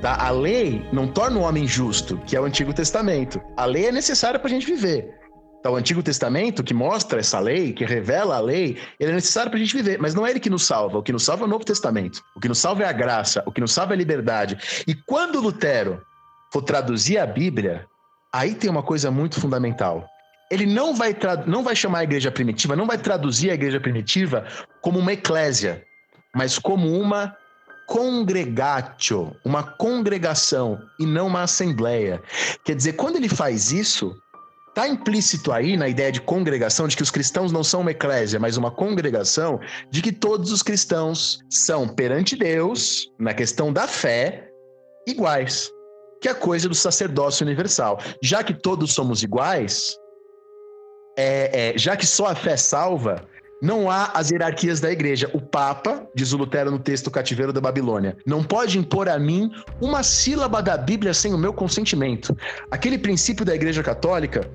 [0.02, 0.18] Tá?
[0.20, 3.42] A lei não torna o homem justo, que é o Antigo Testamento.
[3.56, 5.23] A lei é necessária para a gente viver.
[5.64, 9.50] Então, o Antigo Testamento, que mostra essa lei, que revela a lei, ele é necessário
[9.50, 10.98] para a gente viver, mas não é ele que nos salva.
[10.98, 12.22] O que nos salva é o Novo Testamento.
[12.36, 14.58] O que nos salva é a graça, o que nos salva é a liberdade.
[14.86, 16.02] E quando Lutero
[16.52, 17.86] for traduzir a Bíblia,
[18.34, 20.06] aí tem uma coisa muito fundamental.
[20.52, 21.16] Ele não vai,
[21.48, 24.46] não vai chamar a igreja primitiva, não vai traduzir a igreja primitiva
[24.82, 25.82] como uma eclésia,
[26.36, 27.38] mas como uma
[27.88, 32.22] congregatio, uma congregação e não uma assembleia.
[32.66, 34.14] Quer dizer, quando ele faz isso,
[34.74, 38.40] Está implícito aí na ideia de congregação, de que os cristãos não são uma eclésia,
[38.40, 39.60] mas uma congregação,
[39.92, 44.50] de que todos os cristãos são, perante Deus, na questão da fé,
[45.08, 45.70] iguais.
[46.20, 48.00] Que é a coisa do sacerdócio universal.
[48.20, 49.96] Já que todos somos iguais,
[51.16, 53.28] é, é, já que só a fé salva,
[53.62, 55.30] não há as hierarquias da igreja.
[55.36, 59.52] O Papa, diz o Lutero no texto Cativeiro da Babilônia, não pode impor a mim
[59.80, 62.36] uma sílaba da Bíblia sem o meu consentimento.
[62.72, 64.50] Aquele princípio da igreja católica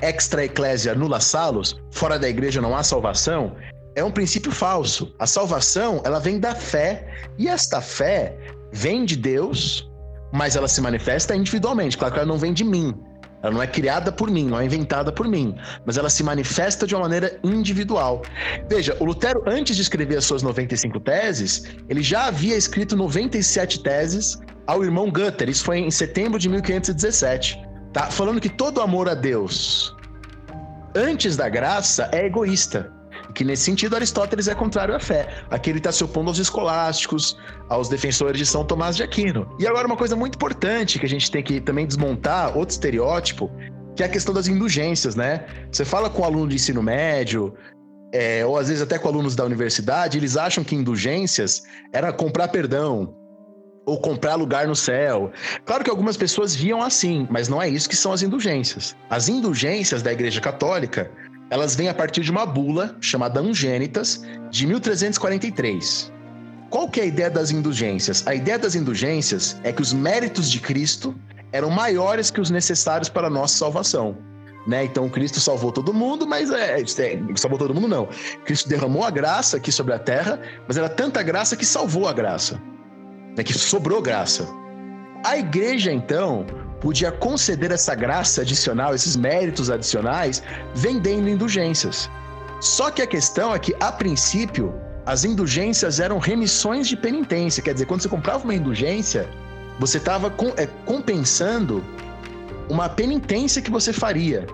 [0.00, 3.56] extra eclésia nulla salus, fora da igreja não há salvação,
[3.94, 5.14] é um princípio falso.
[5.18, 7.06] A salvação, ela vem da fé,
[7.38, 8.36] e esta fé
[8.72, 9.88] vem de Deus,
[10.32, 11.96] mas ela se manifesta individualmente.
[11.96, 12.94] Claro que ela não vem de mim.
[13.42, 15.54] Ela não é criada por mim, não é inventada por mim,
[15.84, 18.22] mas ela se manifesta de uma maneira individual.
[18.70, 23.82] Veja, o Lutero, antes de escrever as suas 95 teses, ele já havia escrito 97
[23.82, 25.50] teses ao irmão Gutter.
[25.50, 27.62] Isso foi em setembro de 1517.
[27.94, 28.10] Tá?
[28.10, 29.96] Falando que todo amor a Deus
[30.94, 32.92] antes da graça é egoísta
[33.34, 35.28] que nesse sentido Aristóteles é contrário à fé.
[35.50, 37.36] Aqui ele está se opondo aos escolásticos,
[37.68, 39.48] aos defensores de São Tomás de Aquino.
[39.58, 43.50] E agora uma coisa muito importante que a gente tem que também desmontar, outro estereótipo,
[43.96, 45.46] que é a questão das indulgências, né?
[45.70, 47.54] Você fala com um aluno de ensino médio,
[48.12, 51.62] é, ou às vezes até com alunos da universidade, eles acham que indulgências
[51.92, 53.16] era comprar perdão,
[53.86, 55.30] ou comprar lugar no céu.
[55.64, 58.96] Claro que algumas pessoas viam assim, mas não é isso que são as indulgências.
[59.10, 61.10] As indulgências da Igreja Católica
[61.50, 66.12] elas vêm a partir de uma bula chamada Ungênitas, de 1343.
[66.70, 68.26] Qual que é a ideia das indulgências?
[68.26, 71.14] A ideia das indulgências é que os méritos de Cristo
[71.52, 74.16] eram maiores que os necessários para a nossa salvação.
[74.66, 74.84] Né?
[74.84, 76.84] Então Cristo salvou todo mundo, mas é, é,
[77.36, 78.08] salvou todo mundo não.
[78.44, 82.12] Cristo derramou a graça aqui sobre a terra, mas era tanta graça que salvou a
[82.12, 82.60] graça,
[83.36, 83.42] né?
[83.42, 84.48] que sobrou graça.
[85.24, 86.46] A igreja então
[86.80, 90.42] podia conceder essa graça adicional, esses méritos adicionais,
[90.74, 92.10] vendendo indulgências.
[92.60, 94.74] Só que a questão é que, a princípio,
[95.06, 97.62] as indulgências eram remissões de penitência.
[97.62, 99.28] Quer dizer, quando você comprava uma indulgência,
[99.78, 101.82] você estava é, compensando
[102.68, 104.46] uma penitência que você faria.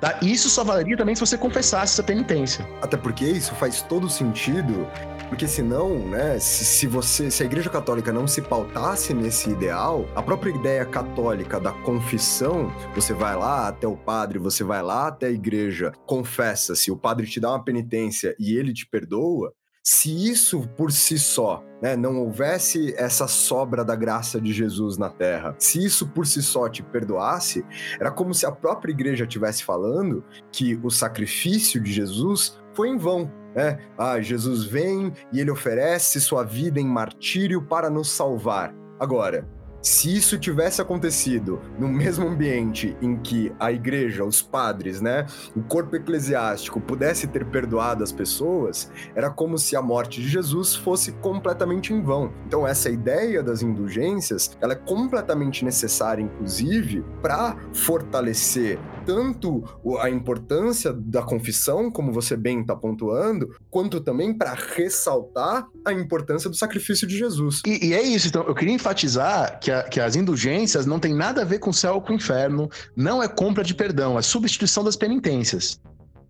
[0.00, 0.18] Tá?
[0.22, 2.66] Isso só valeria também se você confessasse essa penitência.
[2.80, 4.86] Até porque isso faz todo sentido
[5.30, 10.04] porque senão, né, se, se você, se a Igreja Católica não se pautasse nesse ideal,
[10.16, 15.06] a própria ideia católica da confissão, você vai lá até o padre, você vai lá
[15.06, 19.54] até a igreja, confessa-se, o padre te dá uma penitência e ele te perdoa,
[19.84, 25.08] se isso por si só né, não houvesse essa sobra da graça de Jesus na
[25.08, 27.64] terra, se isso por si só te perdoasse,
[28.00, 32.98] era como se a própria igreja estivesse falando que o sacrifício de Jesus foi em
[32.98, 33.39] vão.
[33.54, 33.78] Né?
[33.98, 38.74] Ah, Jesus vem e ele oferece sua vida em martírio para nos salvar.
[38.98, 39.46] Agora,
[39.82, 45.62] se isso tivesse acontecido no mesmo ambiente em que a igreja, os padres, né, o
[45.62, 51.12] corpo eclesiástico pudesse ter perdoado as pessoas, era como se a morte de Jesus fosse
[51.12, 52.32] completamente em vão.
[52.46, 59.64] Então essa ideia das indulgências, ela é completamente necessária inclusive para fortalecer tanto
[60.00, 66.48] a importância da confissão, como você bem está pontuando, quanto também para ressaltar a importância
[66.48, 67.62] do sacrifício de Jesus.
[67.66, 71.14] E, e, é isso, então, eu queria enfatizar que, a, que as indulgências não tem
[71.14, 74.18] nada a ver com o céu ou com o inferno, não é compra de perdão,
[74.18, 75.80] é substituição das penitências.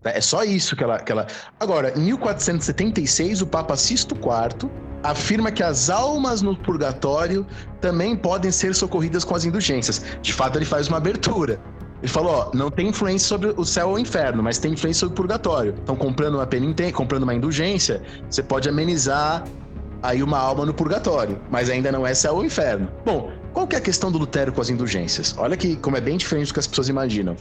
[0.03, 1.27] É só isso que ela, que ela.
[1.59, 4.69] Agora, em 1476, o Papa Sisto IV
[5.03, 7.45] afirma que as almas no purgatório
[7.79, 10.03] também podem ser socorridas com as indulgências.
[10.21, 11.59] De fato, ele faz uma abertura.
[12.01, 15.01] Ele falou, ó, não tem influência sobre o céu ou o inferno, mas tem influência
[15.01, 15.75] sobre o purgatório.
[15.83, 19.43] Então, comprando uma penitência, comprando uma indulgência, você pode amenizar
[20.01, 22.89] aí uma alma no purgatório, mas ainda não é céu ou inferno.
[23.05, 25.35] Bom, qual que é a questão do Lutero com as indulgências?
[25.37, 27.35] Olha que como é bem diferente do que as pessoas imaginam.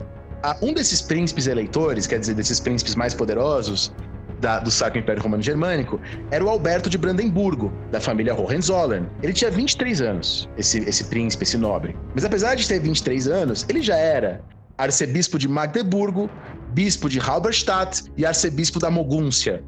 [0.62, 3.92] Um desses príncipes eleitores, quer dizer, desses príncipes mais poderosos,
[4.40, 6.00] da, do Sacro Império Romano Germânico
[6.30, 9.06] era o Alberto de Brandemburgo, da família Hohenzollern.
[9.22, 11.94] Ele tinha 23 anos, esse, esse príncipe, esse nobre.
[12.14, 14.42] Mas apesar de ter 23 anos, ele já era
[14.78, 16.30] arcebispo de Magdeburgo,
[16.70, 19.62] bispo de Halberstadt e arcebispo da Mogúncia.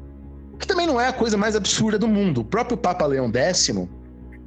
[0.63, 2.39] Que também não é a coisa mais absurda do mundo.
[2.39, 3.69] O próprio Papa Leão X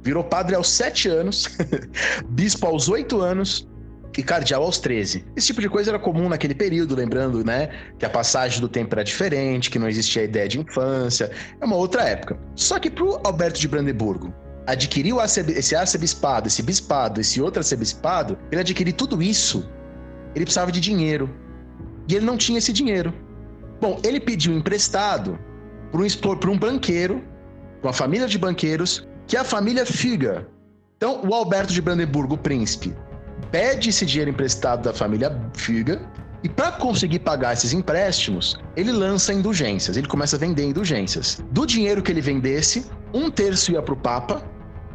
[0.01, 1.47] virou padre aos 7 anos,
[2.27, 3.69] bispo aos 8 anos
[4.17, 5.23] e cardeal aos 13.
[5.35, 7.69] Esse tipo de coisa era comum naquele período, lembrando, né,
[7.99, 11.29] que a passagem do tempo era diferente, que não existia a ideia de infância,
[11.61, 12.35] é uma outra época.
[12.55, 14.33] Só que pro Alberto de Brandeburgo
[14.65, 15.13] adquirir
[15.55, 19.69] esse arcebispado, esse bispado, esse outro arcebispado, ele adquirir tudo isso,
[20.33, 21.29] ele precisava de dinheiro.
[22.09, 23.13] E ele não tinha esse dinheiro.
[23.79, 25.37] Bom, ele pediu emprestado
[25.91, 26.01] para
[26.49, 27.23] um, um banqueiro,
[27.83, 30.47] uma família de banqueiros, que é a família Figa.
[30.97, 32.93] Então, o Alberto de Brandeburgo, o príncipe,
[33.51, 36.01] pede esse dinheiro emprestado da família Figa
[36.43, 41.43] e para conseguir pagar esses empréstimos, ele lança indulgências, ele começa a vender indulgências.
[41.51, 44.43] Do dinheiro que ele vendesse, um terço ia para o Papa,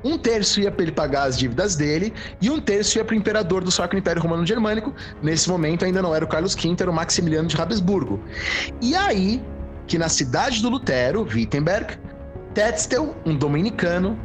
[0.05, 3.17] um terço ia para ele pagar as dívidas dele e um terço ia para o
[3.19, 4.95] imperador do Sacro Império Romano Germânico.
[5.23, 8.21] Nesse momento ainda não era o Carlos V, era o Maximiliano de Habsburgo.
[8.81, 9.43] E aí
[9.87, 11.99] que na cidade do Lutero, Wittenberg,
[12.55, 14.19] Tetzel, um dominicano,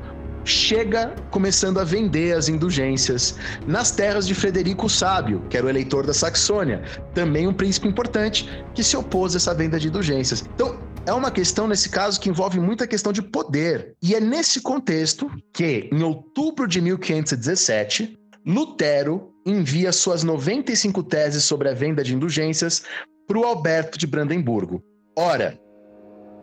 [0.44, 3.36] chega começando a vender as indulgências
[3.66, 6.82] nas terras de Frederico o Sábio, que era o eleitor da Saxônia,
[7.14, 10.44] também um príncipe importante que se opôs a essa venda de indulgências.
[10.56, 13.94] Então, é uma questão, nesse caso, que envolve muita questão de poder.
[14.02, 21.70] E é nesse contexto que, em outubro de 1517, Lutero envia suas 95 teses sobre
[21.70, 22.84] a venda de indulgências
[23.26, 24.82] para o Alberto de Brandemburgo.
[25.20, 25.60] Ora,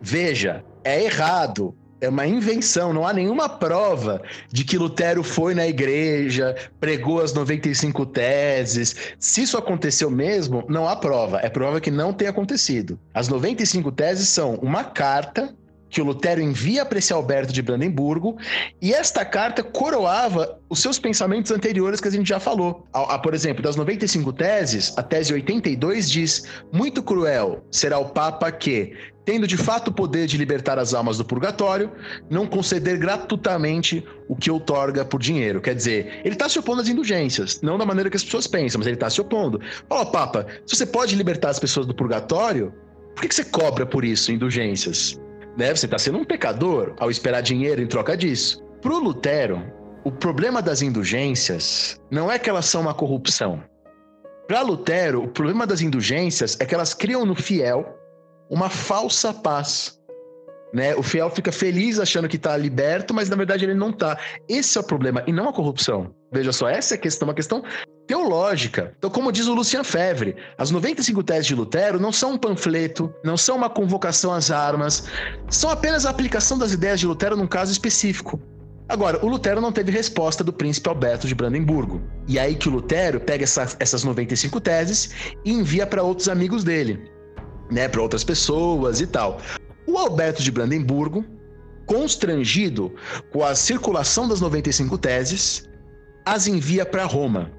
[0.01, 4.21] veja, é errado é uma invenção, não há nenhuma prova
[4.51, 8.95] de que Lutero foi na igreja, pregou as 95 teses.
[9.17, 11.39] Se isso aconteceu mesmo, não há prova.
[11.39, 12.99] É prova que não tem acontecido.
[13.13, 15.55] As 95 teses são uma carta
[15.89, 18.37] que o Lutero envia para esse Alberto de Brandemburgo,
[18.81, 22.85] e esta carta coroava os seus pensamentos anteriores que a gente já falou.
[22.93, 28.09] A, a, por exemplo, das 95 teses, a tese 82 diz: Muito cruel será o
[28.09, 28.93] Papa que,
[29.23, 31.91] tendo de fato o poder de libertar as almas do purgatório,
[32.29, 35.61] não conceder gratuitamente o que outorga por dinheiro.
[35.61, 38.79] Quer dizer, ele está se opondo às indulgências, não da maneira que as pessoas pensam,
[38.79, 39.61] mas ele está se opondo.
[39.89, 42.73] Ó, oh, Papa, se você pode libertar as pessoas do purgatório,
[43.15, 45.19] por que, que você cobra por isso indulgências?
[45.57, 45.73] Né?
[45.73, 48.63] Você está sendo um pecador ao esperar dinheiro em troca disso.
[48.81, 49.63] Para o Lutero,
[50.03, 53.63] o problema das indulgências não é que elas são uma corrupção.
[54.47, 57.97] Para Lutero, o problema das indulgências é que elas criam no fiel
[58.49, 59.99] uma falsa paz.
[60.75, 60.93] Né?
[60.93, 64.19] O fiel fica feliz achando que está liberto, mas na verdade ele não está.
[64.49, 66.13] Esse é o problema, e não a corrupção.
[66.33, 67.63] Veja só, essa é a questão, uma questão
[68.05, 68.93] teológica.
[68.97, 73.09] Então, como diz o Lucian Fevre, as 95 teses de Lutero não são um panfleto,
[73.23, 75.07] não são uma convocação às armas,
[75.49, 78.37] são apenas a aplicação das ideias de Lutero num caso específico.
[78.89, 82.01] Agora, o Lutero não teve resposta do príncipe Alberto de Brandemburgo.
[82.27, 85.09] E é aí que o Lutero pega essa, essas 95 teses
[85.45, 87.09] e envia para outros amigos dele,
[87.71, 89.39] né, para outras pessoas e tal.
[89.95, 91.23] O Alberto de Brandemburgo,
[91.85, 92.93] constrangido
[93.31, 95.69] com a circulação das 95 teses,
[96.25, 97.49] as envia para Roma.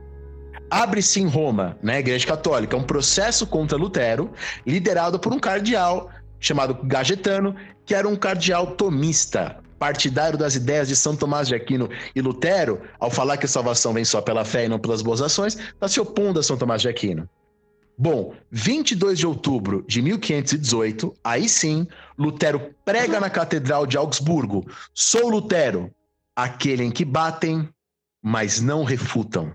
[0.71, 4.31] Abre-se em Roma, na né, Igreja Católica, um processo contra Lutero,
[4.67, 7.57] liderado por um cardeal chamado Gagetano,
[7.87, 12.83] que era um cardeal tomista, partidário das ideias de São Tomás de Aquino e Lutero,
[13.01, 15.89] ao falar que a salvação vem só pela fé e não pelas boas ações, está
[15.89, 17.27] se opondo a São Tomás de Aquino.
[17.99, 21.87] Bom, 22 de outubro de 1518, aí sim,
[22.19, 25.91] Lutero prega na Catedral de Augsburgo: Sou Lutero,
[26.35, 27.67] aquele em que batem,
[28.23, 29.55] mas não refutam.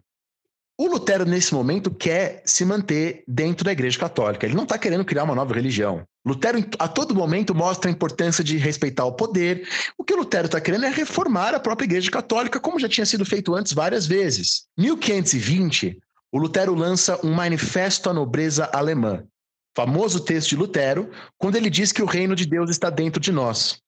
[0.75, 4.47] O Lutero, nesse momento, quer se manter dentro da Igreja Católica.
[4.47, 6.03] Ele não está querendo criar uma nova religião.
[6.25, 9.67] Lutero, a todo momento, mostra a importância de respeitar o poder.
[9.95, 13.23] O que Lutero está querendo é reformar a própria Igreja Católica, como já tinha sido
[13.23, 14.65] feito antes várias vezes.
[14.75, 15.99] Em 1520,
[16.31, 19.23] o Lutero lança um Manifesto à Nobreza Alemã,
[19.75, 23.31] famoso texto de Lutero, quando ele diz que o reino de Deus está dentro de
[23.31, 23.81] nós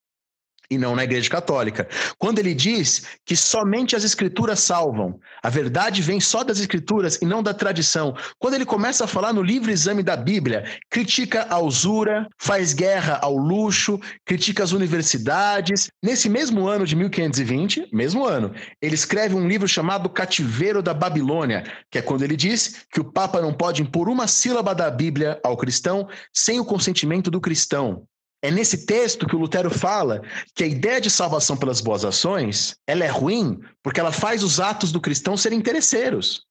[0.70, 1.88] e não na Igreja Católica.
[2.18, 7.26] Quando ele diz que somente as Escrituras salvam, a verdade vem só das Escrituras e
[7.26, 8.16] não da tradição.
[8.40, 13.20] Quando ele começa a falar no livre exame da Bíblia, critica a usura, faz guerra
[13.22, 15.90] ao luxo, critica as universidades.
[16.02, 21.64] Nesse mesmo ano de 1520, mesmo ano, ele escreve um livro chamado Cativeiro da Babilônia,
[21.90, 25.40] que é quando ele diz que o Papa não pode impor uma sílaba da Bíblia
[25.44, 28.08] ao cristão sem o consentimento do cristão.
[28.44, 30.22] É nesse texto que o Lutero fala
[30.54, 34.60] que a ideia de salvação pelas boas ações ela é ruim porque ela faz os
[34.60, 36.46] atos do cristão serem interesseiros.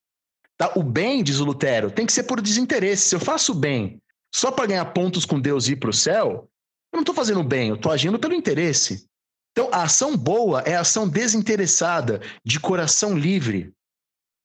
[0.57, 0.73] Tá?
[0.75, 3.11] O bem, diz o Lutero, tem que ser por desinteresse.
[3.11, 4.01] Se eu faço o bem
[4.35, 6.49] só para ganhar pontos com Deus e ir para o céu,
[6.93, 9.07] eu não estou fazendo bem, eu estou agindo pelo interesse.
[9.53, 13.71] Então, a ação boa é a ação desinteressada, de coração livre.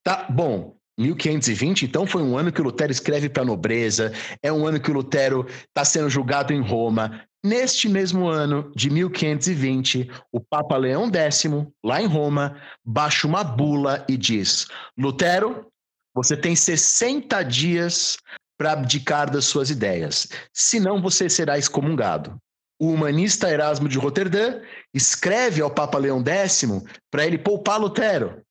[0.04, 0.76] Tá bom.
[1.00, 4.12] 1520, então, foi um ano que o Lutero escreve para a nobreza,
[4.42, 8.90] é um ano que o Lutero está sendo julgado em Roma, Neste mesmo ano de
[8.90, 11.44] 1520, o Papa Leão X,
[11.84, 15.68] lá em Roma, baixa uma bula e diz: Lutero,
[16.16, 18.18] você tem 60 dias
[18.58, 22.38] para abdicar das suas ideias, senão você será excomungado.
[22.80, 24.62] O humanista Erasmo de Roterdã
[24.94, 26.64] escreve ao Papa Leão X
[27.12, 28.42] para ele poupar Lutero.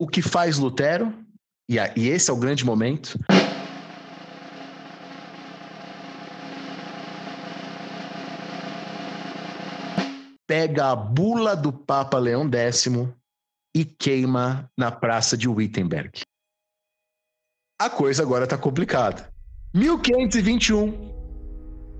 [0.00, 1.12] O que faz Lutero?
[1.68, 3.18] E esse é o grande momento.
[10.50, 12.88] Pega a bula do Papa Leão X
[13.72, 16.22] e queima na praça de Wittenberg.
[17.80, 19.32] A coisa agora está complicada.
[19.72, 20.92] 1521,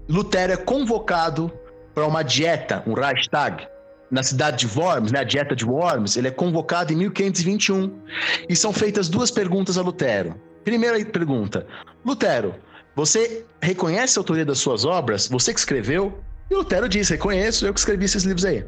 [0.08, 1.52] Lutero é convocado
[1.94, 3.68] para uma dieta, um Reichstag,
[4.10, 6.16] na cidade de Worms, né, a dieta de Worms.
[6.16, 8.02] Ele é convocado em 1521
[8.48, 10.34] e são feitas duas perguntas a Lutero.
[10.64, 11.64] Primeira pergunta:
[12.04, 12.56] Lutero,
[12.96, 15.28] você reconhece a autoria das suas obras?
[15.28, 16.20] Você que escreveu?
[16.50, 18.66] E Lutero diz: reconheço, eu que escrevi esses livros aí.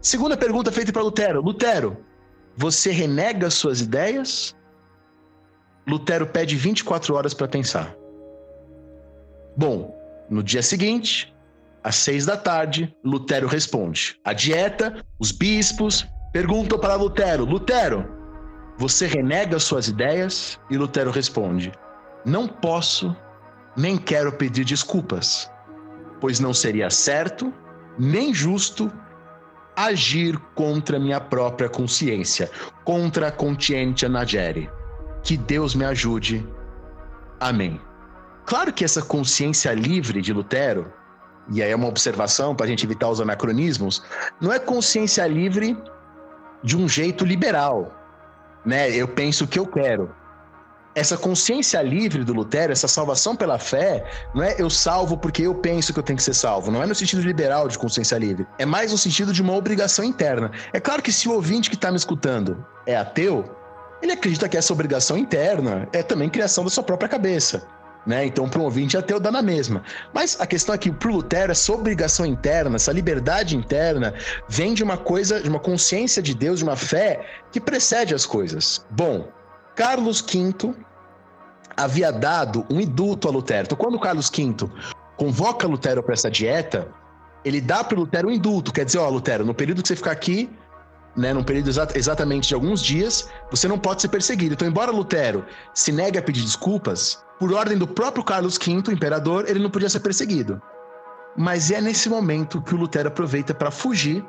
[0.00, 1.96] Segunda pergunta feita para Lutero: Lutero,
[2.56, 4.56] você renega suas ideias?
[5.86, 7.94] Lutero pede 24 horas para pensar.
[9.56, 9.94] Bom,
[10.30, 11.34] no dia seguinte,
[11.84, 14.18] às seis da tarde, Lutero responde.
[14.24, 18.08] A dieta, os bispos perguntam para Lutero: Lutero,
[18.78, 20.58] Você renega suas ideias?
[20.70, 21.70] E Lutero responde:
[22.24, 23.14] Não posso
[23.76, 25.50] nem quero pedir desculpas,
[26.22, 27.52] pois não seria certo
[27.98, 28.90] nem justo
[29.74, 32.48] agir contra minha própria consciência,
[32.84, 34.70] contra a consciência nagere.
[35.24, 36.46] Que Deus me ajude.
[37.40, 37.80] Amém.
[38.46, 40.92] Claro que essa consciência livre de Lutero,
[41.50, 44.00] e aí é uma observação para a gente evitar os anacronismos,
[44.40, 45.76] não é consciência livre
[46.62, 47.92] de um jeito liberal,
[48.64, 48.90] né?
[48.90, 50.14] Eu penso o que eu quero
[50.94, 54.04] essa consciência livre do Lutero, essa salvação pela fé,
[54.34, 56.70] não é eu salvo porque eu penso que eu tenho que ser salvo.
[56.70, 58.46] Não é no sentido liberal de consciência livre.
[58.58, 60.50] É mais no sentido de uma obrigação interna.
[60.72, 63.44] É claro que se o ouvinte que está me escutando é ateu,
[64.02, 67.66] ele acredita que essa obrigação interna é também criação da sua própria cabeça.
[68.04, 68.26] Né?
[68.26, 69.84] Então, para um ouvinte ateu, dá na mesma.
[70.12, 74.12] Mas a questão é que, para o Lutero, essa obrigação interna, essa liberdade interna,
[74.48, 78.26] vem de uma coisa, de uma consciência de Deus, de uma fé que precede as
[78.26, 78.84] coisas.
[78.90, 79.28] Bom,
[79.74, 80.74] Carlos V
[81.76, 83.66] havia dado um indulto a Lutero.
[83.66, 84.54] Então, quando Carlos V
[85.16, 86.88] convoca Lutero para essa dieta,
[87.44, 88.72] ele dá para Lutero um indulto.
[88.72, 90.50] Quer dizer, ó, Lutero, no período que você ficar aqui,
[91.16, 94.54] né, num período exa exatamente de alguns dias, você não pode ser perseguido.
[94.54, 95.44] Então, embora Lutero
[95.74, 99.88] se negue a pedir desculpas, por ordem do próprio Carlos V, imperador, ele não podia
[99.88, 100.60] ser perseguido.
[101.36, 104.24] Mas é nesse momento que o Lutero aproveita para fugir,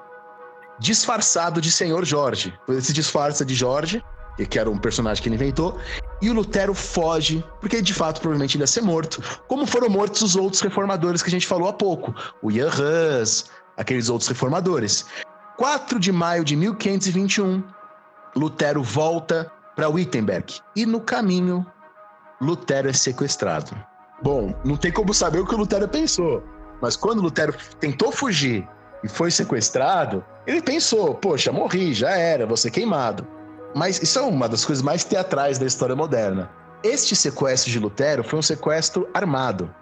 [0.80, 2.54] disfarçado de Senhor Jorge.
[2.68, 4.04] Ele se disfarça de Jorge
[4.50, 5.78] que era um personagem que ele inventou,
[6.22, 10.22] e o Lutero foge, porque de fato provavelmente ele ia ser morto, como foram mortos
[10.22, 13.46] os outros reformadores que a gente falou há pouco, o Jan Hus,
[13.78, 15.06] aqueles outros reformadores.
[15.58, 17.64] 4 de maio de 1521,
[18.36, 21.66] Lutero volta para Wittenberg e no caminho
[22.42, 23.76] Lutero é sequestrado.
[24.22, 26.44] Bom, não tem como saber o que o Lutero pensou,
[26.82, 28.68] mas quando Lutero tentou fugir
[29.04, 33.28] e foi sequestrado, ele pensou: poxa, morri, já era, vou ser queimado.
[33.76, 36.50] Mas isso é uma das coisas mais teatrais da história moderna.
[36.84, 39.74] Este sequestro de Lutero foi um sequestro armado.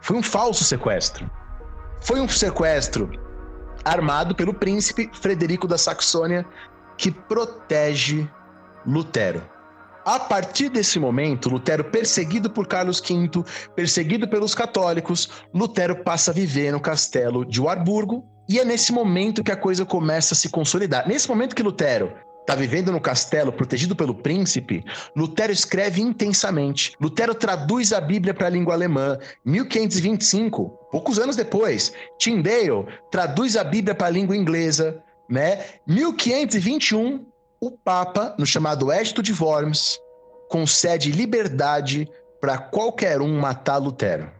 [0.00, 1.30] Foi um falso sequestro.
[2.00, 3.10] Foi um sequestro
[3.84, 6.46] armado pelo príncipe Frederico da Saxônia,
[6.96, 8.28] que protege
[8.86, 9.42] Lutero.
[10.04, 13.44] A partir desse momento, Lutero, perseguido por Carlos V,
[13.76, 19.44] perseguido pelos católicos, Lutero passa a viver no castelo de Warburgo, e é nesse momento
[19.44, 21.06] que a coisa começa a se consolidar.
[21.06, 22.12] Nesse momento que Lutero
[22.50, 26.96] está vivendo no castelo, protegido pelo príncipe, Lutero escreve intensamente.
[27.00, 29.16] Lutero traduz a Bíblia para a língua alemã.
[29.44, 35.00] 1525, poucos anos depois, Tyndale traduz a Bíblia para a língua inglesa.
[35.28, 35.64] Né?
[35.86, 37.24] 1521,
[37.60, 39.96] o Papa, no chamado Edito de Worms,
[40.48, 42.10] concede liberdade
[42.40, 44.39] para qualquer um matar Lutero.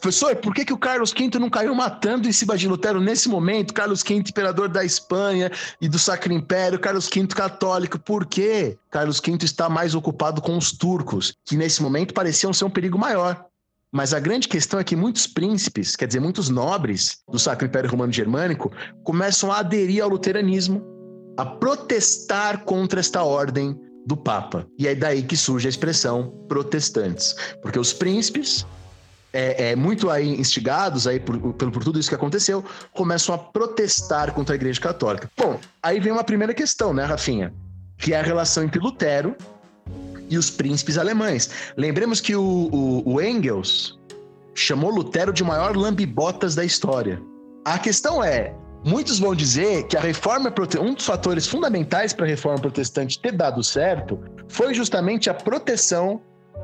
[0.00, 3.28] Professor, por que, que o Carlos V não caiu matando em cima de Lutero nesse
[3.28, 3.72] momento?
[3.72, 5.50] Carlos V, imperador da Espanha
[5.80, 7.98] e do Sacro Império, Carlos V católico.
[7.98, 8.76] Por quê?
[8.90, 12.98] Carlos V está mais ocupado com os turcos, que nesse momento pareciam ser um perigo
[12.98, 13.46] maior.
[13.92, 17.90] Mas a grande questão é que muitos príncipes, quer dizer, muitos nobres do Sacro Império
[17.90, 18.70] Romano Germânico,
[19.02, 20.84] começam a aderir ao luteranismo,
[21.38, 24.66] a protestar contra esta ordem do Papa.
[24.78, 28.66] E é daí que surge a expressão protestantes, porque os príncipes
[29.32, 33.38] é, é, muito aí instigados aí por, por, por, tudo isso que aconteceu, começam a
[33.38, 35.30] protestar contra a Igreja Católica.
[35.36, 37.52] Bom, aí vem uma primeira questão, né, Rafinha?
[37.98, 39.36] Que é a relação entre Lutero
[40.28, 41.50] e os príncipes alemães.
[41.76, 43.98] Lembremos que o, o, o Engels
[44.54, 47.20] chamou Lutero de maior lambibotas da história.
[47.64, 48.54] A questão é,
[48.84, 53.32] muitos vão dizer que a reforma um dos fatores fundamentais para a reforma protestante ter
[53.32, 56.20] dado certo foi justamente a proteção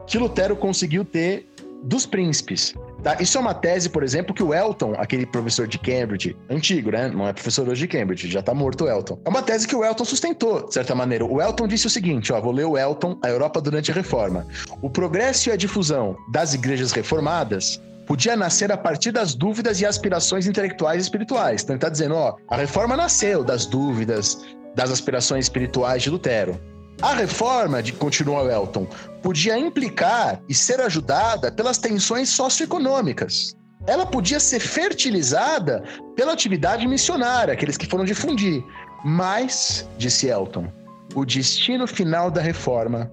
[0.07, 1.52] que Lutero conseguiu ter
[1.83, 2.75] dos príncipes.
[3.03, 3.17] Tá?
[3.21, 7.09] Isso é uma tese, por exemplo, que o Elton, aquele professor de Cambridge, antigo, né?
[7.09, 9.19] Não é professor hoje de Cambridge, já tá morto o Elton.
[9.25, 11.25] É uma tese que o Elton sustentou, de certa maneira.
[11.25, 14.47] O Elton disse o seguinte, ó, vou ler o Elton, a Europa durante a Reforma.
[14.81, 19.87] O progresso e a difusão das igrejas reformadas podia nascer a partir das dúvidas e
[19.87, 21.63] aspirações intelectuais e espirituais.
[21.63, 24.45] Então ele está dizendo, ó, a reforma nasceu das dúvidas,
[24.75, 26.61] das aspirações espirituais de Lutero.
[27.03, 28.87] A reforma, de continua Elton,
[29.21, 33.57] podia implicar e ser ajudada pelas tensões socioeconômicas.
[33.89, 35.83] Ela podia ser fertilizada
[36.15, 38.63] pela atividade missionária, aqueles que foram difundir.
[39.05, 40.73] Mas, disse Elton,
[41.17, 43.11] o destino final da reforma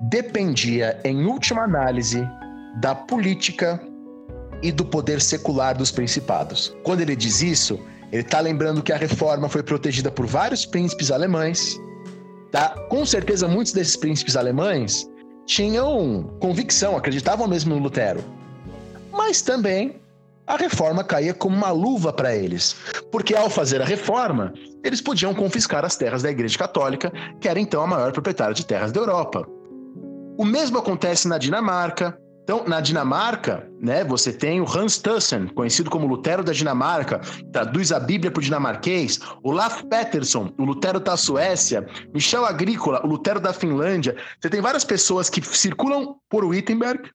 [0.00, 2.28] dependia, em última análise,
[2.80, 3.80] da política
[4.64, 6.76] e do poder secular dos principados.
[6.82, 7.78] Quando ele diz isso,
[8.10, 11.78] ele está lembrando que a reforma foi protegida por vários príncipes alemães
[12.50, 12.70] Tá?
[12.88, 15.08] Com certeza, muitos desses príncipes alemães
[15.46, 18.22] tinham convicção, acreditavam mesmo no Lutero.
[19.12, 20.00] Mas também
[20.46, 22.74] a reforma caía como uma luva para eles,
[23.12, 24.52] porque ao fazer a reforma,
[24.82, 28.64] eles podiam confiscar as terras da Igreja Católica, que era então a maior proprietária de
[28.64, 29.46] terras da Europa.
[30.38, 32.18] O mesmo acontece na Dinamarca.
[32.48, 37.20] Então, na Dinamarca, né, você tem o Hans Tussen, conhecido como Lutero da Dinamarca,
[37.52, 43.06] traduz a Bíblia para o dinamarquês, Olaf Pettersson, o Lutero da Suécia, Michel Agrícola, o
[43.06, 44.16] Lutero da Finlândia.
[44.40, 47.10] Você tem várias pessoas que circulam por Wittenberg,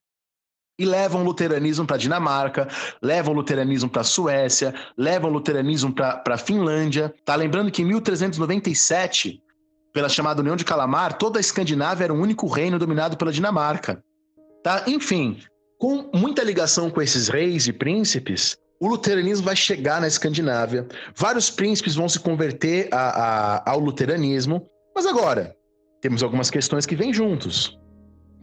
[0.78, 2.68] e levam o luteranismo para a Dinamarca,
[3.02, 7.12] levam o luteranismo para a Suécia, levam o luteranismo para a Finlândia.
[7.24, 9.42] Tá lembrando que em 1397,
[9.92, 14.00] pela chamada União de Calamar, toda a Escandinávia era um único reino dominado pela Dinamarca.
[14.64, 14.82] Tá?
[14.86, 15.36] Enfim,
[15.78, 20.88] com muita ligação com esses reis e príncipes, o luteranismo vai chegar na Escandinávia.
[21.14, 24.66] Vários príncipes vão se converter a, a, ao luteranismo.
[24.94, 25.54] Mas agora,
[26.00, 27.78] temos algumas questões que vêm juntos.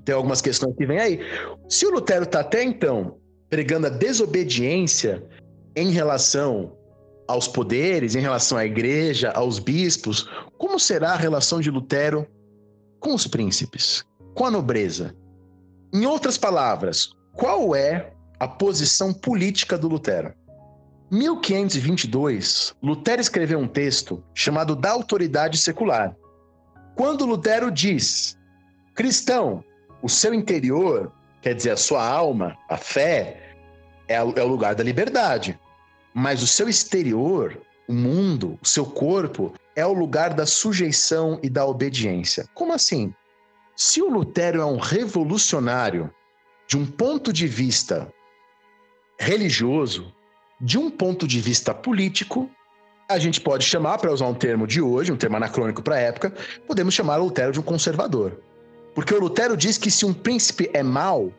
[0.05, 1.19] Tem algumas questões que vêm aí.
[1.67, 3.17] Se o Lutero está até então
[3.49, 5.23] pregando a desobediência
[5.75, 6.77] em relação
[7.27, 10.29] aos poderes, em relação à igreja, aos bispos,
[10.59, 12.27] como será a relação de Lutero
[12.99, 14.03] com os príncipes,
[14.35, 15.15] com a nobreza?
[15.93, 20.33] Em outras palavras, qual é a posição política do Lutero?
[21.11, 26.15] 1522, Lutero escreveu um texto chamado Da Autoridade Secular.
[26.95, 28.37] Quando Lutero diz:
[28.95, 29.61] Cristão,
[30.01, 31.11] o seu interior,
[31.41, 33.57] quer dizer, a sua alma, a fé,
[34.07, 35.59] é, é o lugar da liberdade.
[36.13, 41.49] Mas o seu exterior, o mundo, o seu corpo, é o lugar da sujeição e
[41.49, 42.47] da obediência.
[42.53, 43.13] Como assim?
[43.83, 46.13] Se o Lutero é um revolucionário
[46.67, 48.13] de um ponto de vista
[49.19, 50.13] religioso,
[50.61, 52.47] de um ponto de vista político,
[53.09, 55.99] a gente pode chamar, para usar um termo de hoje, um termo anacrônico para a
[55.99, 56.31] época,
[56.67, 58.39] podemos chamar o Lutero de um conservador.
[58.93, 61.33] Porque o Lutero diz que se um príncipe é mau,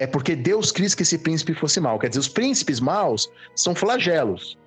[0.00, 1.96] é porque Deus quis que esse príncipe fosse mau.
[1.96, 4.58] Quer dizer, os príncipes maus são flagelos,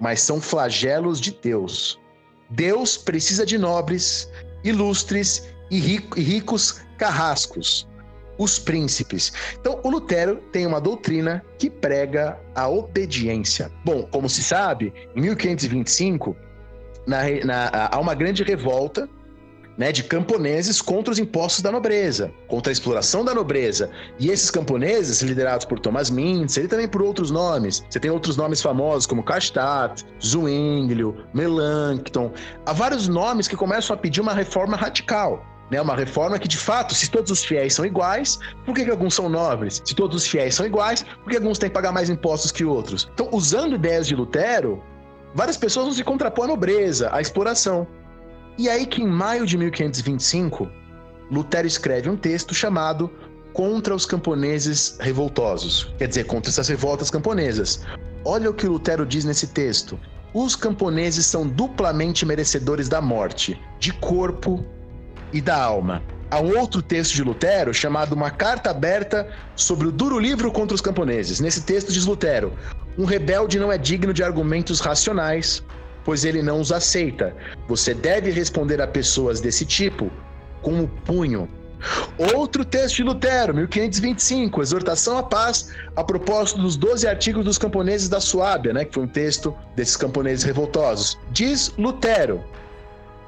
[0.00, 2.00] mas são flagelos de Deus.
[2.48, 4.30] Deus precisa de nobres,
[4.64, 7.88] ilustres e ricos carrascos,
[8.38, 9.32] os príncipes.
[9.60, 13.70] Então, o Lutero tem uma doutrina que prega a obediência.
[13.84, 16.36] Bom, como se sabe, em 1525,
[17.06, 19.08] na, na, há uma grande revolta
[19.76, 23.90] né, de camponeses contra os impostos da nobreza, contra a exploração da nobreza.
[24.18, 27.84] E esses camponeses, liderados por Thomas Mintz, e também por outros nomes.
[27.88, 32.32] Você tem outros nomes famosos como Karstadt, Zwinglio, Melanchthon.
[32.64, 35.44] Há vários nomes que começam a pedir uma reforma radical.
[35.74, 38.90] Né, uma reforma que, de fato, se todos os fiéis são iguais, por que, que
[38.92, 39.82] alguns são nobres?
[39.84, 42.64] Se todos os fiéis são iguais, por que alguns têm que pagar mais impostos que
[42.64, 43.10] outros?
[43.12, 44.80] Então, usando ideias de Lutero,
[45.34, 47.88] várias pessoas vão se contrapor à nobreza, à exploração.
[48.56, 50.70] E aí que em maio de 1525,
[51.28, 53.10] Lutero escreve um texto chamado
[53.52, 57.84] Contra os Camponeses Revoltosos, quer dizer, contra essas revoltas camponesas.
[58.24, 59.98] Olha o que Lutero diz nesse texto.
[60.32, 64.64] Os camponeses são duplamente merecedores da morte, de corpo
[65.34, 66.00] e da alma.
[66.30, 70.74] Há um outro texto de Lutero chamado Uma Carta Aberta sobre o Duro Livro contra
[70.74, 71.40] os Camponeses.
[71.40, 72.52] Nesse texto diz Lutero:
[72.96, 75.62] Um rebelde não é digno de argumentos racionais,
[76.04, 77.34] pois ele não os aceita.
[77.68, 80.10] Você deve responder a pessoas desse tipo
[80.62, 81.48] com o punho.
[82.34, 88.08] Outro texto de Lutero, 1525, Exortação à Paz, a propósito dos 12 artigos dos camponeses
[88.08, 91.18] da Suábia, né, que foi um texto desses camponeses revoltosos.
[91.30, 92.42] Diz Lutero: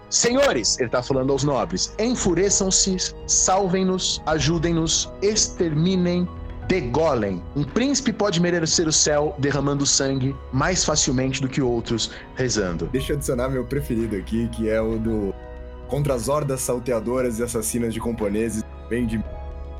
[0.09, 2.97] Senhores, ele está falando aos nobres, enfureçam-se,
[3.27, 6.29] salvem-nos, ajudem-nos, exterminem
[6.69, 7.43] degolem.
[7.55, 12.87] Um príncipe pode merecer o céu derramando sangue mais facilmente do que outros rezando.
[12.87, 15.35] Deixa eu adicionar meu preferido aqui, que é o do
[15.89, 19.23] Contra as hordas salteadoras e assassinas de camponeses, vem de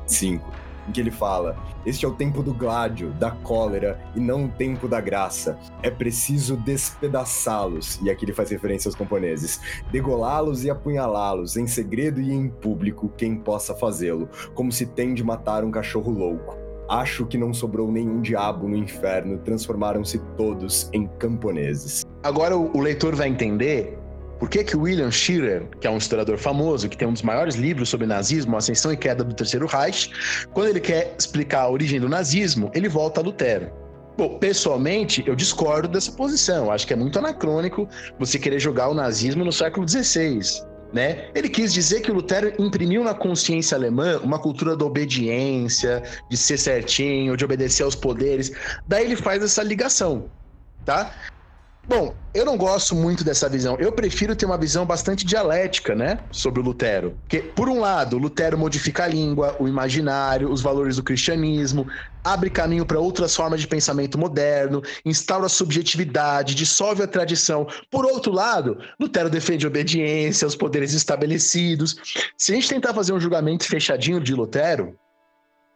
[0.05, 0.49] 5,
[0.87, 4.49] em que ele fala: Este é o tempo do gládio, da cólera e não o
[4.49, 5.57] tempo da graça.
[5.83, 9.59] É preciso despedaçá-los, e aqui ele faz referência aos camponeses,
[9.91, 15.23] degolá-los e apunhalá-los, em segredo e em público, quem possa fazê-lo, como se tem de
[15.23, 16.55] matar um cachorro louco.
[16.89, 22.05] Acho que não sobrou nenhum diabo no inferno, transformaram-se todos em camponeses.
[22.23, 23.99] Agora o, leitor vai entender
[24.39, 27.55] por que, que William Scherer, que é um historiador famoso, que tem um dos maiores
[27.55, 30.11] livros sobre nazismo, Ascensão e Queda do Terceiro Reich,
[30.53, 33.71] quando ele quer explicar a origem do nazismo, ele volta a Lutero.
[34.17, 36.71] Bom, pessoalmente, eu discordo dessa posição.
[36.71, 37.87] Acho que é muito anacrônico
[38.17, 40.39] você querer jogar o nazismo no século XVI.
[40.91, 41.29] Né?
[41.35, 46.37] Ele quis dizer que o Lutero imprimiu na consciência alemã uma cultura da obediência, de
[46.37, 48.51] ser certinho, de obedecer aos poderes.
[48.87, 50.31] Daí ele faz essa ligação,
[50.83, 51.13] tá?
[51.87, 53.77] Bom, eu não gosto muito dessa visão.
[53.79, 56.19] Eu prefiro ter uma visão bastante dialética, né?
[56.29, 57.17] Sobre o Lutero.
[57.21, 61.87] Porque, por um lado, Lutero modifica a língua, o imaginário, os valores do cristianismo,
[62.21, 67.65] abre caminho para outras formas de pensamento moderno, instaura a subjetividade, dissolve a tradição.
[67.89, 71.95] Por outro lado, Lutero defende a obediência aos poderes estabelecidos.
[72.37, 74.93] Se a gente tentar fazer um julgamento fechadinho de Lutero,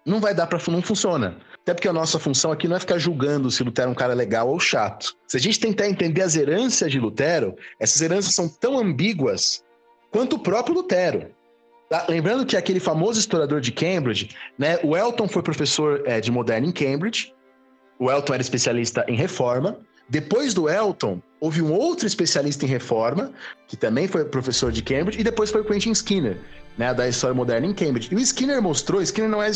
[0.06, 1.38] não vai dar para não funciona.
[1.62, 4.14] Até porque a nossa função aqui não é ficar julgando se Lutero é um cara
[4.14, 5.16] legal ou chato.
[5.28, 9.64] Se a gente tentar entender as heranças de Lutero, essas heranças são tão ambíguas
[10.10, 11.30] quanto o próprio Lutero.
[11.88, 12.06] Tá?
[12.10, 16.68] Lembrando que aquele famoso historiador de Cambridge, né, o Elton foi professor é, de moderno
[16.68, 17.34] em Cambridge,
[18.00, 19.80] o Elton era especialista em reforma.
[20.12, 23.32] Depois do Elton, houve um outro especialista em reforma,
[23.66, 26.38] que também foi professor de Cambridge, e depois foi o Quentin Skinner,
[26.78, 28.10] né, da história moderna em Cambridge.
[28.12, 29.50] E o Skinner mostrou, Skinner não é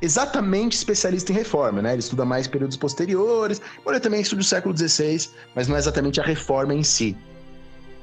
[0.00, 1.90] exatamente especialista em reforma, né?
[1.90, 6.20] Ele estuda mais períodos posteriores, ele também estude o século XVI, mas não é exatamente
[6.20, 7.16] a reforma em si.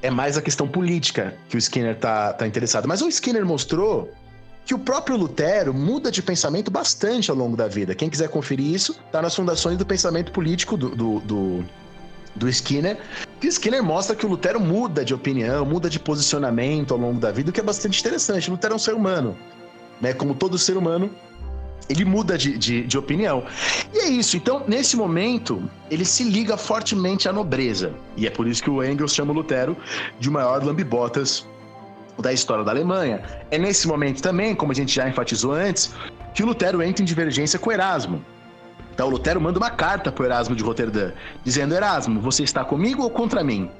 [0.02, 2.86] É mais a questão política que o Skinner tá, tá interessado.
[2.86, 4.12] Mas o Skinner mostrou
[4.70, 7.92] que o próprio Lutero muda de pensamento bastante ao longo da vida.
[7.92, 11.64] Quem quiser conferir isso, tá nas fundações do pensamento político do, do, do,
[12.36, 12.96] do Skinner.
[13.40, 17.32] Que Skinner mostra que o Lutero muda de opinião, muda de posicionamento ao longo da
[17.32, 18.48] vida, o que é bastante interessante.
[18.48, 19.36] O Lutero é um ser humano
[20.00, 20.12] né?
[20.12, 21.10] Como todo ser humano,
[21.88, 23.44] ele muda de, de, de, opinião.
[23.92, 24.36] E é isso.
[24.36, 27.92] Então, nesse momento, ele se liga fortemente à nobreza.
[28.16, 29.76] E é por isso que o Engels chama o Lutero
[30.18, 31.44] de o maior lambibotas
[32.20, 33.22] da história da Alemanha.
[33.50, 35.92] É nesse momento também, como a gente já enfatizou antes,
[36.34, 38.24] que Lutero entra em divergência com Erasmo.
[38.92, 41.12] Então, Lutero manda uma carta para Erasmo de Roterdã,
[41.44, 43.70] dizendo: Erasmo, você está comigo ou contra mim?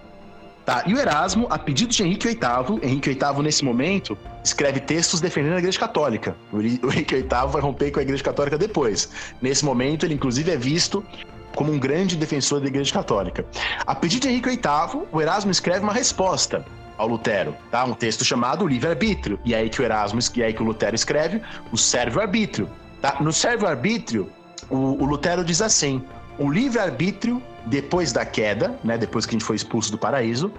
[0.65, 5.21] Tá, e o Erasmo, a pedido de Henrique VIII, Henrique VIII, nesse momento, escreve textos
[5.21, 6.37] defendendo a Igreja Católica.
[6.53, 9.11] O Henrique VIII vai romper com a Igreja Católica depois.
[9.41, 11.05] Nesse momento, ele inclusive é visto
[11.55, 13.45] como um grande defensor da Igreja Católica.
[13.87, 16.65] A pedido de Henrique VIII, o Erasmo escreve uma resposta
[17.01, 17.85] ao Lutero, tá?
[17.85, 19.41] Um texto chamado Livre-Arbítrio.
[19.45, 21.41] E aí que o Erasmo, e aí que o Lutero escreve
[21.73, 22.69] o Servo-Arbítrio.
[23.01, 23.17] Tá?
[23.21, 24.31] No Servo-Arbítrio,
[24.69, 26.05] o, o Lutero diz assim:
[26.39, 30.53] o livre-arbítrio depois da queda, né, depois que a gente foi expulso do paraíso,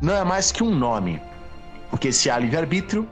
[0.00, 1.20] não é mais que um nome.
[1.90, 3.06] Porque se há livre-arbítrio,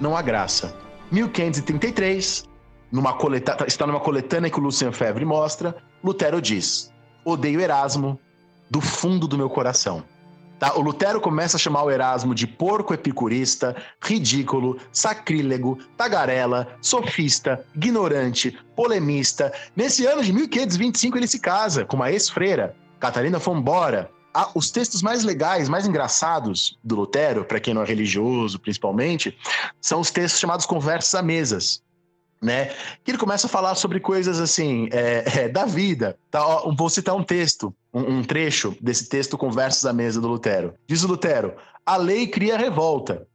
[0.00, 0.74] não há graça.
[1.12, 2.48] 1533,
[2.90, 3.64] numa coleta...
[3.66, 6.90] está numa coletânea que o Lucian Febvre mostra, Lutero diz:
[7.22, 8.18] Odeio Erasmo
[8.70, 10.02] do fundo do meu coração.
[10.58, 10.76] Tá?
[10.76, 18.56] O Lutero começa a chamar o Erasmo de porco epicurista, ridículo, sacrílego, tagarela, sofista, ignorante,
[18.76, 19.52] polemista.
[19.74, 24.10] Nesse ano de 1525 ele se casa com uma ex-freira, Catarina Fombora.
[24.36, 29.38] Ah, os textos mais legais, mais engraçados do Lutero, para quem não é religioso principalmente,
[29.80, 31.84] são os textos chamados Conversas a Mesas
[32.44, 32.66] né?
[33.02, 36.16] Que ele começa a falar sobre coisas assim, é, é, da vida.
[36.30, 36.46] Tá?
[36.46, 40.74] Ó, vou citar um texto, um, um, trecho desse texto Conversas à Mesa do Lutero.
[40.86, 41.54] Diz o Lutero:
[41.84, 43.26] a lei cria revolta.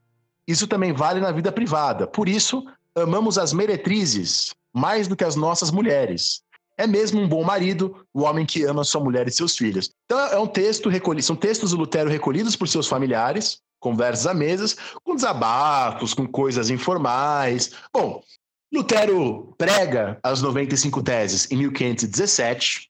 [0.47, 2.07] Isso também vale na vida privada.
[2.07, 2.63] Por isso,
[2.95, 6.41] amamos as meretrizes mais do que as nossas mulheres.
[6.77, 9.91] É mesmo um bom marido, o homem que ama sua mulher e seus filhos.
[10.05, 14.33] Então é um texto recolhido, são textos do Lutero recolhidos por seus familiares, conversas à
[14.33, 17.71] mesas, com desabafos, com coisas informais.
[17.93, 18.21] Bom,
[18.71, 22.89] Lutero prega as 95 teses em 1517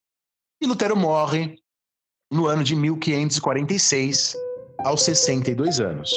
[0.61, 1.57] e Lutero morre
[2.31, 4.35] no ano de 1546,
[4.79, 6.11] aos 62 anos.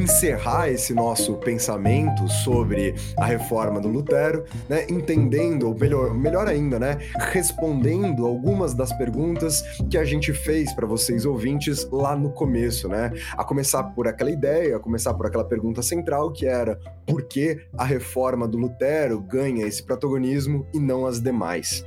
[0.00, 6.78] Encerrar esse nosso pensamento sobre a reforma do Lutero, né, entendendo, ou melhor, melhor ainda,
[6.78, 6.98] né,
[7.32, 13.12] respondendo algumas das perguntas que a gente fez para vocês ouvintes lá no começo, né?
[13.36, 17.60] A começar por aquela ideia, a começar por aquela pergunta central que era por que
[17.76, 21.84] a reforma do Lutero ganha esse protagonismo e não as demais?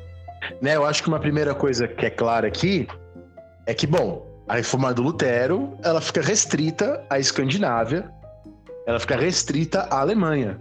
[0.61, 2.88] Né, eu acho que uma primeira coisa que é clara aqui
[3.65, 8.10] é que, bom, a reforma do Lutero, ela fica restrita à Escandinávia,
[8.86, 10.60] ela fica restrita à Alemanha.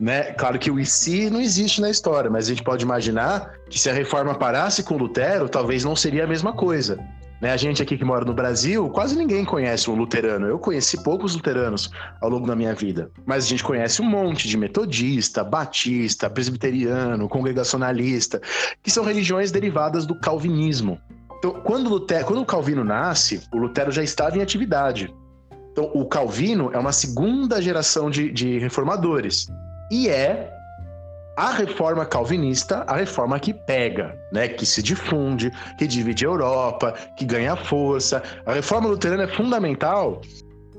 [0.00, 0.32] Né?
[0.32, 3.88] Claro que o IC não existe na história, mas a gente pode imaginar que se
[3.88, 6.98] a reforma parasse com Lutero, talvez não seria a mesma coisa.
[7.40, 7.52] Né?
[7.52, 10.46] A gente aqui que mora no Brasil, quase ninguém conhece um luterano.
[10.46, 11.90] Eu conheci poucos luteranos
[12.20, 17.28] ao longo da minha vida, mas a gente conhece um monte de metodista, batista, presbiteriano,
[17.28, 18.40] congregacionalista,
[18.82, 20.98] que são religiões derivadas do calvinismo.
[21.44, 25.14] Então, quando, Lutero, quando o Calvino nasce, o Lutero já estava em atividade.
[25.72, 29.46] Então, o Calvino é uma segunda geração de, de reformadores.
[29.90, 30.50] E é
[31.36, 36.94] a reforma calvinista, a reforma que pega, né, que se difunde, que divide a Europa,
[37.18, 38.22] que ganha força.
[38.46, 40.22] A reforma luterana é fundamental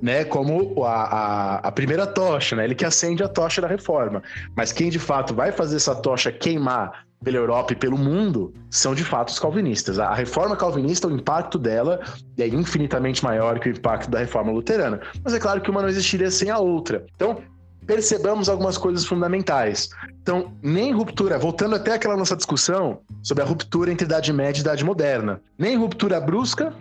[0.02, 2.64] né, como a, a, a, primeira tocha, né?
[2.64, 4.24] Ele que acende a tocha da reforma.
[4.56, 8.94] Mas quem de fato vai fazer essa tocha queimar pela Europa e pelo mundo são
[8.94, 10.00] de fato os calvinistas.
[10.00, 12.00] A reforma calvinista, o impacto dela
[12.38, 15.02] é infinitamente maior que o impacto da reforma luterana.
[15.24, 17.06] Mas é claro que uma não existiria sem a outra.
[17.16, 17.42] Então,
[17.86, 19.90] percebamos algumas coisas fundamentais.
[20.22, 24.62] Então, nem ruptura, voltando até aquela nossa discussão sobre a ruptura entre Idade Média e
[24.62, 26.74] Idade Moderna, nem ruptura brusca,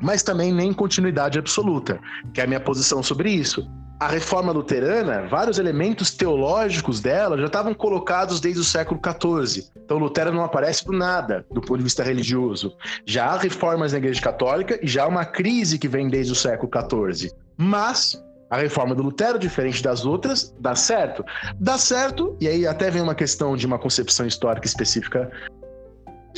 [0.00, 1.98] mas também nem continuidade absoluta,
[2.32, 3.68] que é a minha posição sobre isso.
[4.00, 9.66] A reforma luterana, vários elementos teológicos dela já estavam colocados desde o século XIV.
[9.76, 12.76] Então, Lutero não aparece do nada, do ponto de vista religioso.
[13.04, 16.36] Já há reformas na Igreja Católica e já há uma crise que vem desde o
[16.36, 17.32] século XIV.
[17.56, 21.24] Mas a reforma do Lutero, diferente das outras, dá certo.
[21.58, 25.30] Dá certo, e aí até vem uma questão de uma concepção histórica específica,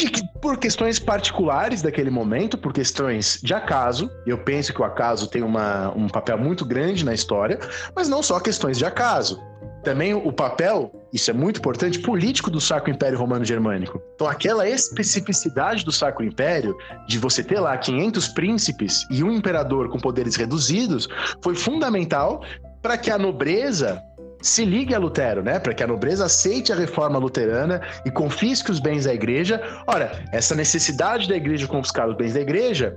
[0.08, 5.28] que, por questões particulares daquele momento, por questões de acaso, eu penso que o acaso
[5.28, 7.58] tem uma, um papel muito grande na história,
[7.94, 9.40] mas não só questões de acaso
[9.82, 14.00] também o papel, isso é muito importante, político do Sacro Império Romano Germânico.
[14.14, 16.76] Então, aquela especificidade do Sacro Império,
[17.08, 21.08] de você ter lá 500 príncipes e um imperador com poderes reduzidos,
[21.42, 22.42] foi fundamental
[22.82, 24.02] para que a nobreza
[24.40, 25.58] se ligue a Lutero, né?
[25.58, 29.60] Para que a nobreza aceite a reforma luterana e confisque os bens da igreja.
[29.86, 32.96] Ora, essa necessidade da igreja confiscar os bens da igreja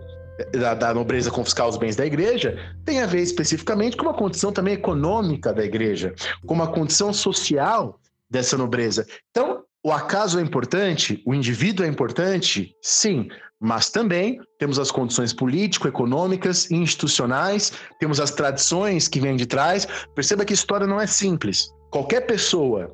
[0.51, 4.51] da, da, nobreza confiscar os bens da igreja tem a ver especificamente com uma condição
[4.51, 6.13] também econômica da igreja,
[6.45, 7.99] com uma condição social
[8.29, 9.05] dessa nobreza.
[9.29, 13.27] Então, o acaso é importante, o indivíduo é importante, sim,
[13.63, 19.87] mas também temos as condições político-econômicas e institucionais, temos as tradições que vêm de trás.
[20.13, 21.69] Perceba que história não é simples.
[21.89, 22.91] Qualquer pessoa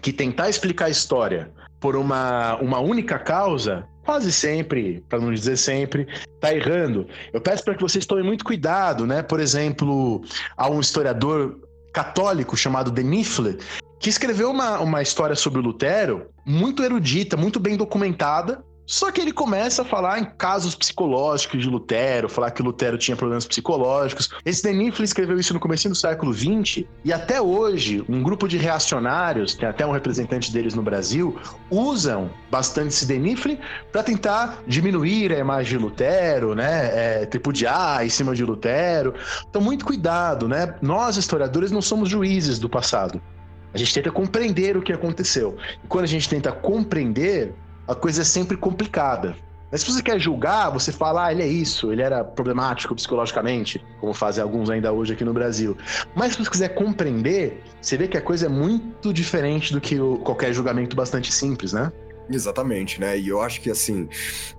[0.00, 5.58] que tentar explicar a história por uma, uma única causa quase sempre, para não dizer
[5.58, 7.06] sempre, está errando.
[7.30, 9.22] Eu peço para que vocês tomem muito cuidado, né?
[9.22, 10.22] Por exemplo,
[10.56, 11.60] há um historiador
[11.92, 13.58] católico chamado Denifle
[13.98, 19.20] que escreveu uma, uma história sobre o Lutero muito erudita, muito bem documentada, só que
[19.20, 24.30] ele começa a falar em casos psicológicos de Lutero, falar que Lutero tinha problemas psicológicos.
[24.44, 28.56] Esse Denifle escreveu isso no começo do século XX e até hoje um grupo de
[28.58, 31.38] reacionários, tem até um representante deles no Brasil,
[31.70, 33.60] usam bastante esse Denifle
[33.92, 37.20] para tentar diminuir a imagem de Lutero, né?
[37.20, 39.14] É, tripudiar em cima de Lutero.
[39.48, 40.74] Então muito cuidado, né?
[40.82, 43.22] Nós historiadores não somos juízes do passado.
[43.72, 45.56] A gente tenta compreender o que aconteceu.
[45.84, 47.54] E quando a gente tenta compreender,
[47.90, 49.36] a coisa é sempre complicada.
[49.70, 53.84] Mas se você quer julgar, você fala, ah, ele é isso, ele era problemático psicologicamente,
[54.00, 55.76] como fazem alguns ainda hoje aqui no Brasil.
[56.14, 60.00] Mas se você quiser compreender, você vê que a coisa é muito diferente do que
[60.00, 61.92] o, qualquer julgamento bastante simples, né?
[62.32, 63.18] Exatamente, né?
[63.18, 64.08] E eu acho que, assim,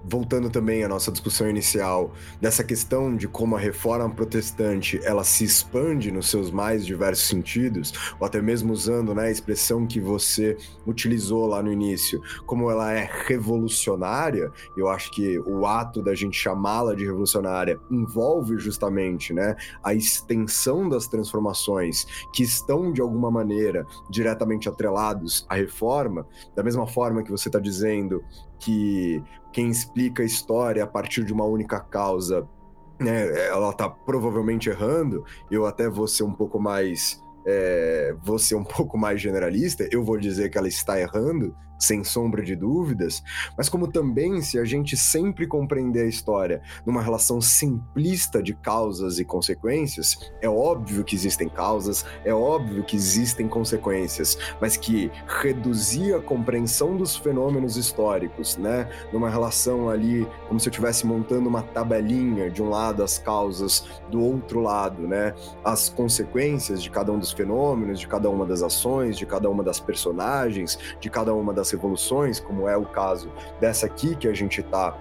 [0.03, 2.11] voltando também à nossa discussão inicial,
[2.41, 7.93] dessa questão de como a reforma protestante ela se expande nos seus mais diversos sentidos,
[8.19, 12.91] ou até mesmo usando né, a expressão que você utilizou lá no início, como ela
[12.91, 19.55] é revolucionária, eu acho que o ato da gente chamá-la de revolucionária envolve justamente né,
[19.81, 26.85] a extensão das transformações que estão, de alguma maneira, diretamente atrelados à reforma, da mesma
[26.85, 28.23] forma que você está dizendo
[28.59, 32.47] que quem explica a história a partir de uma única causa,
[32.99, 35.23] né, ela está provavelmente errando.
[35.49, 40.03] Eu até vou ser um pouco mais é, vou ser um pouco mais generalista, eu
[40.03, 43.23] vou dizer que ela está errando, sem sombra de dúvidas,
[43.57, 49.17] mas como também se a gente sempre compreender a história numa relação simplista de causas
[49.17, 56.13] e consequências, é óbvio que existem causas, é óbvio que existem consequências, mas que reduzir
[56.13, 61.63] a compreensão dos fenômenos históricos, né, numa relação ali como se eu estivesse montando uma
[61.63, 65.33] tabelinha de um lado as causas, do outro lado, né,
[65.63, 69.63] as consequências de cada um dos fenômenos, de cada uma das ações, de cada uma
[69.63, 74.33] das personagens, de cada uma das revoluções, como é o caso dessa aqui que a
[74.33, 74.97] gente está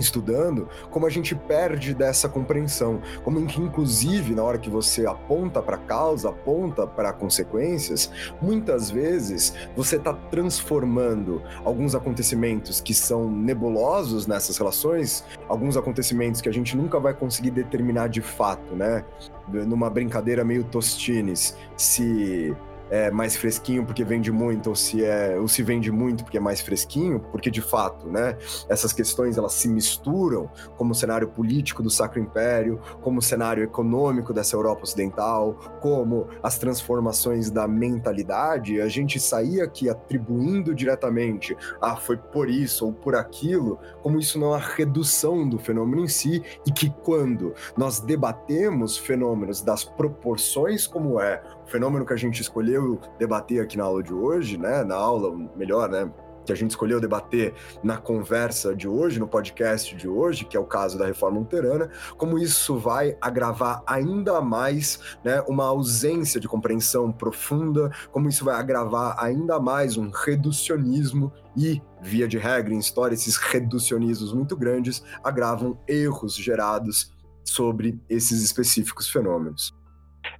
[0.00, 5.62] estudando, como a gente perde dessa compreensão, como que inclusive na hora que você aponta
[5.62, 8.10] para a causa, aponta para consequências,
[8.40, 16.48] muitas vezes você está transformando alguns acontecimentos que são nebulosos nessas relações, alguns acontecimentos que
[16.48, 19.04] a gente nunca vai conseguir determinar de fato, né?
[19.48, 22.54] Numa brincadeira meio Tostines, se
[22.90, 26.40] é mais fresquinho porque vende muito ou se é ou se vende muito porque é
[26.40, 28.36] mais fresquinho, porque de fato, né,
[28.68, 33.62] essas questões elas se misturam como o cenário político do Sacro Império, como o cenário
[33.62, 41.56] econômico dessa Europa ocidental, como as transformações da mentalidade, a gente sair aqui atribuindo diretamente,
[41.80, 46.04] ah, foi por isso ou por aquilo, como isso não é uma redução do fenômeno
[46.04, 52.16] em si e que quando nós debatemos fenômenos das proporções como é fenômeno que a
[52.16, 56.10] gente escolheu debater aqui na aula de hoje, né, na aula, melhor, né,
[56.44, 60.60] que a gente escolheu debater na conversa de hoje, no podcast de hoje, que é
[60.60, 66.48] o caso da reforma luterana, como isso vai agravar ainda mais né, uma ausência de
[66.48, 72.78] compreensão profunda, como isso vai agravar ainda mais um reducionismo e, via de regra, em
[72.78, 77.12] história, esses reducionismos muito grandes agravam erros gerados
[77.44, 79.79] sobre esses específicos fenômenos.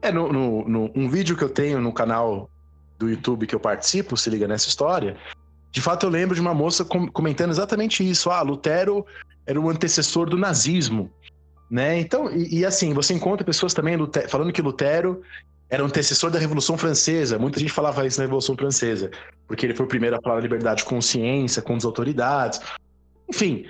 [0.02, 2.48] É, no, no, no, um vídeo que eu tenho no canal
[2.98, 5.16] do YouTube que eu participo, se liga nessa história,
[5.70, 8.30] de fato eu lembro de uma moça com, comentando exatamente isso.
[8.30, 9.04] Ah, Lutero
[9.46, 11.10] era o antecessor do nazismo,
[11.70, 11.98] né?
[11.98, 13.96] Então, e, e assim, você encontra pessoas também
[14.28, 15.22] falando que Lutero
[15.68, 17.38] era o antecessor da Revolução Francesa.
[17.38, 19.10] Muita gente falava isso na Revolução Francesa,
[19.46, 22.60] porque ele foi o primeiro a falar da liberdade de consciência com as autoridades.
[23.28, 23.64] Enfim,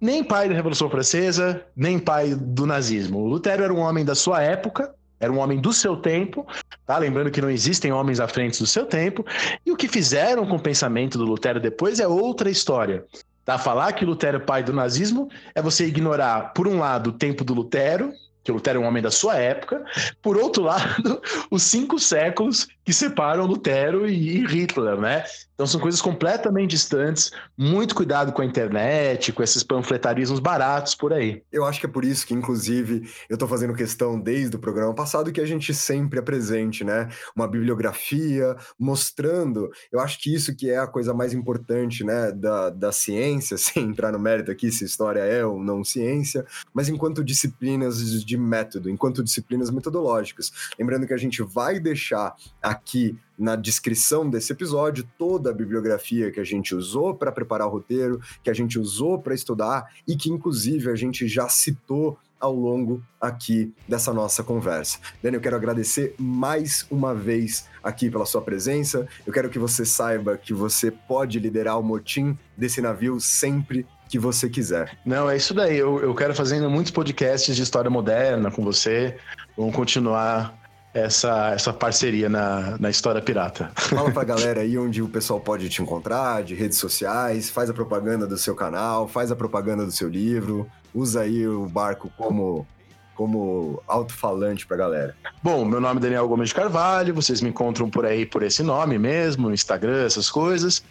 [0.00, 3.26] nem pai da Revolução Francesa, nem pai do nazismo.
[3.26, 6.44] Lutero era um homem da sua época, era um homem do seu tempo,
[6.84, 6.98] tá?
[6.98, 9.24] Lembrando que não existem homens à frente do seu tempo.
[9.64, 13.04] E o que fizeram com o pensamento do Lutero depois é outra história.
[13.44, 13.56] Tá?
[13.56, 17.44] Falar que Lutero é pai do nazismo é você ignorar, por um lado, o tempo
[17.44, 18.12] do Lutero,
[18.42, 19.84] que Lutero é um homem da sua época,
[20.20, 21.20] por outro lado,
[21.50, 25.24] os cinco séculos que separam Lutero e Hitler, né?
[25.54, 27.30] Então são coisas completamente distantes.
[27.56, 31.42] Muito cuidado com a internet, com esses panfletarismos baratos por aí.
[31.52, 34.92] Eu acho que é por isso que, inclusive, eu estou fazendo questão desde o programa
[34.92, 37.08] passado que a gente sempre apresente, né?
[37.36, 39.70] Uma bibliografia mostrando.
[39.92, 42.32] Eu acho que isso que é a coisa mais importante, né?
[42.32, 46.44] Da, da ciência, sem entrar no mérito aqui se história é ou não ciência,
[46.74, 50.52] mas enquanto disciplinas de método, enquanto disciplinas metodológicas.
[50.78, 56.40] Lembrando que a gente vai deixar aqui na descrição desse episódio toda a bibliografia que
[56.40, 60.30] a gente usou para preparar o roteiro, que a gente usou para estudar e que,
[60.30, 64.98] inclusive, a gente já citou ao longo aqui dessa nossa conversa.
[65.22, 69.06] Dani, eu quero agradecer mais uma vez aqui pela sua presença.
[69.24, 74.18] Eu quero que você saiba que você pode liderar o motim desse navio sempre que
[74.18, 74.98] você quiser.
[75.06, 75.78] Não, é isso daí.
[75.78, 79.16] Eu, eu quero fazer muitos podcasts de história moderna com você.
[79.56, 80.54] Vamos continuar
[80.92, 83.70] essa, essa parceria na, na História Pirata.
[83.74, 87.72] Fala pra galera aí onde o pessoal pode te encontrar, de redes sociais, faz a
[87.72, 92.66] propaganda do seu canal, faz a propaganda do seu livro, usa aí o barco como
[93.14, 95.14] como alto-falante pra galera.
[95.42, 98.62] Bom, meu nome é Daniel Gomes de Carvalho, vocês me encontram por aí por esse
[98.62, 100.82] nome mesmo, no Instagram, essas coisas.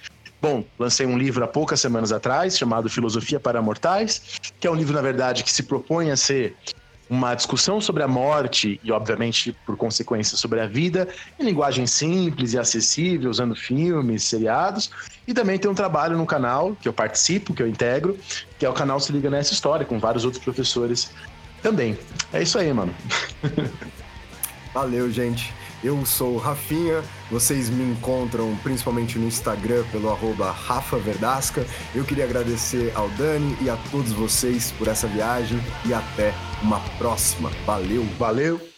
[0.41, 4.73] Bom, lancei um livro há poucas semanas atrás, chamado Filosofia para Mortais, que é um
[4.73, 6.55] livro, na verdade, que se propõe a ser
[7.07, 11.07] uma discussão sobre a morte e, obviamente, por consequência, sobre a vida,
[11.39, 14.89] em linguagem simples e acessível, usando filmes, seriados.
[15.27, 18.17] E também tem um trabalho no canal que eu participo, que eu integro,
[18.57, 21.11] que é o canal Se Liga Nessa História, com vários outros professores
[21.61, 21.95] também.
[22.33, 22.95] É isso aí, mano.
[24.73, 25.53] Valeu, gente.
[25.83, 30.55] Eu sou o Rafinha, vocês me encontram principalmente no Instagram pelo arroba.
[31.95, 36.79] Eu queria agradecer ao Dani e a todos vocês por essa viagem e até uma
[36.97, 37.49] próxima.
[37.65, 38.05] Valeu!
[38.19, 38.70] Valeu!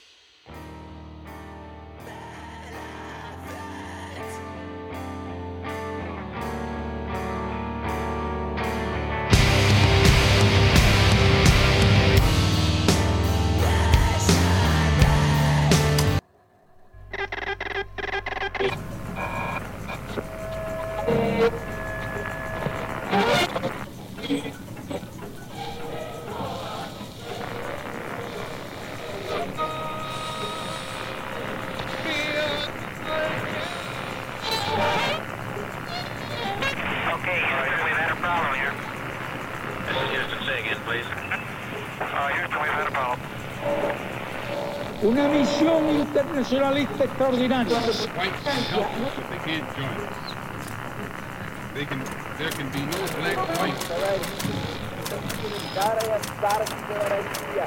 [46.44, 47.78] Internazionalista straordinario.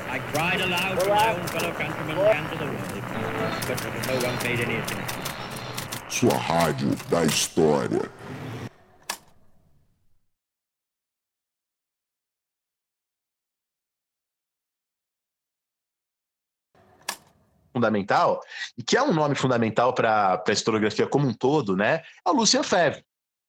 [0.09, 2.83] I cried aloud to my own fellow countrymen and to the world,
[3.67, 5.17] but no one paid any attention.
[6.09, 8.11] Sua rádio da história.
[17.77, 18.41] Fundamental,
[18.79, 22.03] e que é um nome fundamental para a historiografia como um todo, né?
[22.27, 23.05] É o Lucien Febvre.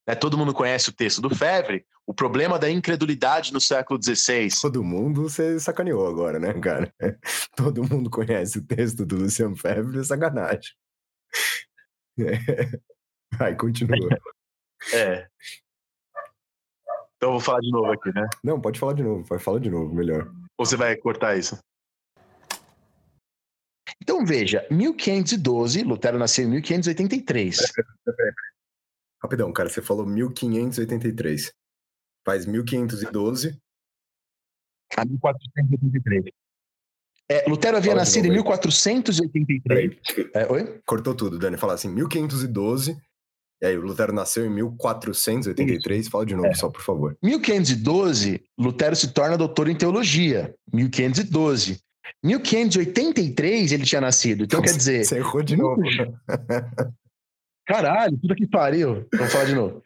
[0.06, 0.16] Né?
[0.16, 4.50] Todo mundo conhece o texto do Febvre, o problema da incredulidade no século XVI.
[4.62, 6.94] Todo mundo você sacaneou agora, né, cara?
[7.56, 10.74] Todo mundo conhece o texto do Lucian Febvre, é sacanagem.
[12.20, 12.80] É.
[13.38, 13.98] Vai, continua.
[14.94, 15.28] É.
[17.16, 18.28] Então eu vou falar de novo aqui, né?
[18.44, 20.32] Não, pode falar de novo, vai falar de novo, melhor.
[20.58, 21.58] Ou você vai cortar isso?
[24.02, 27.60] Então veja, 1512, Lutero nasceu em 1583.
[29.22, 31.52] Rapidão, cara, você falou 1583.
[32.26, 33.60] Faz 1512.
[34.96, 36.26] A 1483.
[37.30, 38.44] É, Lutero havia Fala nascido em novo aí.
[38.44, 39.62] 1483.
[39.64, 40.00] Peraí,
[40.34, 40.80] É, oi?
[40.86, 41.58] cortou tudo, Dani.
[41.58, 42.98] Fala assim, 1512.
[43.62, 46.08] E aí, o Lutero nasceu em 1483.
[46.10, 47.18] Fala de novo, só por favor.
[47.24, 50.56] 1512, Lutero se torna doutor em teologia.
[50.72, 51.82] 1512.
[52.24, 54.44] 1583 ele tinha nascido.
[54.44, 55.82] Então quer dizer, Você errou de novo.
[57.66, 59.08] caralho, puta que pariu.
[59.14, 59.84] Vamos falar de novo.